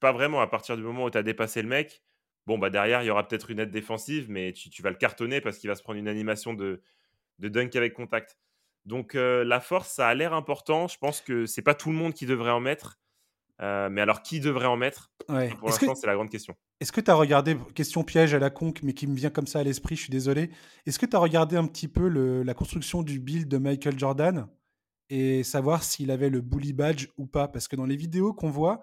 Pas 0.00 0.12
vraiment. 0.12 0.40
À 0.40 0.46
partir 0.46 0.76
du 0.76 0.82
moment 0.82 1.04
où 1.04 1.10
tu 1.10 1.18
as 1.18 1.24
dépassé 1.24 1.60
le 1.60 1.68
mec, 1.68 2.02
bon, 2.46 2.56
bah 2.56 2.70
derrière, 2.70 3.02
il 3.02 3.06
y 3.06 3.10
aura 3.10 3.26
peut-être 3.26 3.50
une 3.50 3.58
aide 3.58 3.72
défensive, 3.72 4.30
mais 4.30 4.52
tu, 4.52 4.70
tu 4.70 4.80
vas 4.80 4.90
le 4.90 4.96
cartonner 4.96 5.40
parce 5.40 5.58
qu'il 5.58 5.68
va 5.68 5.74
se 5.74 5.82
prendre 5.82 5.98
une 5.98 6.06
animation 6.06 6.54
de, 6.54 6.80
de 7.38 7.48
dunk 7.48 7.76
avec 7.76 7.94
contact. 7.94 8.38
Donc 8.84 9.14
euh, 9.14 9.44
la 9.44 9.60
force, 9.60 9.90
ça 9.90 10.08
a 10.08 10.14
l'air 10.14 10.32
important. 10.32 10.88
Je 10.88 10.98
pense 10.98 11.20
que 11.20 11.46
c'est 11.46 11.62
pas 11.62 11.74
tout 11.74 11.90
le 11.90 11.96
monde 11.96 12.14
qui 12.14 12.26
devrait 12.26 12.50
en 12.50 12.60
mettre. 12.60 12.98
Euh, 13.60 13.88
mais 13.90 14.00
alors, 14.00 14.22
qui 14.22 14.40
devrait 14.40 14.66
en 14.66 14.76
mettre? 14.76 15.10
Pour 15.26 15.68
l'instant, 15.68 15.94
c'est 15.94 16.06
la 16.06 16.14
grande 16.14 16.30
question. 16.30 16.54
Est-ce 16.80 16.92
que 16.92 17.00
tu 17.00 17.10
as 17.10 17.14
regardé, 17.14 17.56
question 17.74 18.04
piège 18.04 18.32
à 18.32 18.38
la 18.38 18.50
conque, 18.50 18.82
mais 18.82 18.92
qui 18.92 19.06
me 19.06 19.16
vient 19.16 19.30
comme 19.30 19.48
ça 19.48 19.58
à 19.58 19.62
l'esprit, 19.64 19.96
je 19.96 20.02
suis 20.02 20.10
désolé. 20.10 20.50
Est-ce 20.86 20.98
que 20.98 21.06
tu 21.06 21.16
as 21.16 21.18
regardé 21.18 21.56
un 21.56 21.66
petit 21.66 21.88
peu 21.88 22.08
la 22.08 22.54
construction 22.54 23.02
du 23.02 23.18
build 23.18 23.48
de 23.48 23.58
Michael 23.58 23.98
Jordan 23.98 24.46
et 25.10 25.42
savoir 25.42 25.82
s'il 25.82 26.10
avait 26.12 26.30
le 26.30 26.40
bully 26.40 26.72
badge 26.72 27.08
ou 27.16 27.26
pas? 27.26 27.48
Parce 27.48 27.66
que 27.66 27.74
dans 27.74 27.84
les 27.84 27.96
vidéos 27.96 28.32
qu'on 28.32 28.50
voit, 28.50 28.80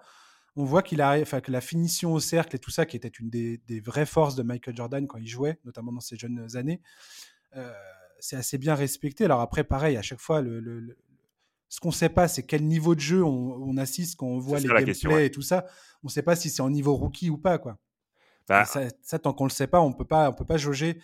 on 0.56 0.64
voit 0.64 0.82
qu'il 0.82 1.00
a, 1.00 1.18
enfin, 1.20 1.40
que 1.40 1.50
la 1.50 1.62
finition 1.62 2.12
au 2.12 2.20
cercle 2.20 2.54
et 2.56 2.58
tout 2.58 2.70
ça, 2.70 2.84
qui 2.84 2.96
était 2.98 3.08
une 3.08 3.30
des, 3.30 3.80
vraies 3.80 4.06
forces 4.06 4.34
de 4.34 4.42
Michael 4.42 4.76
Jordan 4.76 5.06
quand 5.06 5.18
il 5.18 5.26
jouait, 5.26 5.58
notamment 5.64 5.92
dans 5.92 6.00
ses 6.00 6.16
jeunes 6.16 6.54
années, 6.54 6.82
euh, 7.56 7.72
c'est 8.20 8.36
assez 8.36 8.58
bien 8.58 8.74
respecté. 8.74 9.24
Alors 9.24 9.40
après, 9.40 9.64
pareil, 9.64 9.96
à 9.96 10.02
chaque 10.02 10.20
fois, 10.20 10.40
le, 10.40 10.96
ce 11.68 11.80
qu'on 11.80 11.88
ne 11.88 11.94
sait 11.94 12.08
pas, 12.08 12.28
c'est 12.28 12.42
quel 12.42 12.64
niveau 12.64 12.94
de 12.94 13.00
jeu 13.00 13.24
on, 13.24 13.76
assiste 13.76 14.16
quand 14.16 14.26
on 14.26 14.38
voit 14.38 14.60
les 14.60 14.68
gameplays 14.68 15.26
et 15.26 15.30
tout 15.30 15.42
ça. 15.42 15.66
On 16.02 16.06
ne 16.06 16.10
sait 16.10 16.22
pas 16.22 16.36
si 16.36 16.50
c'est 16.50 16.62
en 16.62 16.70
niveau 16.70 16.94
rookie 16.94 17.30
ou 17.30 17.38
pas, 17.38 17.58
quoi. 17.58 17.78
Bah 18.48 18.64
ça, 18.64 19.18
tant 19.18 19.32
qu'on 19.32 19.44
le 19.44 19.50
sait 19.50 19.66
pas, 19.66 19.80
on 19.80 19.92
peut 19.92 20.04
pas, 20.04 20.30
on 20.30 20.32
peut 20.32 20.44
pas 20.44 20.56
jauger 20.56 21.00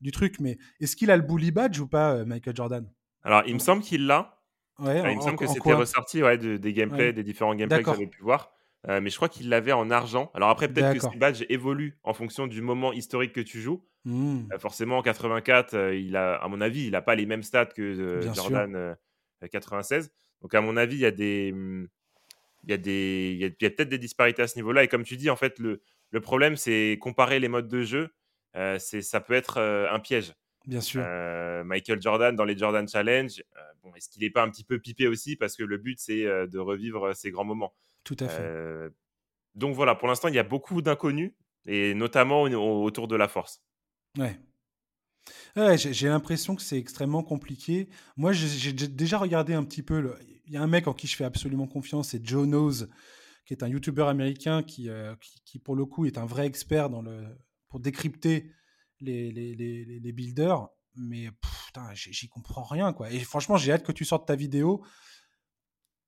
du 0.00 0.10
truc. 0.10 0.40
Mais 0.40 0.58
est-ce 0.80 0.96
qu'il 0.96 1.10
a 1.10 1.16
le 1.16 1.22
bully 1.22 1.52
badge 1.52 1.78
ou 1.78 1.86
pas, 1.86 2.14
euh, 2.14 2.24
Michael 2.24 2.56
Jordan? 2.56 2.90
Alors, 3.22 3.42
il 3.46 3.54
me 3.54 3.60
semble 3.60 3.82
qu'il 3.82 4.06
l'a. 4.06 4.40
Ouais, 4.80 5.12
il 5.12 5.16
me 5.16 5.20
semble 5.20 5.36
que 5.36 5.46
c'était 5.46 5.72
ressorti 5.72 6.22
ouais, 6.22 6.38
des 6.38 6.72
gameplays, 6.72 7.12
des 7.12 7.22
différents 7.22 7.54
gameplays 7.54 7.82
que 7.82 7.90
j'avais 7.90 8.06
pu 8.06 8.22
voir. 8.22 8.52
Euh, 8.88 9.00
mais 9.00 9.10
je 9.10 9.16
crois 9.16 9.28
qu'il 9.28 9.48
l'avait 9.48 9.72
en 9.72 9.90
argent. 9.90 10.30
Alors 10.34 10.48
après, 10.48 10.68
peut-être 10.68 10.94
que 10.94 11.00
ce 11.00 11.18
badge 11.18 11.44
évolue 11.48 11.98
en 12.02 12.14
fonction 12.14 12.46
du 12.46 12.62
moment 12.62 12.92
historique 12.92 13.32
que 13.32 13.40
tu 13.40 13.60
joues. 13.60 13.84
Mmh. 14.04 14.52
Euh, 14.52 14.58
forcément, 14.58 14.98
en 14.98 15.02
84, 15.02 15.74
euh, 15.74 15.94
il 15.94 16.16
a, 16.16 16.36
à 16.36 16.48
mon 16.48 16.60
avis, 16.60 16.86
il 16.86 16.92
n'a 16.92 17.02
pas 17.02 17.14
les 17.14 17.26
mêmes 17.26 17.42
stats 17.42 17.66
que 17.66 18.20
Jordan 18.34 18.96
96. 19.50 20.10
Donc, 20.40 20.54
à 20.54 20.62
mon 20.62 20.76
avis, 20.78 20.96
il 20.96 21.00
y 21.00 21.06
a 21.06 21.10
des, 21.10 21.52
mmh, 21.52 21.88
il 22.64 22.70
y 22.70 22.72
a 22.72 22.78
des, 22.78 23.32
il 23.34 23.40
y 23.40 23.66
a, 23.66 23.70
peut-être 23.70 23.90
des 23.90 23.98
disparités 23.98 24.42
à 24.42 24.48
ce 24.48 24.56
niveau-là. 24.56 24.84
Et 24.84 24.88
comme 24.88 25.04
tu 25.04 25.18
dis, 25.18 25.28
en 25.28 25.36
fait, 25.36 25.58
le, 25.58 25.82
le 26.10 26.20
problème, 26.20 26.56
c'est 26.56 26.96
comparer 27.00 27.38
les 27.38 27.48
modes 27.48 27.68
de 27.68 27.82
jeu. 27.82 28.14
c'est, 28.78 29.02
ça 29.02 29.20
peut 29.20 29.34
être 29.34 29.60
un 29.60 30.00
piège. 30.00 30.32
Bien 30.66 30.80
sûr. 30.80 31.02
Michael 31.64 32.00
Jordan 32.00 32.34
dans 32.34 32.44
les 32.44 32.56
Jordan 32.56 32.88
Challenge, 32.88 33.42
bon, 33.82 33.94
est-ce 33.94 34.08
qu'il 34.08 34.22
n'est 34.22 34.30
pas 34.30 34.42
un 34.42 34.48
petit 34.48 34.64
peu 34.64 34.78
pipé 34.78 35.06
aussi 35.06 35.36
parce 35.36 35.56
que 35.56 35.64
le 35.64 35.76
but 35.76 35.98
c'est 35.98 36.24
de 36.24 36.58
revivre 36.58 37.14
ces 37.14 37.30
grands 37.30 37.44
moments? 37.44 37.74
Tout 38.04 38.16
à 38.20 38.28
fait. 38.28 38.90
donc 39.54 39.74
voilà, 39.74 39.94
pour 39.94 40.08
l'instant 40.08 40.28
il 40.28 40.34
y 40.34 40.38
a 40.38 40.44
beaucoup 40.44 40.82
d'inconnus 40.82 41.32
et 41.66 41.94
notamment 41.94 42.42
autour 42.42 43.08
de 43.08 43.16
la 43.16 43.28
force. 43.28 43.62
Ouais. 44.16 44.38
Ouais, 45.56 45.76
j'ai 45.76 46.08
l'impression 46.08 46.56
que 46.56 46.62
c'est 46.62 46.78
extrêmement 46.78 47.22
compliqué. 47.22 47.88
Moi, 48.16 48.32
j'ai 48.32 48.72
déjà 48.72 49.18
regardé 49.18 49.52
un 49.52 49.64
petit 49.64 49.82
peu. 49.82 50.16
Il 50.46 50.52
y 50.52 50.56
a 50.56 50.62
un 50.62 50.66
mec 50.66 50.88
en 50.88 50.94
qui 50.94 51.06
je 51.06 51.16
fais 51.16 51.24
absolument 51.24 51.66
confiance, 51.66 52.10
c'est 52.10 52.24
Joe 52.26 52.46
Knows, 52.46 52.86
qui 53.44 53.54
est 53.54 53.62
un 53.62 53.68
YouTuber 53.68 54.04
américain 54.04 54.62
qui, 54.62 54.88
qui, 55.44 55.58
pour 55.58 55.76
le 55.76 55.84
coup, 55.84 56.06
est 56.06 56.18
un 56.18 56.26
vrai 56.26 56.46
expert 56.46 56.88
dans 56.90 57.02
le, 57.02 57.26
pour 57.68 57.80
décrypter 57.80 58.50
les, 59.00 59.30
les, 59.30 59.54
les, 59.54 60.00
les 60.00 60.12
builders, 60.12 60.68
mais 60.96 61.28
j'y 61.94 62.28
comprends 62.28 62.64
rien. 62.64 62.92
Quoi. 62.92 63.10
Et 63.10 63.20
franchement, 63.20 63.56
j'ai 63.56 63.72
hâte 63.72 63.84
que 63.84 63.92
tu 63.92 64.04
sortes 64.04 64.26
ta 64.26 64.36
vidéo 64.36 64.84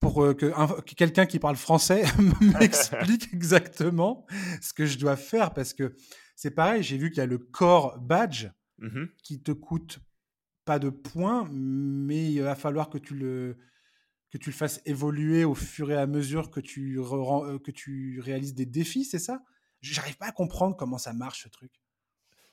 pour 0.03 0.25
euh, 0.25 0.35
que, 0.35 0.51
quelqu'un 0.95 1.25
qui 1.25 1.39
parle 1.39 1.57
français 1.57 2.03
m'explique 2.61 3.33
exactement 3.33 4.27
ce 4.61 4.75
que 4.75 4.85
je 4.85 4.99
dois 4.99 5.17
faire. 5.17 5.55
Parce 5.55 5.73
que 5.73 5.95
c'est 6.37 6.51
pareil, 6.51 6.83
j'ai 6.83 6.99
vu 6.99 7.11
qu'il 7.11 7.19
y 7.19 7.23
a 7.23 7.27
le 7.27 7.39
core 7.39 7.99
badge 7.99 8.49
mmh 8.79 9.05
qui 9.23 9.41
te 9.41 9.53
coûte 9.53 10.01
pas 10.65 10.81
de 10.81 10.91
points, 10.91 11.49
mais 11.51 12.33
il 12.33 12.43
va 12.43 12.57
falloir 12.57 12.91
que 12.91 12.99
tu 12.99 13.15
le 13.15 13.57
que 14.31 14.39
tu 14.39 14.51
le 14.51 14.55
fasses 14.55 14.81
évoluer 14.87 15.45
au 15.45 15.55
fur 15.55 15.91
et 15.91 15.97
à 15.97 16.07
mesure 16.07 16.51
que 16.51 16.61
tu, 16.61 16.99
euh, 16.99 17.59
que 17.59 17.71
tu 17.71 18.19
réalises 18.21 18.55
des 18.55 18.65
défis, 18.65 19.05
c'est 19.05 19.19
ça? 19.19 19.43
J'arrive 19.83 20.17
pas 20.17 20.29
à 20.29 20.33
comprendre 20.33 20.75
comment 20.75 20.97
ça 20.97 21.13
marche 21.13 21.43
ce 21.43 21.49
truc. 21.51 21.71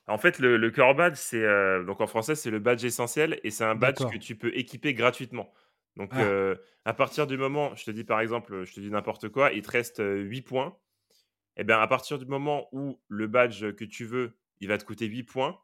En 0.08 0.18
fait, 0.18 0.40
le, 0.40 0.58
le 0.58 0.72
core 0.72 0.94
badge, 0.94 1.16
c'est 1.16 1.42
euh, 1.42 1.84
donc 1.86 2.02
en 2.02 2.08
français, 2.08 2.36
c'est 2.36 2.50
le 2.50 2.60
badge 2.60 2.84
essentiel 2.84 3.40
et 3.44 3.50
c'est 3.50 3.64
un 3.64 3.76
badge 3.76 4.04
que 4.12 4.18
tu 4.18 4.36
peux 4.36 4.56
équiper 4.58 4.94
gratuitement. 4.94 5.54
Donc, 6.00 6.12
ah. 6.14 6.22
euh, 6.22 6.56
à 6.86 6.94
partir 6.94 7.28
du 7.28 7.38
moment, 7.38 7.76
je 7.76 7.84
te 7.84 7.92
dis 7.92 8.06
par 8.06 8.22
exemple, 8.22 8.64
je 8.64 8.74
te 8.74 8.80
dis 8.80 8.90
n'importe 8.90 9.30
quoi, 9.30 9.52
il 9.52 9.62
te 9.62 9.70
reste 9.70 10.02
8 10.04 10.42
points. 10.42 10.78
Et 11.58 11.62
eh 11.62 11.64
bien, 11.66 11.80
à 11.80 11.88
partir 11.88 12.18
du 12.18 12.26
moment 12.26 12.70
où 12.72 13.02
le 13.10 13.28
badge 13.28 13.74
que 13.74 13.84
tu 13.84 14.06
veux, 14.06 14.40
il 14.62 14.70
va 14.70 14.78
te 14.78 14.86
coûter 14.86 15.08
8 15.08 15.24
points, 15.24 15.60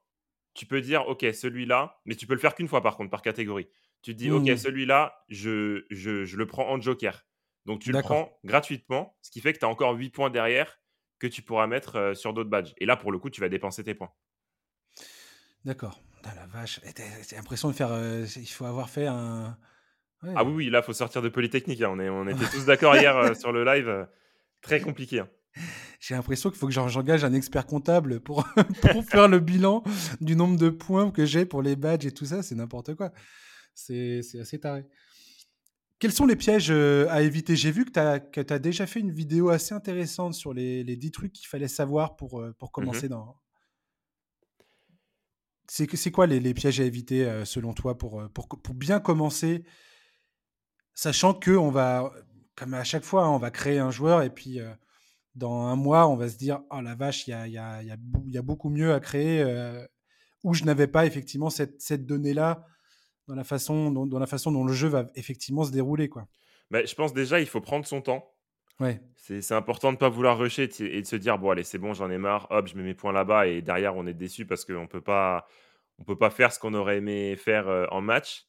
tu 0.53 0.65
peux 0.65 0.81
dire, 0.81 1.07
OK, 1.07 1.25
celui-là, 1.33 2.01
mais 2.05 2.15
tu 2.15 2.27
peux 2.27 2.33
le 2.33 2.39
faire 2.39 2.53
qu'une 2.53 2.67
fois 2.67 2.81
par 2.81 2.97
contre, 2.97 3.09
par 3.09 3.21
catégorie. 3.21 3.69
Tu 4.01 4.11
te 4.11 4.17
dis, 4.17 4.29
OK, 4.29 4.49
mmh. 4.49 4.57
celui-là, 4.57 5.23
je, 5.29 5.85
je, 5.89 6.25
je, 6.25 6.37
le 6.37 6.45
prends 6.45 6.69
en 6.69 6.79
joker. 6.81 7.25
Donc, 7.65 7.79
tu 7.79 7.93
le 7.93 8.01
prends 8.01 8.37
gratuitement, 8.43 9.17
ce 9.21 9.31
qui 9.31 9.39
fait 9.39 9.53
que 9.53 9.59
tu 9.59 9.65
as 9.65 9.69
encore 9.69 9.93
8 9.95 10.09
points 10.09 10.29
derrière 10.29 10.79
que 11.17 11.27
tu 11.27 11.41
pourras 11.41 11.65
mettre 11.65 12.11
sur 12.13 12.33
d'autres 12.33 12.49
badges. 12.49 12.73
Et 12.77 12.85
là, 12.85 12.97
pour 12.97 13.11
le 13.11 13.17
coup, 13.17 13.29
tu 13.29 13.39
vas 13.39 13.49
dépenser 13.49 13.83
tes 13.83 13.95
points. 13.95 14.11
D'accord. 15.63 15.99
la 16.23 16.45
vache, 16.45 16.79
j'ai 16.83 17.35
l'impression 17.35 17.69
de 17.69 17.73
faire. 17.73 17.91
Euh, 17.91 18.25
il 18.35 18.47
faut 18.47 18.65
avoir 18.65 18.89
fait 18.89 19.07
un. 19.07 19.57
Ah 20.35 20.43
oui, 20.43 20.53
oui, 20.53 20.69
là, 20.69 20.81
faut 20.81 20.93
sortir 20.93 21.21
de 21.21 21.29
Polytechnique. 21.29 21.81
Hein. 21.81 21.89
On, 21.91 21.99
est, 21.99 22.09
on 22.09 22.27
était 22.27 22.45
tous 22.45 22.65
d'accord 22.65 22.95
hier 22.95 23.15
euh, 23.15 23.33
sur 23.33 23.51
le 23.51 23.63
live. 23.63 23.87
Euh, 23.87 24.05
très 24.61 24.79
compliqué. 24.79 25.19
Hein. 25.19 25.29
J'ai 25.99 26.15
l'impression 26.15 26.49
qu'il 26.49 26.59
faut 26.59 26.67
que 26.67 26.73
j'engage 26.73 27.23
un 27.23 27.33
expert 27.33 27.65
comptable 27.65 28.19
pour, 28.19 28.47
pour 28.81 29.03
faire 29.05 29.27
le 29.27 29.39
bilan 29.39 29.83
du 30.21 30.35
nombre 30.35 30.57
de 30.57 30.69
points 30.69 31.09
que 31.09 31.25
j'ai 31.25 31.45
pour 31.45 31.61
les 31.61 31.75
badges 31.75 32.05
et 32.05 32.11
tout 32.11 32.25
ça. 32.25 32.43
C'est 32.43 32.55
n'importe 32.55 32.93
quoi. 32.93 33.11
C'est 33.73 34.19
assez 34.39 34.59
taré. 34.59 34.85
Quels 35.97 36.11
sont 36.11 36.25
les 36.25 36.35
pièges 36.35 36.69
à 36.69 37.21
éviter? 37.21 37.55
J'ai 37.55 37.71
vu 37.71 37.85
que 37.85 37.91
tu 37.91 37.99
as, 37.99 38.21
as, 38.53 38.59
déjà 38.59 38.85
fait 38.85 38.99
une 38.99 39.11
vidéo 39.11 39.49
assez 39.49 39.73
intéressante 39.73 40.33
sur 40.33 40.53
les, 40.53 40.83
les 40.83 40.95
10 40.97 41.11
trucs 41.11 41.33
qu'il 41.33 41.47
fallait 41.47 41.69
savoir 41.69 42.17
pour, 42.17 42.43
pour 42.59 42.67
mmh 42.67 42.71
commencer 42.71 43.09
dans, 43.09 43.37
c'est 45.67 46.11
quoi 46.11 46.27
les, 46.27 46.39
les, 46.39 46.53
pièges 46.53 46.79
à 46.79 46.83
éviter 46.83 47.25
euh, 47.25 47.45
selon 47.45 47.73
toi 47.73 47.97
pour, 47.97 48.21
euh, 48.21 48.29
pour, 48.29 48.47
pour, 48.47 48.75
bien 48.75 48.99
commencer, 48.99 49.63
sachant 50.95 51.33
que 51.33 51.51
on 51.51 51.69
va, 51.69 52.11
comme 52.55 52.73
à 52.73 52.83
chaque 52.83 53.03
fois, 53.03 53.25
hein, 53.25 53.29
on 53.29 53.37
va 53.37 53.51
créer 53.51 53.77
un 53.77 53.91
joueur 53.91 54.23
et 54.23 54.31
puis 54.31 54.59
euh, 54.59 54.71
dans 55.35 55.67
un 55.67 55.75
mois, 55.75 56.07
on 56.07 56.15
va 56.15 56.29
se 56.29 56.37
dire 56.37 56.61
oh 56.71 56.81
la 56.81 56.95
vache, 56.95 57.27
il 57.27 57.31
y 57.31 57.33
a, 57.33 57.47
y, 57.47 57.57
a, 57.57 57.83
y, 57.83 57.91
a, 57.91 57.97
y 58.25 58.37
a, 58.37 58.41
beaucoup 58.41 58.69
mieux 58.69 58.93
à 58.93 58.99
créer 58.99 59.43
où 60.45 60.53
je 60.53 60.63
n'avais 60.63 60.87
pas 60.87 61.05
effectivement 61.05 61.49
cette, 61.49 61.81
cette 61.81 62.05
donnée-là 62.05 62.65
dans 63.27 63.35
la, 63.35 63.43
façon, 63.43 63.91
dans, 63.91 64.05
dans, 64.05 64.19
la 64.19 64.27
façon 64.27 64.51
dont 64.51 64.63
le 64.63 64.73
jeu 64.73 64.87
va 64.87 65.07
effectivement 65.15 65.63
se 65.63 65.71
dérouler. 65.71 66.07
Quoi. 66.07 66.27
Bah, 66.71 66.85
je 66.85 66.93
pense 66.93 67.13
déjà 67.13 67.39
il 67.39 67.47
faut 67.47 67.61
prendre 67.61 67.85
son 67.85 68.01
temps. 68.01 68.31
Ouais. 68.79 69.01
C'est 69.15 69.53
important 69.53 69.87
de 69.89 69.95
ne 69.95 69.99
pas 69.99 70.09
vouloir 70.09 70.37
rusher 70.37 70.69
et 70.79 71.01
de 71.01 71.07
se 71.07 71.15
dire 71.15 71.39
bon 71.39 71.49
allez 71.49 71.63
c'est 71.63 71.77
bon 71.77 71.93
j'en 71.93 72.11
ai 72.11 72.17
marre 72.17 72.47
hop 72.51 72.67
je 72.67 72.75
mets 72.75 72.83
mes 72.83 72.93
points 72.93 73.13
là-bas 73.13 73.47
et 73.47 73.61
derrière 73.61 73.95
on 73.95 74.05
est 74.05 74.13
déçu 74.13 74.45
parce 74.45 74.65
qu'on 74.65 74.85
peut 74.85 75.01
pas 75.01 75.47
on 75.97 76.03
peut 76.03 76.17
pas 76.17 76.29
faire 76.29 76.51
ce 76.51 76.59
qu'on 76.59 76.73
aurait 76.73 76.97
aimé 76.97 77.35
faire 77.37 77.87
en 77.91 78.01
match. 78.01 78.45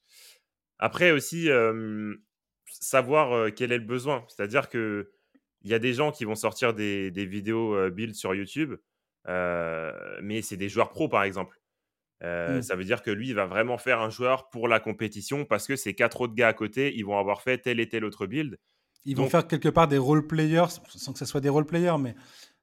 Après 0.79 1.13
aussi 1.13 1.49
savoir 2.67 3.53
quel 3.55 3.73
est 3.73 3.79
le 3.79 3.85
besoin, 3.85 4.25
c'est-à-dire 4.29 4.69
que 4.69 5.11
il 5.63 5.71
y 5.71 5.75
a 5.75 5.79
des 5.79 5.95
gens 5.95 6.13
qui 6.13 6.25
vont 6.25 6.35
sortir 6.37 6.75
des, 6.75 7.11
vidéos 7.11 7.91
build 7.91 8.15
sur 8.15 8.35
YouTube, 8.35 8.77
mais 9.27 10.43
c'est 10.43 10.57
des 10.57 10.69
joueurs 10.69 10.91
pros 10.91 11.09
par 11.09 11.25
exemple. 11.25 11.61
Mmh. 12.23 12.63
Ça 12.63 12.77
veut 12.77 12.85
dire 12.85 13.03
que 13.03 13.11
lui, 13.11 13.29
il 13.29 13.35
va 13.35 13.47
vraiment 13.47 13.77
faire 13.77 14.01
un 14.01 14.11
joueur 14.11 14.49
pour 14.49 14.69
la 14.69 14.81
compétition 14.81 15.45
parce 15.45 15.67
que 15.67 15.75
ces 15.75 15.95
quatre 15.95 16.21
autres 16.21 16.35
gars 16.35 16.49
à 16.49 16.53
côté, 16.53 16.95
ils 16.97 17.05
vont 17.05 17.19
avoir 17.19 17.43
fait 17.43 17.59
tel 17.59 17.81
et 17.81 17.89
tel 17.89 18.05
autre 18.05 18.27
build. 18.27 18.59
Ils 19.07 19.17
vont 19.17 19.29
faire 19.29 19.47
quelque 19.47 19.69
part 19.69 19.87
des 19.87 19.99
role 19.99 20.27
players, 20.27 20.67
sans 20.89 21.13
que 21.13 21.19
ce 21.21 21.25
soit 21.25 21.41
des 21.41 21.49
role 21.49 21.65
players, 21.65 21.97
mais 21.99 22.17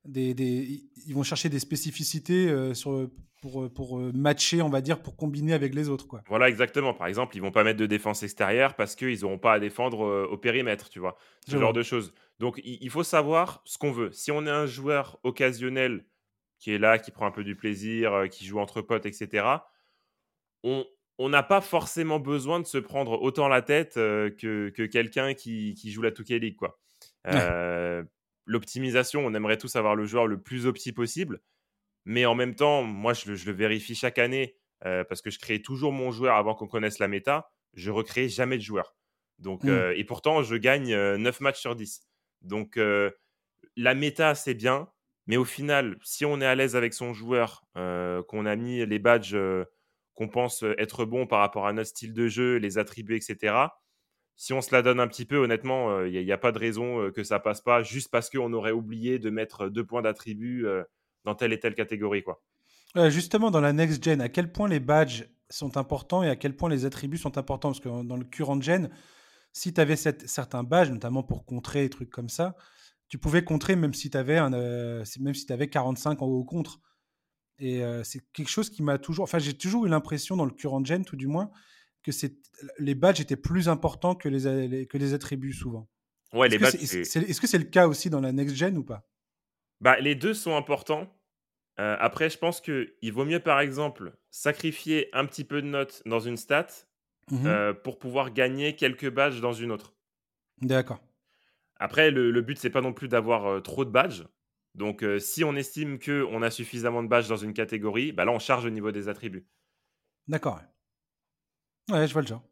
des, 0.05 0.83
ils 1.07 1.13
vont 1.13 1.23
chercher 1.23 1.49
des 1.49 1.59
spécificités 1.59 2.47
euh, 2.47 2.73
sur, 2.73 3.09
pour, 3.41 3.71
pour 3.73 3.99
euh, 3.99 4.11
matcher, 4.13 4.61
on 4.61 4.69
va 4.69 4.81
dire, 4.81 5.01
pour 5.01 5.15
combiner 5.15 5.53
avec 5.53 5.73
les 5.73 5.89
autres. 5.89 6.07
Quoi. 6.07 6.21
Voilà, 6.27 6.49
exactement. 6.49 6.93
Par 6.93 7.07
exemple, 7.07 7.35
ils 7.35 7.41
vont 7.41 7.51
pas 7.51 7.63
mettre 7.63 7.79
de 7.79 7.85
défense 7.85 8.23
extérieure 8.23 8.75
parce 8.75 8.95
qu'ils 8.95 9.21
n'auront 9.21 9.39
pas 9.39 9.53
à 9.53 9.59
défendre 9.59 10.05
euh, 10.05 10.27
au 10.29 10.37
périmètre, 10.37 10.89
tu 10.89 10.99
vois. 10.99 11.17
Ce 11.47 11.57
genre 11.57 11.73
de 11.73 11.83
choses. 11.83 12.13
Donc, 12.39 12.59
il, 12.63 12.89
faut 12.89 13.03
savoir 13.03 13.61
ce 13.65 13.77
qu'on 13.77 13.91
veut. 13.91 14.11
Si 14.11 14.31
on 14.31 14.45
est 14.45 14.51
un 14.51 14.65
joueur 14.65 15.19
occasionnel 15.23 16.05
qui 16.59 16.71
est 16.71 16.77
là, 16.77 16.97
qui 16.97 17.11
prend 17.11 17.25
un 17.25 17.31
peu 17.31 17.43
du 17.43 17.55
plaisir, 17.55 18.27
qui 18.31 18.45
joue 18.45 18.59
entre 18.59 18.81
potes, 18.81 19.05
etc., 19.05 19.45
on, 20.63 20.85
on 21.17 21.29
n'a 21.29 21.43
pas 21.43 21.61
forcément 21.61 22.19
besoin 22.19 22.59
de 22.59 22.65
se 22.65 22.77
prendre 22.77 23.21
autant 23.21 23.49
la 23.49 23.61
tête 23.61 23.95
que, 23.95 24.69
que 24.69 24.85
quelqu'un 24.85 25.33
qui, 25.33 25.73
qui, 25.73 25.91
joue 25.91 26.01
la 26.01 26.11
2K 26.11 26.39
League. 26.39 26.55
Quoi. 26.55 26.77
L'optimisation, 28.45 29.25
on 29.25 29.34
aimerait 29.34 29.58
tous 29.58 29.75
avoir 29.75 29.95
le 29.95 30.06
joueur 30.06 30.27
le 30.27 30.41
plus 30.41 30.65
opti 30.65 30.91
possible. 30.91 31.41
Mais 32.06 32.25
en 32.25 32.36
même 32.36 32.56
temps, 32.56 32.84
moi, 32.84 33.13
je 33.13 33.32
le, 33.32 33.51
vérifie 33.51 33.95
chaque 33.95 34.19
année 34.19 34.58
parce 34.82 35.21
que 35.21 35.29
je 35.29 35.39
crée 35.39 35.62
toujours 35.62 35.93
mon 35.93 36.12
joueur 36.12 36.36
avant 36.36 36.56
qu'on 36.56 36.67
connaisse 36.67 36.99
la 36.99 37.08
méta. 37.08 37.49
Je 37.73 37.89
recrée 37.89 38.27
jamais 38.27 38.58
de 38.58 38.63
joueur. 38.63 38.95
Donc, 39.39 39.63
mmh. 39.63 39.93
et 39.95 40.03
pourtant, 40.03 40.43
je 40.43 40.56
gagne 40.56 40.93
9 40.93 41.39
matchs 41.39 41.62
sur 41.62 41.75
10. 41.75 42.06
Donc, 42.41 42.77
la 43.77 43.95
méta, 43.95 44.36
c'est 44.36 44.53
bien. 44.53 44.89
Mais 45.27 45.38
au 45.38 45.45
final, 45.45 45.97
si 46.03 46.25
on 46.25 46.41
est 46.41 46.45
à 46.45 46.56
l'aise 46.56 46.75
avec 46.75 46.93
son 46.93 47.13
joueur, 47.13 47.63
qu'on 47.75 48.45
a 48.45 48.56
mis 48.58 48.86
les 48.86 48.99
badges 48.99 49.38
qu'on 50.15 50.27
pense 50.27 50.63
être 50.77 51.06
bons 51.06 51.27
par 51.27 51.39
rapport 51.39 51.65
à 51.67 51.73
notre 51.73 51.89
style 51.89 52.13
de 52.13 52.27
jeu, 52.27 52.58
les 52.58 52.77
attributs, 52.77 53.15
etc., 53.15 53.56
si 54.36 54.54
on 54.54 54.62
se 54.62 54.74
la 54.74 54.82
donne 54.82 55.00
un 55.00 55.08
petit 55.08 55.26
peu, 55.26 55.38
honnêtement, 55.38 56.02
il 56.04 56.24
n'y 56.24 56.32
a, 56.32 56.38
pas 56.38 56.52
de 56.52 56.60
raison 56.60 57.12
que 57.12 57.24
ça 57.24 57.39
passe 57.39 57.62
pas 57.62 57.84
juste 57.84 58.10
parce 58.10 58.30
qu'on 58.30 58.52
aurait 58.54 58.72
oublié 58.72 59.19
de 59.19 59.30
mettre 59.30 59.69
deux 59.69 59.86
points 59.86 60.02
d'attribut 60.02 60.65
dans 61.24 61.36
telle 61.36 61.54
et 61.54 61.60
telle 61.60 61.76
catégorie. 61.76 62.24
Quoi. 62.24 62.41
justement, 63.10 63.52
dans 63.52 63.62
la 63.62 63.74
next 63.74 64.04
gen, 64.04 64.22
à 64.22 64.30
quel 64.30 64.52
point 64.52 64.67
les 64.67 64.80
badges 64.80 65.26
sont 65.50 65.78
importants 65.78 66.24
et 66.24 66.30
à 66.30 66.36
quel 66.36 66.56
point 66.56 66.69
les 66.69 66.86
attributs 66.86 67.17
sont 67.17 67.38
importants? 67.38 67.69
Parce 67.69 67.80
que 67.80 68.04
dans 68.04 68.17
le 68.17 68.26
current 68.26 68.62
gen, 68.62 68.89
si 69.54 69.74
tu 69.74 69.80
avais 69.80 69.96
certains 69.96 70.63
badges, 70.63 70.89
notamment 70.89 71.24
pour 71.24 71.46
contrer 71.46 71.84
des 71.84 71.89
trucs 71.89 72.10
comme 72.10 72.30
ça, 72.30 72.56
tu 73.08 73.19
pouvais 73.19 73.43
contrer 73.43 73.76
même 73.76 73.93
si 73.93 74.10
tu 74.10 74.17
avais, 74.17 74.41
même 74.50 75.34
si 75.36 75.54
avais 75.54 75.69
45 75.69 76.22
en 76.22 76.26
haut 76.26 76.43
contre. 76.43 76.80
Et 77.60 77.84
c'est 78.04 78.22
quelque 78.34 78.50
chose 78.50 78.72
qui 78.72 78.82
m'a 78.82 78.98
toujours. 78.98 79.24
Enfin, 79.24 79.38
j'ai 79.38 79.54
toujours 79.54 79.86
eu 79.86 79.89
l'impression 79.89 80.36
dans 80.36 80.46
le 80.46 80.52
current 80.52 80.84
gen, 80.84 81.06
tout 81.06 81.15
du 81.15 81.28
moins, 81.28 81.52
que 82.03 82.11
les 82.79 82.95
badges 82.95 83.21
étaient 83.21 83.35
plus 83.35 83.69
importants 83.69 84.15
que 84.15 84.29
les, 84.29 84.85
que 84.87 84.97
les 84.97 85.13
attributs 85.13 85.53
souvent. 85.53 85.89
Ouais, 86.33 86.49
les 86.49 86.57
badges. 86.57 86.75
Est-ce 86.75 87.41
que 87.41 87.47
c'est 87.47 87.57
le 87.57 87.63
cas 87.63 87.87
aussi 87.87 88.09
dans 88.09 88.21
la 88.21 88.31
next 88.31 88.55
gen 88.55 88.77
ou 88.77 88.83
pas? 88.83 89.07
Bah, 89.81 89.99
Les 89.99 90.15
deux 90.15 90.33
sont 90.33 90.55
importants. 90.55 91.07
après, 91.77 92.29
je 92.29 92.37
pense 92.37 92.61
qu'il 92.61 93.13
vaut 93.13 93.25
mieux, 93.25 93.39
par 93.39 93.59
exemple, 93.59 94.15
sacrifier 94.29 95.09
un 95.13 95.25
petit 95.25 95.43
peu 95.43 95.61
de 95.61 95.67
notes 95.67 96.03
dans 96.05 96.19
une 96.19 96.37
stat 96.37 96.67
mmh 97.31 97.73
pour 97.83 97.99
pouvoir 97.99 98.33
gagner 98.33 98.75
quelques 98.75 99.09
badges 99.09 99.39
dans 99.39 99.53
une 99.53 99.71
autre. 99.71 99.93
D'accord. 100.61 100.99
Après, 101.77 102.11
le, 102.11 102.31
le 102.31 102.41
but, 102.41 102.57
c'est 102.57 102.69
pas 102.69 102.81
non 102.81 102.93
plus 102.93 103.07
d'avoir 103.07 103.63
trop 103.63 103.85
de 103.85 103.89
badges. 103.89 104.25
Donc, 104.75 105.05
si 105.19 105.43
on 105.43 105.55
estime 105.55 105.99
qu'on 105.99 106.41
a 106.41 106.49
suffisamment 106.49 107.03
de 107.03 107.07
badges 107.07 107.29
dans 107.29 107.37
une 107.37 107.53
catégorie, 107.53 108.11
bah 108.11 108.25
là, 108.25 108.31
on 108.31 108.39
charge 108.39 108.65
au 108.65 108.69
niveau 108.69 108.91
des 108.91 109.07
attributs. 109.07 109.47
D'accord. 110.27 110.61
Ouais, 111.89 112.08
je 112.08 112.13
vois 112.13 112.22
le 112.22 112.28
genre. 112.28 112.43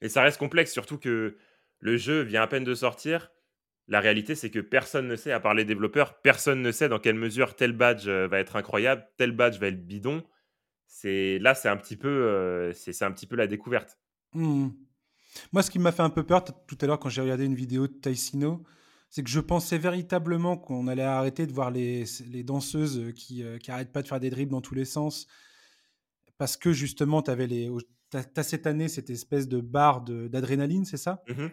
Et 0.00 0.08
ça 0.08 0.22
reste 0.22 0.38
complexe, 0.38 0.72
surtout 0.72 0.98
que 0.98 1.36
le 1.80 1.96
jeu 1.96 2.22
vient 2.22 2.42
à 2.42 2.46
peine 2.46 2.64
de 2.64 2.74
sortir. 2.74 3.30
La 3.88 4.00
réalité, 4.00 4.34
c'est 4.34 4.50
que 4.50 4.58
personne 4.58 5.08
ne 5.08 5.16
sait, 5.16 5.32
à 5.32 5.40
part 5.40 5.54
les 5.54 5.64
développeurs, 5.64 6.20
personne 6.20 6.62
ne 6.62 6.70
sait 6.72 6.88
dans 6.88 6.98
quelle 6.98 7.16
mesure 7.16 7.56
tel 7.56 7.72
badge 7.72 8.06
euh, 8.06 8.28
va 8.28 8.38
être 8.38 8.56
incroyable, 8.56 9.06
tel 9.16 9.32
badge 9.32 9.58
va 9.58 9.68
être 9.68 9.86
bidon. 9.86 10.22
C'est 10.86 11.38
là, 11.38 11.54
c'est 11.54 11.68
un 11.68 11.76
petit 11.76 11.96
peu, 11.96 12.08
euh, 12.08 12.72
c'est 12.74 13.02
un 13.02 13.12
petit 13.12 13.26
peu 13.26 13.36
la 13.36 13.46
découverte. 13.46 13.98
Mmh. 14.34 14.68
Moi, 15.52 15.62
ce 15.62 15.70
qui 15.70 15.78
m'a 15.78 15.92
fait 15.92 16.02
un 16.02 16.10
peu 16.10 16.24
peur 16.24 16.44
tout 16.44 16.78
à 16.80 16.86
l'heure 16.86 16.98
quand 16.98 17.08
j'ai 17.08 17.22
regardé 17.22 17.44
une 17.44 17.54
vidéo 17.54 17.86
de 17.86 17.92
Taisino, 17.92 18.64
c'est 19.10 19.22
que 19.22 19.30
je 19.30 19.40
pensais 19.40 19.78
véritablement 19.78 20.56
qu'on 20.56 20.86
allait 20.86 21.02
arrêter 21.02 21.46
de 21.46 21.52
voir 21.52 21.70
les, 21.70 22.04
les 22.30 22.42
danseuses 22.42 23.12
qui, 23.14 23.42
euh, 23.42 23.58
qui 23.58 23.70
arrêtent 23.70 23.92
pas 23.92 24.02
de 24.02 24.08
faire 24.08 24.20
des 24.20 24.30
dribbles 24.30 24.52
dans 24.52 24.60
tous 24.60 24.74
les 24.74 24.84
sens, 24.84 25.26
parce 26.38 26.56
que 26.56 26.72
justement, 26.72 27.20
tu 27.22 27.30
avais 27.30 27.46
les. 27.46 27.68
as, 28.14 28.42
cette 28.42 28.66
année 28.66 28.88
cette 28.88 29.10
espèce 29.10 29.48
de 29.48 29.60
barre 29.60 30.00
d'adrénaline, 30.02 30.84
c'est 30.84 30.96
ça? 30.96 31.22
Mmh 31.28 31.48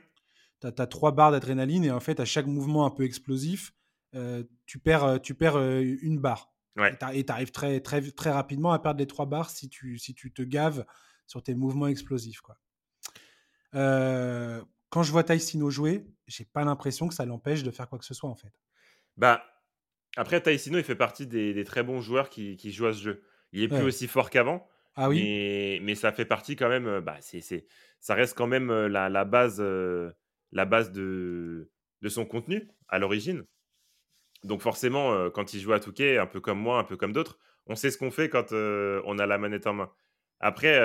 Tu 0.62 0.68
as, 0.68 0.88
trois 0.88 1.12
barres 1.12 1.32
d'adrénaline 1.32 1.84
et 1.84 1.92
en 1.92 2.00
fait, 2.00 2.20
à 2.20 2.26
chaque 2.26 2.46
mouvement 2.46 2.86
un 2.86 2.92
peu 2.92 3.04
explosif, 3.04 3.74
euh, 4.16 4.44
tu 4.66 4.80
perds, 4.80 5.04
euh, 5.04 5.18
tu 5.18 5.36
perds 5.36 5.58
euh, 5.58 5.82
une 6.02 6.20
barre. 6.20 6.54
Et 7.14 7.26
tu 7.26 7.32
arrives 7.32 7.52
très, 7.52 7.80
très, 7.80 8.02
très 8.02 8.32
rapidement 8.32 8.74
à 8.74 8.80
perdre 8.80 9.00
les 9.00 9.08
trois 9.08 9.26
barres 9.26 9.50
si 9.50 9.70
tu, 9.70 9.98
si 9.98 10.14
tu 10.14 10.34
te 10.34 10.42
gaves 10.42 10.86
sur 11.26 11.42
tes 11.42 11.56
mouvements 11.56 11.88
explosifs. 11.88 12.42
Quoi. 12.42 12.58
quand 13.72 15.04
je 15.04 15.12
vois 15.12 15.24
Taisino 15.24 15.70
jouer, 15.70 16.06
j'ai 16.28 16.44
pas 16.44 16.66
l'impression 16.66 17.08
que 17.08 17.14
ça 17.14 17.26
l'empêche 17.26 17.64
de 17.64 17.72
faire 17.72 17.88
quoi 17.88 17.98
que 17.98 18.04
ce 18.04 18.14
soit 18.14 18.30
en 18.30 18.36
fait. 18.36 18.52
Bah, 19.16 19.46
après, 20.18 20.42
Taisino, 20.42 20.78
il 20.78 20.84
fait 20.84 20.96
partie 20.96 21.28
des, 21.28 21.64
très 21.64 21.82
bons 21.82 22.02
joueurs 22.02 22.30
qui, 22.30 22.58
qui, 22.58 22.74
jouent 22.74 22.88
à 22.88 22.94
ce 22.94 23.02
jeu. 23.02 23.24
Il 23.54 23.64
est 23.64 23.68
plus 23.70 23.84
aussi 23.84 24.08
fort 24.08 24.30
qu'avant, 24.30 24.68
ah 24.96 25.10
oui? 25.10 25.80
Mais, 25.82 25.96
ça 25.96 26.12
fait 26.12 26.26
partie 26.26 26.56
quand 26.56 26.70
même, 26.70 27.00
bah, 27.02 27.18
c'est, 27.22 27.66
ça 28.00 28.16
reste 28.16 28.38
quand 28.38 28.48
même 28.48 28.72
la, 28.88 29.10
la 29.10 29.26
base, 29.26 29.62
la 30.52 30.66
base 30.66 30.92
de, 30.92 31.72
de 32.02 32.10
son 32.10 32.26
contenu 32.26 32.68
à 32.88 33.00
l'origine. 33.00 33.46
Donc 34.44 34.62
forcément, 34.62 35.30
quand 35.32 35.54
il 35.54 35.60
joue 35.60 35.74
à 35.74 35.80
Touquet, 35.80 36.18
un 36.18 36.28
peu 36.28 36.40
comme 36.40 36.60
moi, 36.60 36.80
un 36.80 36.84
peu 36.84 36.98
comme 36.98 37.14
d'autres, 37.14 37.40
on 37.66 37.76
sait 37.76 37.90
ce 37.90 37.98
qu'on 37.98 38.12
fait 38.12 38.30
quand 38.30 38.52
on 38.52 39.20
a 39.20 39.26
la 39.26 39.38
manette 39.38 39.68
en 39.68 39.74
main. 39.74 39.92
Après, 40.40 40.80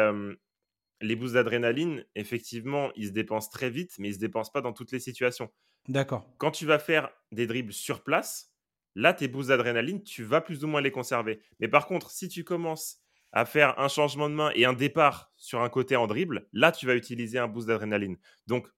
les 1.00 1.16
boosts 1.16 1.34
d'adrénaline, 1.34 2.04
effectivement, 2.14 2.90
ils 2.94 3.08
se 3.08 3.12
dépensent 3.12 3.50
très 3.50 3.70
vite, 3.70 3.92
mais 3.98 4.08
ils 4.08 4.14
se 4.14 4.18
dépensent 4.18 4.50
pas 4.52 4.60
dans 4.60 4.72
toutes 4.72 4.92
les 4.92 5.00
situations. 5.00 5.50
D'accord. 5.88 6.26
Quand 6.38 6.50
tu 6.50 6.66
vas 6.66 6.78
faire 6.78 7.10
des 7.32 7.46
dribbles 7.46 7.72
sur 7.72 8.02
place, 8.02 8.54
là, 8.94 9.14
tes 9.14 9.28
boosts 9.28 9.48
d'adrénaline, 9.48 10.02
tu 10.02 10.22
vas 10.24 10.40
plus 10.40 10.64
ou 10.64 10.68
moins 10.68 10.80
les 10.80 10.90
conserver. 10.90 11.40
Mais 11.58 11.68
par 11.68 11.86
contre, 11.86 12.10
si 12.10 12.28
tu 12.28 12.44
commences 12.44 12.98
à 13.32 13.44
faire 13.44 13.78
un 13.78 13.88
changement 13.88 14.28
de 14.28 14.34
main 14.34 14.50
et 14.54 14.64
un 14.64 14.72
départ 14.72 15.32
sur 15.36 15.62
un 15.62 15.68
côté 15.68 15.96
en 15.96 16.06
dribble, 16.06 16.48
là, 16.52 16.72
tu 16.72 16.86
vas 16.86 16.94
utiliser 16.94 17.38
un 17.38 17.48
boost 17.48 17.68
d'adrénaline. 17.68 18.18
Donc, 18.46 18.68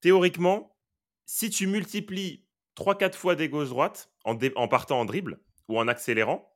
théoriquement, 0.00 0.76
si 1.24 1.50
tu 1.50 1.66
multiplies 1.66 2.46
3-4 2.76 3.14
fois 3.14 3.34
des 3.34 3.48
gauche-droite 3.48 4.12
en, 4.24 4.36
en, 4.56 4.68
partant 4.68 5.00
en 5.00 5.04
dribble 5.04 5.40
ou 5.68 5.78
en 5.78 5.88
accélérant, 5.88 6.52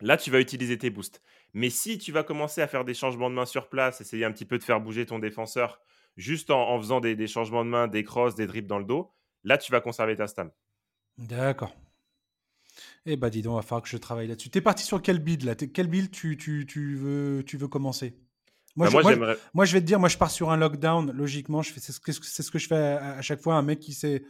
là, 0.00 0.16
tu 0.16 0.30
vas 0.30 0.40
utiliser 0.40 0.78
tes 0.78 0.90
boosts. 0.90 1.22
Mais 1.52 1.70
si 1.70 1.98
tu 1.98 2.10
vas 2.10 2.24
commencer 2.24 2.60
à 2.60 2.66
faire 2.66 2.84
des 2.84 2.94
changements 2.94 3.30
de 3.30 3.34
main 3.34 3.46
sur 3.46 3.68
place, 3.68 4.00
essayer 4.00 4.24
un 4.24 4.32
petit 4.32 4.44
peu 4.44 4.58
de 4.58 4.64
faire 4.64 4.80
bouger 4.80 5.06
ton 5.06 5.18
défenseur 5.18 5.80
juste 6.16 6.50
en, 6.50 6.78
faisant 6.78 7.00
des, 7.00 7.26
changements 7.26 7.64
de 7.64 7.70
main, 7.70 7.88
des 7.88 8.04
crosses, 8.04 8.34
des 8.34 8.46
dribbles 8.46 8.68
dans 8.68 8.78
le 8.78 8.84
dos, 8.84 9.12
là, 9.42 9.58
tu 9.58 9.72
vas 9.72 9.80
conserver 9.80 10.16
ta 10.16 10.26
stam. 10.26 10.50
D'accord. 11.18 11.74
Eh 13.06 13.16
bah 13.16 13.30
dis 13.30 13.42
donc, 13.42 13.54
il 13.54 13.56
va 13.56 13.62
falloir 13.62 13.82
que 13.82 13.88
je 13.88 13.96
travaille 13.96 14.28
là-dessus. 14.28 14.50
T'es 14.50 14.60
parti 14.60 14.84
sur 14.84 15.02
quel 15.02 15.18
build 15.18 15.42
là? 15.44 15.54
Quel 15.54 15.88
build 15.88 16.10
tu, 16.10 16.36
tu, 16.36 16.96
veux, 16.96 17.42
tu 17.46 17.56
veux 17.56 17.68
commencer? 17.68 18.16
Moi, 18.76 18.88
bah, 18.90 19.00
je, 19.02 19.36
moi, 19.52 19.64
je, 19.64 19.72
vais 19.72 19.80
te 19.80 19.86
dire, 19.86 20.00
moi 20.00 20.08
je 20.08 20.18
pars 20.18 20.30
sur 20.30 20.50
un 20.50 20.56
lockdown, 20.56 21.12
logiquement, 21.12 21.62
c'est 21.62 21.92
ce, 21.92 22.00
que, 22.00 22.12
ce 22.12 22.50
que 22.50 22.58
je 22.58 22.66
fais 22.66 22.74
à, 22.74 23.22
chaque 23.22 23.40
fois, 23.40 23.54
un 23.54 23.62
mec 23.62 23.78
qui 23.78 23.92
sait 23.92 24.24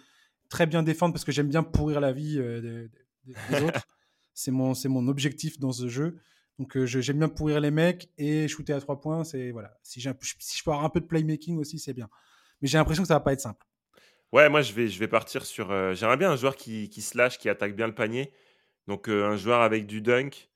très 0.51 0.67
bien 0.67 0.83
défendre 0.83 1.15
parce 1.15 1.25
que 1.25 1.33
j'aime 1.33 1.49
bien 1.49 1.63
pourrir 1.63 2.01
la 2.01 2.13
vie 2.13 2.39
euh, 2.39 2.89
des, 3.25 3.63
autres. 3.63 3.87
c'est 4.35 4.51
mon, 4.51 4.75
mon 4.87 5.09
objectif 5.09 5.59
dans 5.59 5.73
ce 5.73 5.89
jeu. 5.89 6.19
Donc 6.59 6.77
euh, 6.77 6.87
j'aime 6.87 7.19
bien 7.19 7.29
pourrir 7.29 7.61
les 7.61 7.71
mecs 7.71 8.11
et 8.19 8.47
shooter 8.49 8.75
à 8.75 8.81
trois 8.81 9.01
points. 9.01 9.25
C'est 9.25 9.51
voilà. 9.51 9.77
Si, 9.83 10.01
si 10.01 10.59
je 10.59 10.65
peux 10.65 10.71
avoir 10.71 10.85
un 10.85 10.91
peu 10.91 11.01
de 11.01 11.07
playmaking 11.07 11.59
aussi, 11.59 11.79
c'est 11.79 11.95
bien. 11.95 12.09
Mais 12.61 12.69
j'ai 12.69 12.79
l'impression 12.79 13.03
que 13.03 13.09
ça 13.09 13.15
va 13.15 13.21
pas 13.21 13.33
être 13.33 13.41
simple. 13.41 13.67
Ouais, 14.33 14.49
moi 14.49 14.63
je 14.63 14.73
vais, 14.73 14.89
je 14.89 14.99
vais 14.99 15.09
partir 15.09 15.47
sur. 15.47 15.71
Euh, 15.71 15.95
j'aimerais 15.95 16.17
bien 16.17 16.31
un 16.31 16.37
joueur 16.37 16.57
qui, 16.57 16.89
qui 16.91 17.03
slash, 17.03 17.39
qui 17.39 17.49
attaque 17.49 17.75
bien 17.75 17.87
le 17.87 17.95
panier. 17.95 18.33
Donc 18.87 19.09
euh, 19.09 19.27
un 19.27 19.37
joueur 19.37 19.61
avec 19.63 19.87
du 19.87 20.01
dunk, 20.01 20.51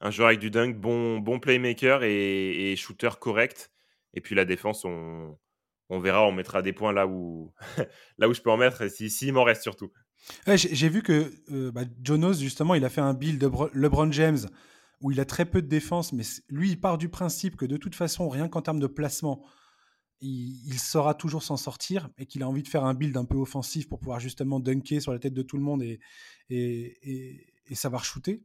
un 0.00 0.10
joueur 0.10 0.28
avec 0.28 0.40
du 0.40 0.50
dunk, 0.50 0.76
bon, 0.76 1.18
bon 1.18 1.40
playmaker 1.40 2.02
et, 2.04 2.74
shooter 2.76 3.10
correct. 3.20 3.70
Et 4.14 4.20
puis 4.20 4.34
la 4.34 4.44
défense, 4.44 4.84
on, 4.84 5.38
on 5.88 5.98
verra, 5.98 6.26
on 6.26 6.32
mettra 6.32 6.62
des 6.62 6.72
points 6.72 6.92
là 6.92 7.06
où, 7.06 7.52
là 8.18 8.28
où 8.28 8.34
je 8.34 8.40
peux 8.40 8.50
en 8.50 8.56
mettre, 8.56 8.88
s'il 8.90 9.10
si, 9.10 9.32
m'en 9.32 9.44
reste 9.44 9.62
surtout. 9.62 9.92
J'ai 10.54 10.88
vu 10.88 11.02
que 11.02 11.70
bah, 11.70 11.82
Jonos, 12.02 12.34
justement, 12.34 12.74
il 12.74 12.84
a 12.84 12.88
fait 12.88 13.00
un 13.00 13.14
build 13.14 13.40
de 13.40 13.50
LeBron 13.74 14.10
James 14.12 14.38
où 15.00 15.10
il 15.10 15.20
a 15.20 15.24
très 15.24 15.44
peu 15.44 15.62
de 15.62 15.68
défense, 15.68 16.12
mais 16.12 16.24
lui, 16.48 16.70
il 16.70 16.80
part 16.80 16.98
du 16.98 17.08
principe 17.08 17.56
que 17.56 17.66
de 17.66 17.76
toute 17.76 17.94
façon, 17.94 18.28
rien 18.28 18.48
qu'en 18.48 18.62
termes 18.62 18.80
de 18.80 18.86
placement, 18.86 19.44
il, 20.20 20.78
saura 20.78 21.14
toujours 21.14 21.42
s'en 21.42 21.56
sortir 21.56 22.08
et 22.18 22.26
qu'il 22.26 22.42
a 22.42 22.48
envie 22.48 22.62
de 22.62 22.68
faire 22.68 22.84
un 22.84 22.94
build 22.94 23.16
un 23.16 23.24
peu 23.24 23.36
offensif 23.36 23.88
pour 23.88 23.98
pouvoir 23.98 24.20
justement 24.20 24.60
dunker 24.60 25.00
sur 25.00 25.12
la 25.12 25.18
tête 25.18 25.34
de 25.34 25.42
tout 25.42 25.56
le 25.56 25.62
monde 25.62 25.82
et, 25.82 26.00
et, 26.50 27.74
savoir 27.74 28.04
shooter. 28.04 28.42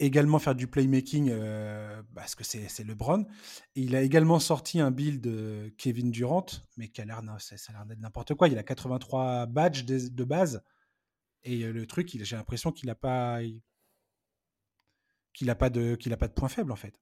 Également 0.00 0.38
faire 0.38 0.54
du 0.54 0.68
playmaking 0.68 1.28
euh, 1.30 2.02
parce 2.14 2.36
que 2.36 2.44
c'est 2.44 2.84
LeBron. 2.84 3.26
Et 3.74 3.82
il 3.82 3.96
a 3.96 4.02
également 4.02 4.38
sorti 4.38 4.78
un 4.78 4.92
build 4.92 5.74
Kevin 5.76 6.12
Durant, 6.12 6.46
mais 6.76 6.88
qui 6.88 7.00
a 7.00 7.04
l'air 7.04 7.20
d'être 7.22 7.98
n'importe 7.98 8.34
quoi. 8.34 8.48
Il 8.48 8.56
a 8.58 8.62
83 8.62 9.46
badges 9.46 9.84
de, 9.84 10.24
base. 10.24 10.62
Et 11.42 11.64
euh, 11.64 11.72
le 11.72 11.86
truc, 11.86 12.16
j'ai 12.22 12.36
l'impression 12.36 12.70
qu'il 12.70 12.86
n'a 12.86 12.94
pas, 12.94 13.40
qu'il 15.34 15.48
n'a 15.48 15.56
pas, 15.56 15.68
de, 15.68 15.96
qu'il 15.96 16.12
a 16.12 16.16
pas 16.16 16.28
de 16.28 16.32
point 16.32 16.48
faible, 16.48 16.70
en 16.70 16.76
fait. 16.76 17.00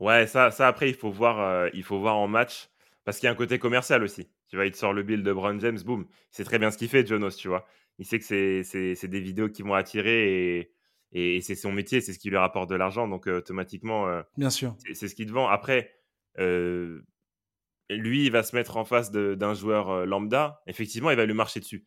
Ouais, 0.00 0.26
ça, 0.26 0.50
ça 0.50 0.68
après, 0.68 0.88
il 0.90 0.94
faut, 0.94 1.10
voir, 1.10 1.40
euh, 1.40 1.68
il 1.72 1.82
faut 1.82 1.98
voir 1.98 2.16
en 2.16 2.26
match, 2.26 2.68
parce 3.04 3.18
qu'il 3.18 3.26
y 3.26 3.28
a 3.28 3.32
un 3.32 3.36
côté 3.36 3.58
commercial 3.58 4.02
aussi. 4.02 4.28
Tu 4.48 4.56
vois, 4.56 4.66
il 4.66 4.72
te 4.72 4.76
sort 4.76 4.92
le 4.92 5.02
build 5.02 5.24
de 5.24 5.32
Brown 5.32 5.60
James, 5.60 5.78
boum. 5.84 6.06
C'est 6.30 6.44
très 6.44 6.58
bien 6.58 6.70
ce 6.70 6.78
qu'il 6.78 6.88
fait, 6.88 7.06
Jonas, 7.06 7.36
tu 7.38 7.48
vois. 7.48 7.66
Il 7.98 8.04
sait 8.04 8.18
que 8.18 8.24
c'est 8.64 9.08
des 9.08 9.20
vidéos 9.20 9.48
qui 9.48 9.62
vont 9.62 9.74
attirer 9.74 10.58
et, 10.58 11.36
et 11.36 11.40
c'est 11.40 11.54
son 11.54 11.72
métier, 11.72 12.00
c'est 12.00 12.12
ce 12.12 12.18
qui 12.18 12.28
lui 12.28 12.36
rapporte 12.36 12.68
de 12.68 12.74
l'argent. 12.74 13.06
Donc, 13.06 13.28
euh, 13.28 13.38
automatiquement, 13.38 14.08
euh, 14.08 14.22
bien 14.36 14.50
sûr, 14.50 14.76
c'est 14.92 15.08
ce 15.08 15.14
qui 15.14 15.26
te 15.26 15.32
vend. 15.32 15.48
Après, 15.48 15.94
lui, 16.36 18.24
il 18.24 18.30
va 18.32 18.42
se 18.42 18.56
mettre 18.56 18.76
en 18.76 18.84
face 18.84 19.12
d'un 19.12 19.54
joueur 19.54 20.06
lambda. 20.06 20.62
Effectivement, 20.66 21.10
il 21.10 21.16
va 21.16 21.24
lui 21.26 21.34
marcher 21.34 21.60
dessus. 21.60 21.86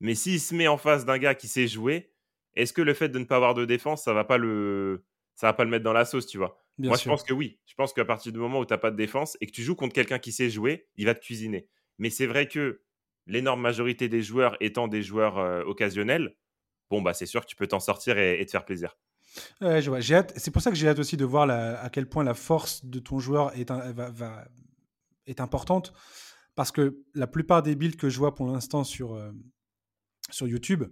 Mais 0.00 0.14
s'il 0.14 0.40
se 0.40 0.54
met 0.54 0.68
en 0.68 0.76
face 0.76 1.06
d'un 1.06 1.16
gars 1.16 1.34
qui 1.34 1.48
sait 1.48 1.66
jouer, 1.66 2.12
est-ce 2.54 2.72
que 2.72 2.82
le 2.82 2.94
fait 2.94 3.08
de 3.08 3.18
ne 3.18 3.24
pas 3.24 3.36
avoir 3.36 3.54
de 3.54 3.64
défense, 3.64 4.04
ça 4.04 4.12
va 4.12 4.24
pas 4.24 4.38
le, 4.38 5.04
ça 5.34 5.46
va 5.46 5.52
pas 5.52 5.64
le 5.64 5.70
mettre 5.70 5.84
dans 5.84 5.92
la 5.92 6.04
sauce, 6.04 6.26
tu 6.26 6.38
vois? 6.38 6.58
Moi, 6.78 6.96
je 6.96 7.04
pense 7.04 7.22
que 7.22 7.32
oui. 7.32 7.58
Je 7.66 7.74
pense 7.74 7.92
qu'à 7.92 8.04
partir 8.04 8.32
du 8.32 8.38
moment 8.38 8.60
où 8.60 8.66
tu 8.66 8.72
n'as 8.72 8.78
pas 8.78 8.90
de 8.90 8.96
défense 8.96 9.36
et 9.40 9.46
que 9.46 9.52
tu 9.52 9.62
joues 9.62 9.74
contre 9.74 9.94
quelqu'un 9.94 10.18
qui 10.18 10.32
sait 10.32 10.50
jouer, 10.50 10.88
il 10.96 11.06
va 11.06 11.14
te 11.14 11.20
cuisiner. 11.20 11.68
Mais 11.98 12.10
c'est 12.10 12.26
vrai 12.26 12.48
que 12.48 12.82
l'énorme 13.26 13.60
majorité 13.60 14.08
des 14.08 14.22
joueurs 14.22 14.56
étant 14.60 14.88
des 14.88 15.02
joueurs 15.02 15.38
euh, 15.38 15.62
occasionnels, 15.64 16.36
bon, 16.90 17.02
bah, 17.02 17.14
c'est 17.14 17.26
sûr 17.26 17.40
que 17.40 17.46
tu 17.46 17.56
peux 17.56 17.66
t'en 17.66 17.80
sortir 17.80 18.18
et, 18.18 18.44
te 18.44 18.50
faire 18.50 18.64
plaisir. 18.64 18.96
Ouais, 19.60 19.82
je 19.82 19.90
vois. 19.90 20.00
C'est 20.02 20.50
pour 20.50 20.62
ça 20.62 20.70
que 20.70 20.76
j'ai 20.76 20.88
hâte 20.88 20.98
aussi 20.98 21.16
de 21.16 21.24
voir 21.24 21.48
à 21.50 21.90
quel 21.90 22.08
point 22.08 22.24
la 22.24 22.34
force 22.34 22.84
de 22.84 22.98
ton 23.00 23.18
joueur 23.18 23.56
est, 23.58 23.70
est 25.26 25.40
importante. 25.40 25.92
Parce 26.56 26.72
que 26.72 27.04
la 27.14 27.26
plupart 27.26 27.62
des 27.62 27.76
builds 27.76 27.96
que 27.96 28.08
je 28.08 28.18
vois 28.18 28.34
pour 28.34 28.46
l'instant 28.46 28.82
sur, 28.82 29.14
euh, 29.14 29.30
sur 30.30 30.48
YouTube, 30.48 30.84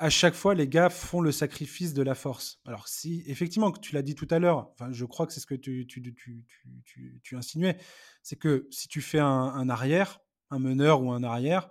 à 0.00 0.08
chaque 0.08 0.32
fois, 0.32 0.54
les 0.54 0.66
gars 0.66 0.88
font 0.88 1.20
le 1.20 1.30
sacrifice 1.30 1.92
de 1.92 2.02
la 2.02 2.14
force. 2.14 2.58
Alors, 2.64 2.88
si, 2.88 3.22
effectivement, 3.26 3.70
tu 3.70 3.94
l'as 3.94 4.00
dit 4.00 4.14
tout 4.14 4.26
à 4.30 4.38
l'heure, 4.38 4.70
enfin, 4.72 4.90
je 4.90 5.04
crois 5.04 5.26
que 5.26 5.32
c'est 5.34 5.40
ce 5.40 5.46
que 5.46 5.54
tu, 5.54 5.86
tu, 5.86 6.02
tu, 6.14 7.20
tu, 7.22 7.36
insinuais, 7.36 7.76
c'est 8.22 8.36
que 8.36 8.66
si 8.70 8.88
tu 8.88 9.02
fais 9.02 9.18
un, 9.18 9.68
arrière, 9.68 10.20
un 10.50 10.58
meneur 10.58 11.02
ou 11.02 11.12
un 11.12 11.22
arrière, 11.22 11.68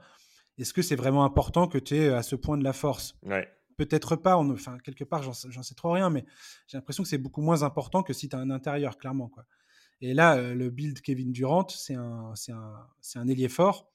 est-ce 0.60 0.74
que 0.74 0.84
c'est 0.84 0.96
vraiment 0.96 1.26
important 1.26 1.68
que 1.68 1.80
tu 1.80 1.96
aies 1.96 2.10
à 2.10 2.22
ce 2.22 2.36
point 2.36 2.56
de 2.56 2.64
la 2.64 2.72
force? 2.72 3.18
Ouais. 3.24 3.50
Peut-être 3.78 4.16
pas, 4.16 4.38
on, 4.38 4.52
enfin, 4.52 4.78
quelque 4.78 5.06
part, 5.06 5.24
j'en 5.24 5.64
sais 5.64 5.76
trop 5.76 5.92
rien, 5.92 6.12
mais 6.12 6.24
j'ai 6.68 6.78
l'impression 6.78 7.02
que 7.02 7.10
c'est 7.10 7.18
beaucoup 7.18 7.42
moins 7.42 7.64
important 7.64 8.04
que 8.04 8.14
si 8.14 8.30
tu 8.30 8.36
as 8.36 8.40
un 8.40 8.52
intérieur, 8.52 9.00
clairement. 9.00 9.30
Quoi. 9.30 9.46
Et 10.02 10.14
là, 10.14 10.36
euh, 10.36 10.54
le 10.54 10.70
build 10.70 11.02
Kevin 11.02 11.32
Durant, 11.32 11.68
c'est 11.70 11.96
un, 11.96 12.34
un, 12.50 12.88
un 13.16 13.28
ailier 13.28 13.50
fort 13.50 13.92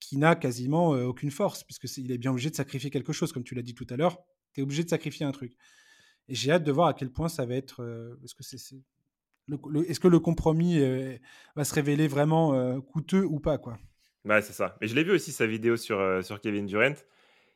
qui 0.00 0.16
n'a 0.16 0.34
quasiment 0.34 0.88
aucune 0.90 1.30
force, 1.30 1.62
puisqu'il 1.62 2.10
est 2.10 2.18
bien 2.18 2.32
obligé 2.32 2.50
de 2.50 2.56
sacrifier 2.56 2.90
quelque 2.90 3.12
chose, 3.12 3.32
comme 3.32 3.44
tu 3.44 3.54
l'as 3.54 3.62
dit 3.62 3.74
tout 3.74 3.86
à 3.90 3.96
l'heure. 3.96 4.18
Tu 4.52 4.60
es 4.60 4.62
obligé 4.62 4.82
de 4.82 4.88
sacrifier 4.88 5.24
un 5.24 5.32
truc. 5.32 5.52
Et 6.28 6.34
j'ai 6.34 6.50
hâte 6.50 6.64
de 6.64 6.72
voir 6.72 6.88
à 6.88 6.94
quel 6.94 7.10
point 7.10 7.28
ça 7.28 7.44
va 7.46 7.54
être. 7.54 7.84
est-ce 8.24 8.34
que, 8.34 8.42
c'est, 8.42 8.56
le, 9.46 9.58
est-ce 9.88 10.00
que 10.00 10.08
le 10.08 10.18
compromis 10.18 10.80
va 11.54 11.64
se 11.64 11.74
révéler 11.74 12.08
vraiment 12.08 12.80
coûteux 12.80 13.24
ou 13.24 13.38
pas 13.38 13.58
quoi? 13.58 13.78
Ouais, 14.24 14.42
c'est 14.42 14.52
ça. 14.52 14.76
Mais 14.80 14.88
je 14.88 14.94
l'ai 14.94 15.04
vu 15.04 15.12
aussi 15.12 15.32
sa 15.32 15.46
vidéo 15.46 15.76
sur, 15.76 16.24
sur 16.24 16.40
Kevin 16.40 16.66
Durant. 16.66 16.94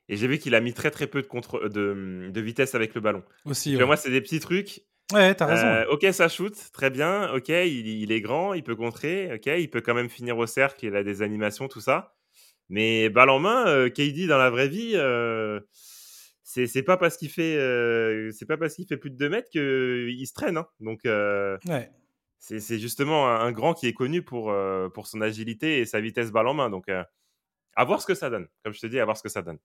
Et 0.09 0.16
j'ai 0.16 0.26
vu 0.26 0.38
qu'il 0.38 0.55
a 0.55 0.61
mis 0.61 0.74
très 0.74 0.90
très 0.90 1.07
peu 1.07 1.22
de, 1.22 1.26
contre, 1.26 1.68
de, 1.68 1.95
mmh, 1.95 2.32
de 2.32 2.40
vitesse 2.40 2.74
avec 2.74 2.95
le 2.95 3.01
ballon. 3.01 3.22
Aussi. 3.45 3.76
Moi, 3.76 3.97
c'est 3.97 4.11
des 4.11 4.20
petits 4.20 4.40
trucs. 4.40 4.82
Ouais, 5.12 5.34
t'as 5.34 5.47
raison. 5.47 5.90
ok, 5.90 6.07
ça 6.12 6.28
shoot, 6.28 6.55
très 6.72 6.90
bien. 6.90 7.32
Ok, 7.32 7.49
il, 7.49 7.86
il, 7.86 8.12
est 8.12 8.20
grand, 8.20 8.55
il 8.55 8.62
peut 8.62 8.76
contrer. 8.76 9.34
Ok, 9.34 9.47
il 9.47 9.70
peut 9.70 9.80
quand 9.80 9.95
même 9.95 10.09
finir 10.09 10.36
au 10.38 10.47
cercle, 10.47 10.84
il 10.86 10.97
a 10.97 11.03
des 11.03 11.22
animations, 11.22 11.68
tout 11.68 11.80
ça. 11.80 12.13
Mais 12.68 13.08
balle 13.10 13.30
en 13.30 13.38
main, 13.38 13.66
euh, 13.66 13.90
KD 13.90 14.26
dans 14.26 14.38
la 14.38 14.50
vraie 14.50 14.68
vie, 14.68 14.92
euh, 14.94 15.60
c'est 16.42 16.82
pas 16.82 16.96
parce 16.96 17.16
qu'il 17.16 17.30
fait 17.30 17.56
euh, 17.56 18.30
c'est 18.32 18.46
pas 18.46 18.56
parce 18.56 18.74
qu'il 18.74 18.86
fait 18.86 18.96
plus 18.96 19.10
de 19.10 19.16
2 19.16 19.28
mètres 19.28 19.50
qu'il 19.50 20.26
se 20.26 20.32
traîne. 20.32 20.56
Hein. 20.56 20.66
Donc 20.80 21.00
ouais. 21.04 21.90
c'est 22.38 22.78
justement 22.78 23.28
un, 23.28 23.52
grand 23.52 23.74
qui 23.74 23.86
est 23.86 23.92
connu 23.92 24.22
pour, 24.22 24.54
pour 24.94 25.06
son 25.06 25.20
agilité 25.20 25.80
et 25.80 25.86
sa 25.86 26.00
vitesse 26.00 26.30
balle 26.30 26.46
en 26.46 26.54
main. 26.54 26.70
Donc 26.70 26.88
à 26.88 27.84
voir 27.84 28.00
ce 28.00 28.06
que 28.06 28.14
ça 28.14 28.30
donne. 28.30 28.46
Comme 28.62 28.72
je 28.72 28.80
te 28.80 28.86
dis, 28.86 29.00
à 29.00 29.04
voir 29.04 29.16
ce 29.16 29.22
que 29.22 29.28
ça 29.28 29.42
donne. 29.42 29.58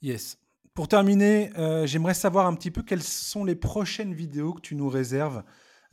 Yes. 0.00 0.38
Pour 0.72 0.88
terminer, 0.88 1.50
j'aimerais 1.84 2.14
savoir 2.14 2.46
un 2.46 2.54
petit 2.54 2.70
peu 2.70 2.82
quelles 2.82 3.02
sont 3.02 3.44
les 3.44 3.56
prochaines 3.56 4.14
vidéos 4.14 4.54
que 4.54 4.62
tu 4.62 4.74
nous 4.74 4.88
réserves 4.88 5.42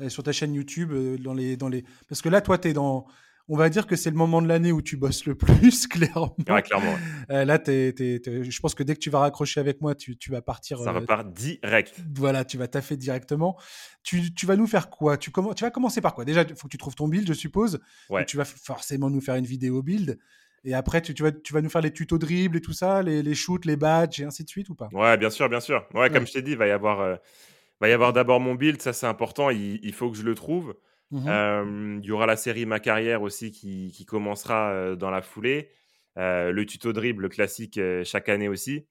sur 0.08 0.24
ta 0.24 0.32
chaîne 0.32 0.54
YouTube. 0.54 0.94
dans 1.22 1.34
les, 1.34 1.58
dans 1.58 1.68
les... 1.68 1.84
Parce 2.08 2.22
que 2.22 2.30
là, 2.30 2.40
toi, 2.40 2.58
tu 2.58 2.70
es 2.70 2.74
dans 2.74 3.08
on 3.50 3.56
va 3.56 3.70
dire 3.70 3.88
que 3.88 3.96
c'est 3.96 4.10
le 4.10 4.16
moment 4.16 4.42
de 4.42 4.48
l'année 4.48 4.72
où 4.72 4.82
tu 4.82 4.98
bosses 4.98 5.26
le 5.26 5.36
plus, 5.36 5.88
clairement. 5.88 6.36
Ouais, 6.50 6.62
clairement. 6.62 6.96
Euh, 7.30 7.46
là, 7.46 7.60
je 7.66 8.60
pense 8.60 8.76
que 8.76 8.84
dès 8.84 8.94
que 8.96 9.00
tu 9.00 9.10
vas 9.10 9.20
raccrocher 9.20 9.60
avec 9.60 9.82
moi, 9.82 9.96
tu, 9.96 10.18
vas 10.30 10.42
partir. 10.42 10.80
Ça 10.80 10.90
euh, 10.90 11.00
repart 11.00 11.32
direct. 11.32 11.96
Voilà, 12.16 12.46
tu 12.46 12.58
vas 12.58 12.68
taffer 12.68 12.98
directement. 12.98 13.58
Tu, 14.04 14.22
vas 14.44 14.56
nous 14.56 14.68
faire 14.68 14.90
quoi? 14.90 15.18
Tu, 15.18 15.32
tu 15.32 15.64
vas 15.64 15.72
commencer 15.72 16.02
par 16.02 16.14
quoi? 16.14 16.26
Déjà, 16.26 16.44
il 16.44 16.56
faut 16.56 16.68
que 16.68 16.72
tu 16.72 16.78
trouves 16.78 16.96
ton 16.96 17.08
build, 17.08 17.28
je 17.28 17.34
suppose. 17.34 17.80
Ouais. 18.10 18.26
Tu 18.26 18.38
vas 18.38 18.46
forcément 18.46 19.10
nous 19.10 19.22
faire 19.22 19.36
une 19.36 19.46
vidéo 19.46 19.82
build. 19.82 20.18
Et 20.64 20.74
après, 20.74 21.02
tu, 21.02 21.14
vas, 21.24 21.32
tu 21.32 21.54
vas 21.54 21.62
nous 21.62 21.70
faire 21.70 21.82
les 21.82 21.92
tutos 21.92 22.18
dribble 22.18 22.58
et 22.58 22.62
tout 22.62 22.74
ça, 22.74 23.02
les, 23.02 23.24
les 23.24 23.36
shoots, 23.36 23.66
les 23.66 23.78
badges 23.78 24.20
et 24.20 24.26
ainsi 24.26 24.44
de 24.44 24.50
suite 24.50 24.70
ou 24.70 24.76
pas? 24.76 24.90
Ouais, 24.92 25.16
bien 25.18 25.30
sûr, 25.30 25.48
bien 25.48 25.62
sûr. 25.62 25.88
Ouais, 25.94 26.10
comme 26.10 26.28
je 26.28 26.34
t'ai 26.34 26.42
dit, 26.42 26.52
il 26.52 26.58
va 26.58 26.68
y 26.68 26.72
avoir, 26.72 27.00
euh, 27.00 27.16
va 27.80 27.88
y 27.88 27.94
avoir 27.94 28.12
d'abord 28.12 28.40
mon 28.40 28.56
build, 28.56 28.82
ça 28.82 28.92
c'est 28.94 29.08
important, 29.08 29.50
il, 29.50 29.94
faut 29.94 30.12
que 30.12 30.18
je 30.18 30.24
le 30.24 30.36
trouve. 30.36 30.76
Mmh 31.12 32.00
il 32.04 32.06
y 32.06 32.12
aura 32.12 32.26
la 32.26 32.36
série 32.36 32.66
Ma 32.66 32.80
carrière 32.80 33.22
aussi 33.22 33.52
qui, 33.52 34.06
commencera 34.06 34.96
dans 34.96 35.10
la 35.10 35.22
foulée. 35.22 35.70
le 36.16 36.64
tuto 36.66 36.94
dribble 36.94 37.30
classique 37.30 37.80
chaque 38.04 38.30
année 38.30 38.50
aussi. 38.50 38.86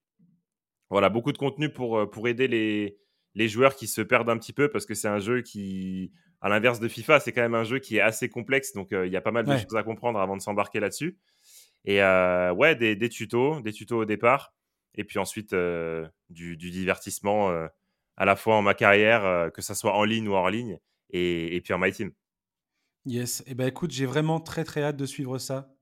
Voilà, 0.88 1.08
beaucoup 1.08 1.32
de 1.32 1.38
contenu 1.38 1.68
pour, 1.68 2.08
pour 2.10 2.28
aider 2.28 2.46
les, 2.46 2.96
les 3.34 3.48
joueurs 3.48 3.74
qui 3.74 3.86
se 3.86 4.00
perdent 4.00 4.30
un 4.30 4.38
petit 4.38 4.52
peu 4.52 4.70
parce 4.70 4.86
que 4.86 4.94
c'est 4.94 5.08
un 5.08 5.18
jeu 5.18 5.42
qui, 5.42 6.12
à 6.40 6.48
l'inverse 6.48 6.80
de 6.80 6.88
FIFA, 6.88 7.20
c'est 7.20 7.32
quand 7.32 7.42
même 7.42 7.54
un 7.54 7.64
jeu 7.64 7.80
qui 7.80 7.96
est 7.96 8.00
assez 8.00 8.28
complexe. 8.28 8.72
Donc 8.72 8.88
il 8.92 9.10
y 9.12 9.16
a 9.16 9.20
pas 9.20 9.32
mal 9.32 9.44
de 9.44 9.56
choses 9.56 9.76
à 9.76 9.82
comprendre 9.82 10.18
avant 10.18 10.36
de 10.36 10.42
s'embarquer 10.42 10.80
là-dessus. 10.80 11.18
Et 11.84 12.00
ouais, 12.00 12.74
des, 12.76 12.96
des, 12.96 13.08
tutos, 13.08 13.60
des 13.60 13.72
tutos 13.72 13.98
au 13.98 14.04
départ. 14.04 14.54
Et 14.94 15.04
puis 15.04 15.18
ensuite, 15.18 15.54
du, 16.30 16.56
du, 16.56 16.70
divertissement 16.70 17.50
à 18.16 18.24
la 18.24 18.36
fois 18.36 18.56
en 18.56 18.62
ma 18.62 18.74
carrière, 18.74 19.50
que 19.52 19.60
ce 19.60 19.74
soit 19.74 19.94
en 19.94 20.04
ligne 20.04 20.28
ou 20.28 20.32
hors 20.32 20.48
ligne 20.48 20.78
et, 21.10 21.60
puis 21.62 21.72
en 21.72 21.78
My 21.78 21.92
Team. 21.92 22.12
Yes, 23.04 23.40
et 23.42 23.52
eh 23.52 23.54
ben 23.54 23.68
écoute, 23.68 23.92
j'ai 23.92 24.06
vraiment 24.06 24.40
très 24.40 24.64
très 24.64 24.82
hâte 24.82 24.96
de 24.96 25.06
suivre 25.06 25.38
ça. 25.38 25.72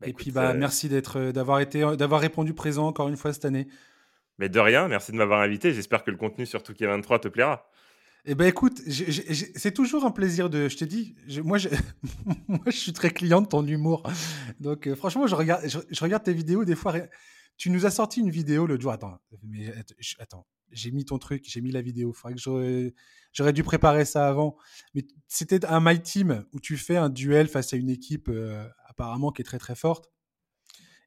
Bah, 0.00 0.08
et 0.08 0.12
puis 0.12 0.30
bah, 0.30 0.50
euh, 0.50 0.54
merci 0.56 0.88
d'être, 0.88 1.18
euh, 1.18 1.32
d'avoir 1.32 1.60
été, 1.60 1.82
euh, 1.82 1.96
d'avoir 1.96 2.20
répondu 2.20 2.54
présent 2.54 2.86
encore 2.86 3.08
une 3.08 3.16
fois 3.16 3.32
cette 3.32 3.44
année. 3.44 3.68
Mais 4.38 4.48
de 4.48 4.60
rien, 4.60 4.88
merci 4.88 5.12
de 5.12 5.16
m'avoir 5.16 5.40
invité. 5.40 5.72
J'espère 5.72 6.04
que 6.04 6.10
le 6.10 6.16
contenu 6.16 6.46
sur 6.46 6.62
Touquet 6.62 6.86
23 6.86 7.18
te 7.18 7.28
plaira. 7.28 7.68
Eh 8.30 8.34
ben 8.34 8.46
écoute, 8.46 8.82
c'est 8.86 9.72
toujours 9.72 10.04
un 10.04 10.10
plaisir 10.10 10.50
de. 10.50 10.68
Je 10.68 10.76
te 10.76 10.84
dis, 10.84 11.14
moi, 11.44 11.56
je, 11.56 11.68
moi, 12.48 12.60
je 12.66 12.72
suis 12.76 12.92
très 12.92 13.10
client 13.10 13.40
de 13.40 13.46
ton 13.46 13.66
humour. 13.66 14.02
Donc, 14.60 14.86
euh, 14.86 14.94
franchement, 14.94 15.26
je 15.26 15.34
regarde, 15.34 15.62
je, 15.66 16.00
regarde 16.02 16.24
tes 16.24 16.34
vidéos 16.34 16.64
des 16.64 16.74
fois. 16.74 16.94
Tu 17.58 17.70
nous 17.70 17.86
as 17.86 17.90
sorti 17.90 18.20
une 18.20 18.30
vidéo 18.30 18.66
l'autre 18.66 18.82
jour. 18.82 18.92
Attends, 18.92 19.18
mais, 19.42 19.72
attends, 20.20 20.46
j'ai 20.70 20.90
mis 20.90 21.04
ton 21.04 21.18
truc, 21.18 21.44
j'ai 21.46 21.60
mis 21.60 21.72
la 21.72 21.82
vidéo. 21.82 22.12
Faudrait 22.12 22.36
que 22.36 22.92
j'aurais 23.32 23.52
dû 23.52 23.62
préparer 23.64 24.04
ça 24.04 24.28
avant. 24.28 24.56
Mais 24.94 25.04
c'était 25.26 25.66
un 25.66 25.80
My 25.80 26.00
Team 26.00 26.44
où 26.52 26.60
tu 26.60 26.76
fais 26.76 26.96
un 26.96 27.10
duel 27.10 27.48
face 27.48 27.72
à 27.72 27.76
une 27.76 27.90
équipe 27.90 28.28
euh, 28.28 28.66
apparemment 28.86 29.32
qui 29.32 29.42
est 29.42 29.44
très 29.44 29.58
très 29.58 29.74
forte. 29.74 30.10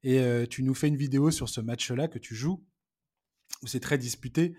Et 0.04 0.20
euh, 0.20 0.46
tu 0.46 0.64
nous 0.64 0.74
fais 0.74 0.88
une 0.88 0.98
vidéo 0.98 1.32
sur 1.32 1.48
ce 1.48 1.62
match-là 1.62 2.08
que 2.08 2.20
tu 2.20 2.36
joues, 2.36 2.66
où 3.62 3.68
c'est 3.68 3.80
très 3.80 3.98
disputé. 3.98 4.56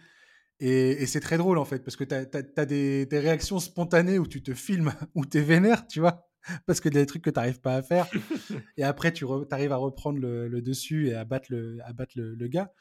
Et, 0.60 1.06
c'est 1.06 1.20
très 1.20 1.38
drôle 1.38 1.58
en 1.58 1.64
fait, 1.64 1.80
parce 1.80 1.96
que 1.96 2.04
tu 2.04 2.14
as, 2.14 2.66
des, 2.66 3.08
réactions 3.10 3.58
spontanées 3.58 4.18
où 4.18 4.26
tu 4.26 4.42
te 4.42 4.54
filmes, 4.54 4.94
où 5.14 5.26
tu 5.26 5.38
es 5.38 5.40
vénère, 5.40 5.86
tu 5.88 5.98
vois, 6.00 6.30
parce 6.66 6.80
que 6.80 6.88
des 6.88 7.06
trucs 7.06 7.22
que 7.22 7.30
tu 7.30 7.38
n'arrives 7.38 7.60
pas 7.60 7.76
à 7.76 7.82
faire. 7.82 8.06
et 8.76 8.84
après, 8.84 9.12
tu 9.12 9.26
arrives 9.50 9.72
à 9.72 9.76
reprendre 9.76 10.18
le, 10.18 10.62
dessus 10.62 11.08
et 11.08 11.14
à 11.14 11.24
battre, 11.24 11.46
le, 11.50 11.78
à 11.84 11.92
battre 11.92 12.12
le, 12.16 12.48
gars. 12.48 12.72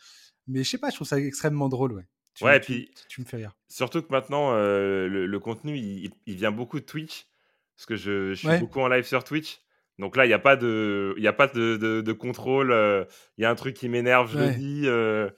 Mais 0.48 0.64
je 0.64 0.70
sais 0.70 0.78
pas, 0.78 0.90
je 0.90 0.96
trouve 0.96 1.08
ça 1.08 1.20
extrêmement 1.20 1.70
drôle, 1.70 1.94
ouais. 1.94 2.06
ouais, 2.42 2.58
et 2.58 2.60
puis 2.60 2.92
tu 3.10 3.22
me 3.22 3.26
fais 3.26 3.38
rire. 3.38 3.56
Surtout 3.70 4.02
que 4.02 4.12
maintenant, 4.12 4.54
euh, 4.54 5.08
le, 5.08 5.40
contenu, 5.40 5.78
il, 5.78 6.12
vient 6.36 6.52
beaucoup 6.52 6.80
de 6.80 6.86
Twitch, 6.86 7.28
parce 7.76 7.86
que 7.86 7.96
je, 7.96 8.34
suis 8.34 8.60
beaucoup 8.60 8.80
en 8.80 8.88
live 8.88 9.06
sur 9.06 9.24
Twitch. 9.24 9.62
Donc 10.00 10.16
là, 10.16 10.26
il 10.26 10.30
n'y 10.30 10.34
a 10.34 10.40
pas 10.40 10.56
de, 10.56 11.14
y 11.18 11.28
a 11.28 11.34
pas 11.34 11.48
de, 11.48 11.78
de, 11.78 12.14
contrôle. 12.14 12.72
Euh, 12.72 13.06
il 13.38 13.44
y 13.44 13.46
a 13.46 13.52
un 13.52 13.56
truc 13.56 13.76
qui 13.76 13.88
m'énerve, 13.88 14.32
je 14.32 14.40
le 14.40 14.52
dis. 14.56 14.84
Euh, 14.86 15.30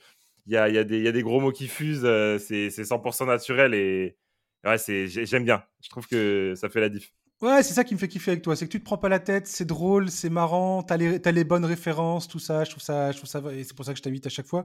il 0.45 0.53
y, 0.53 0.57
a, 0.57 0.69
y, 0.69 0.77
a 0.77 0.81
y, 0.81 1.07
a, 1.07 1.11
des 1.11 1.23
gros 1.23 1.39
mots 1.39 1.51
qui 1.51 1.67
fusent. 1.67 2.01
c'est 2.39 2.69
100% 2.69 3.27
naturel 3.27 3.73
et 3.73 4.17
ouais, 4.65 4.77
j'aime 5.07 5.45
bien. 5.45 5.63
Je 5.81 5.89
trouve 5.89 6.07
que 6.07 6.53
ça 6.55 6.69
fait 6.69 6.79
la 6.79 6.89
diff. 6.89 7.11
Ouais, 7.43 7.61
c'est 7.61 7.73
ça 7.73 7.83
qui 7.83 7.93
me 7.93 7.99
fait 7.99 8.07
kiffer 8.07 8.31
avec 8.31 8.41
toi, 8.41 8.55
c'est 8.55 8.65
que 8.65 8.71
tu 8.71 8.79
te 8.79 8.85
prends 8.85 8.97
pas 8.97 9.09
la 9.09 9.19
tête, 9.19 9.47
c'est 9.47 9.65
drôle, 9.65 10.09
c'est 10.09 10.29
marrant, 10.29 10.81
t'as 10.81 10.95
les, 10.95 11.19
as 11.27 11.31
les 11.33 11.43
bonnes 11.43 11.65
références, 11.65 12.29
tout 12.29 12.39
ça, 12.39 12.63
je 12.63 12.69
trouve 12.69 12.81
ça, 12.81 13.11
je 13.11 13.17
trouve 13.17 13.29
ça, 13.29 13.41
et 13.51 13.65
c'est 13.65 13.75
pour 13.75 13.83
ça 13.83 13.91
que 13.91 13.97
je 13.97 14.01
t'invite 14.01 14.25
à 14.25 14.29
chaque 14.29 14.45
fois, 14.45 14.63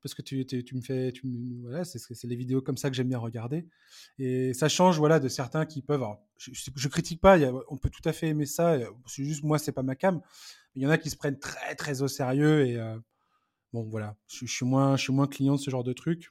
parce 0.00 0.14
que 0.14 0.22
tu, 0.22 0.46
tu 0.46 0.76
me 0.76 0.80
fais, 0.80 1.10
tu, 1.10 1.28
voilà, 1.62 1.84
c'est 1.84 1.98
les 2.22 2.36
vidéos 2.36 2.62
comme 2.62 2.76
ça 2.76 2.88
que 2.88 2.94
j'aime 2.94 3.08
bien 3.08 3.18
regarder, 3.18 3.66
et 4.20 4.54
ça 4.54 4.68
change, 4.68 4.96
voilà, 4.96 5.18
de 5.18 5.26
certains 5.26 5.66
qui 5.66 5.82
peuvent, 5.82 6.04
je, 6.36 6.52
je, 6.54 6.88
critique 6.88 7.20
pas, 7.20 7.36
on 7.68 7.78
peut 7.78 7.90
tout 7.90 8.08
à 8.08 8.12
fait 8.12 8.28
aimer 8.28 8.46
ça, 8.46 8.78
c'est 9.06 9.24
juste 9.24 9.42
moi, 9.42 9.58
c'est 9.58 9.72
pas 9.72 9.82
ma 9.82 9.96
cam, 9.96 10.20
il 10.76 10.82
y 10.82 10.86
en 10.86 10.90
a 10.90 10.98
qui 10.98 11.10
se 11.10 11.16
prennent 11.16 11.40
très 11.40 11.74
très 11.74 12.02
au 12.02 12.06
sérieux, 12.06 12.64
et 12.64 12.76
euh, 12.76 12.96
bon, 13.72 13.82
voilà, 13.82 14.14
je, 14.28 14.46
suis 14.46 14.64
moins, 14.64 14.96
je 14.96 15.02
suis 15.02 15.12
moins 15.12 15.26
client 15.26 15.56
de 15.56 15.60
ce 15.60 15.68
genre 15.68 15.82
de 15.82 15.92
trucs, 15.92 16.30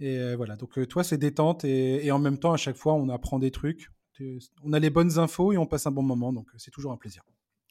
et 0.00 0.18
euh, 0.18 0.34
voilà, 0.34 0.56
donc 0.56 0.76
euh, 0.76 0.86
toi, 0.86 1.04
c'est 1.04 1.18
détente, 1.18 1.64
et 1.64 2.10
en 2.10 2.18
même 2.18 2.38
temps, 2.38 2.52
à 2.52 2.56
chaque 2.56 2.76
fois, 2.76 2.94
on 2.94 3.08
apprend 3.10 3.38
des 3.38 3.52
trucs, 3.52 3.88
on 4.62 4.72
a 4.72 4.78
les 4.78 4.90
bonnes 4.90 5.18
infos 5.18 5.52
et 5.52 5.58
on 5.58 5.66
passe 5.66 5.86
un 5.86 5.90
bon 5.90 6.02
moment, 6.02 6.32
donc 6.32 6.48
euh, 6.48 6.58
c'est 6.58 6.70
toujours 6.70 6.92
un 6.92 6.96
plaisir. 6.96 7.22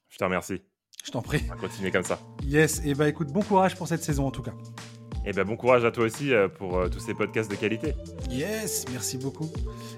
Je 0.09 0.17
te 0.17 0.23
remercie. 0.23 0.61
Je 1.03 1.11
t'en 1.11 1.21
prie. 1.21 1.43
On 1.47 1.55
va 1.55 1.59
continuer 1.59 1.91
comme 1.91 2.03
ça. 2.03 2.19
Yes, 2.43 2.81
et 2.85 2.93
bah 2.93 3.07
écoute, 3.07 3.29
bon 3.29 3.41
courage 3.41 3.75
pour 3.75 3.87
cette 3.87 4.03
saison 4.03 4.27
en 4.27 4.31
tout 4.31 4.43
cas. 4.43 4.53
Et 5.23 5.33
ben 5.33 5.45
bon 5.45 5.55
courage 5.55 5.85
à 5.85 5.91
toi 5.91 6.05
aussi 6.05 6.33
euh, 6.33 6.47
pour 6.47 6.77
euh, 6.77 6.89
tous 6.89 6.99
ces 6.99 7.13
podcasts 7.13 7.49
de 7.49 7.55
qualité. 7.55 7.93
Yes, 8.29 8.85
merci 8.91 9.17
beaucoup. 9.17 9.49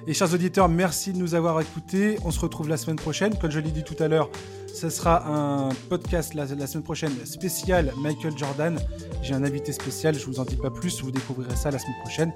Et 0.05 0.13
chers 0.13 0.33
auditeurs, 0.33 0.67
merci 0.67 1.13
de 1.13 1.17
nous 1.17 1.33
avoir 1.33 1.61
écoutés. 1.61 2.17
On 2.25 2.31
se 2.31 2.39
retrouve 2.41 2.67
la 2.67 2.75
semaine 2.75 2.97
prochaine. 2.97 3.37
Comme 3.37 3.51
je 3.51 3.59
l'ai 3.59 3.71
dit 3.71 3.83
tout 3.83 3.95
à 3.99 4.09
l'heure, 4.09 4.29
ce 4.73 4.89
sera 4.89 5.25
un 5.27 5.69
podcast 5.89 6.33
la, 6.33 6.47
semaine 6.47 6.83
prochaine 6.83 7.13
spécial 7.25 7.93
Michael 7.99 8.37
Jordan. 8.37 8.79
J'ai 9.21 9.33
un 9.33 9.43
invité 9.43 9.71
spécial, 9.71 10.15
je 10.15 10.25
vous 10.25 10.39
en 10.39 10.45
dis 10.45 10.57
pas 10.57 10.71
plus, 10.71 11.01
vous 11.01 11.11
découvrirez 11.11 11.55
ça 11.55 11.71
la 11.71 11.79
semaine 11.79 11.99
prochaine. 12.01 12.33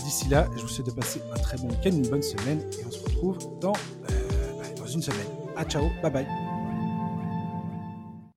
D'ici 0.00 0.28
là, 0.28 0.46
je 0.56 0.62
vous 0.62 0.68
souhaite 0.68 0.88
de 0.88 0.92
passer 0.92 1.22
un 1.32 1.38
très 1.38 1.56
bon 1.56 1.68
week-end, 1.68 1.90
une 1.90 2.08
bonne 2.08 2.22
semaine 2.22 2.60
et 2.60 2.84
on 2.86 2.90
se 2.90 3.02
retrouve 3.02 3.38
dans, 3.60 3.72
euh, 3.72 4.52
bah, 4.58 4.64
dans 4.76 4.86
une 4.86 5.00
semaine. 5.00 5.26
À 5.56 5.64
ciao, 5.64 5.88
bye 6.02 6.10
bye. 6.12 6.45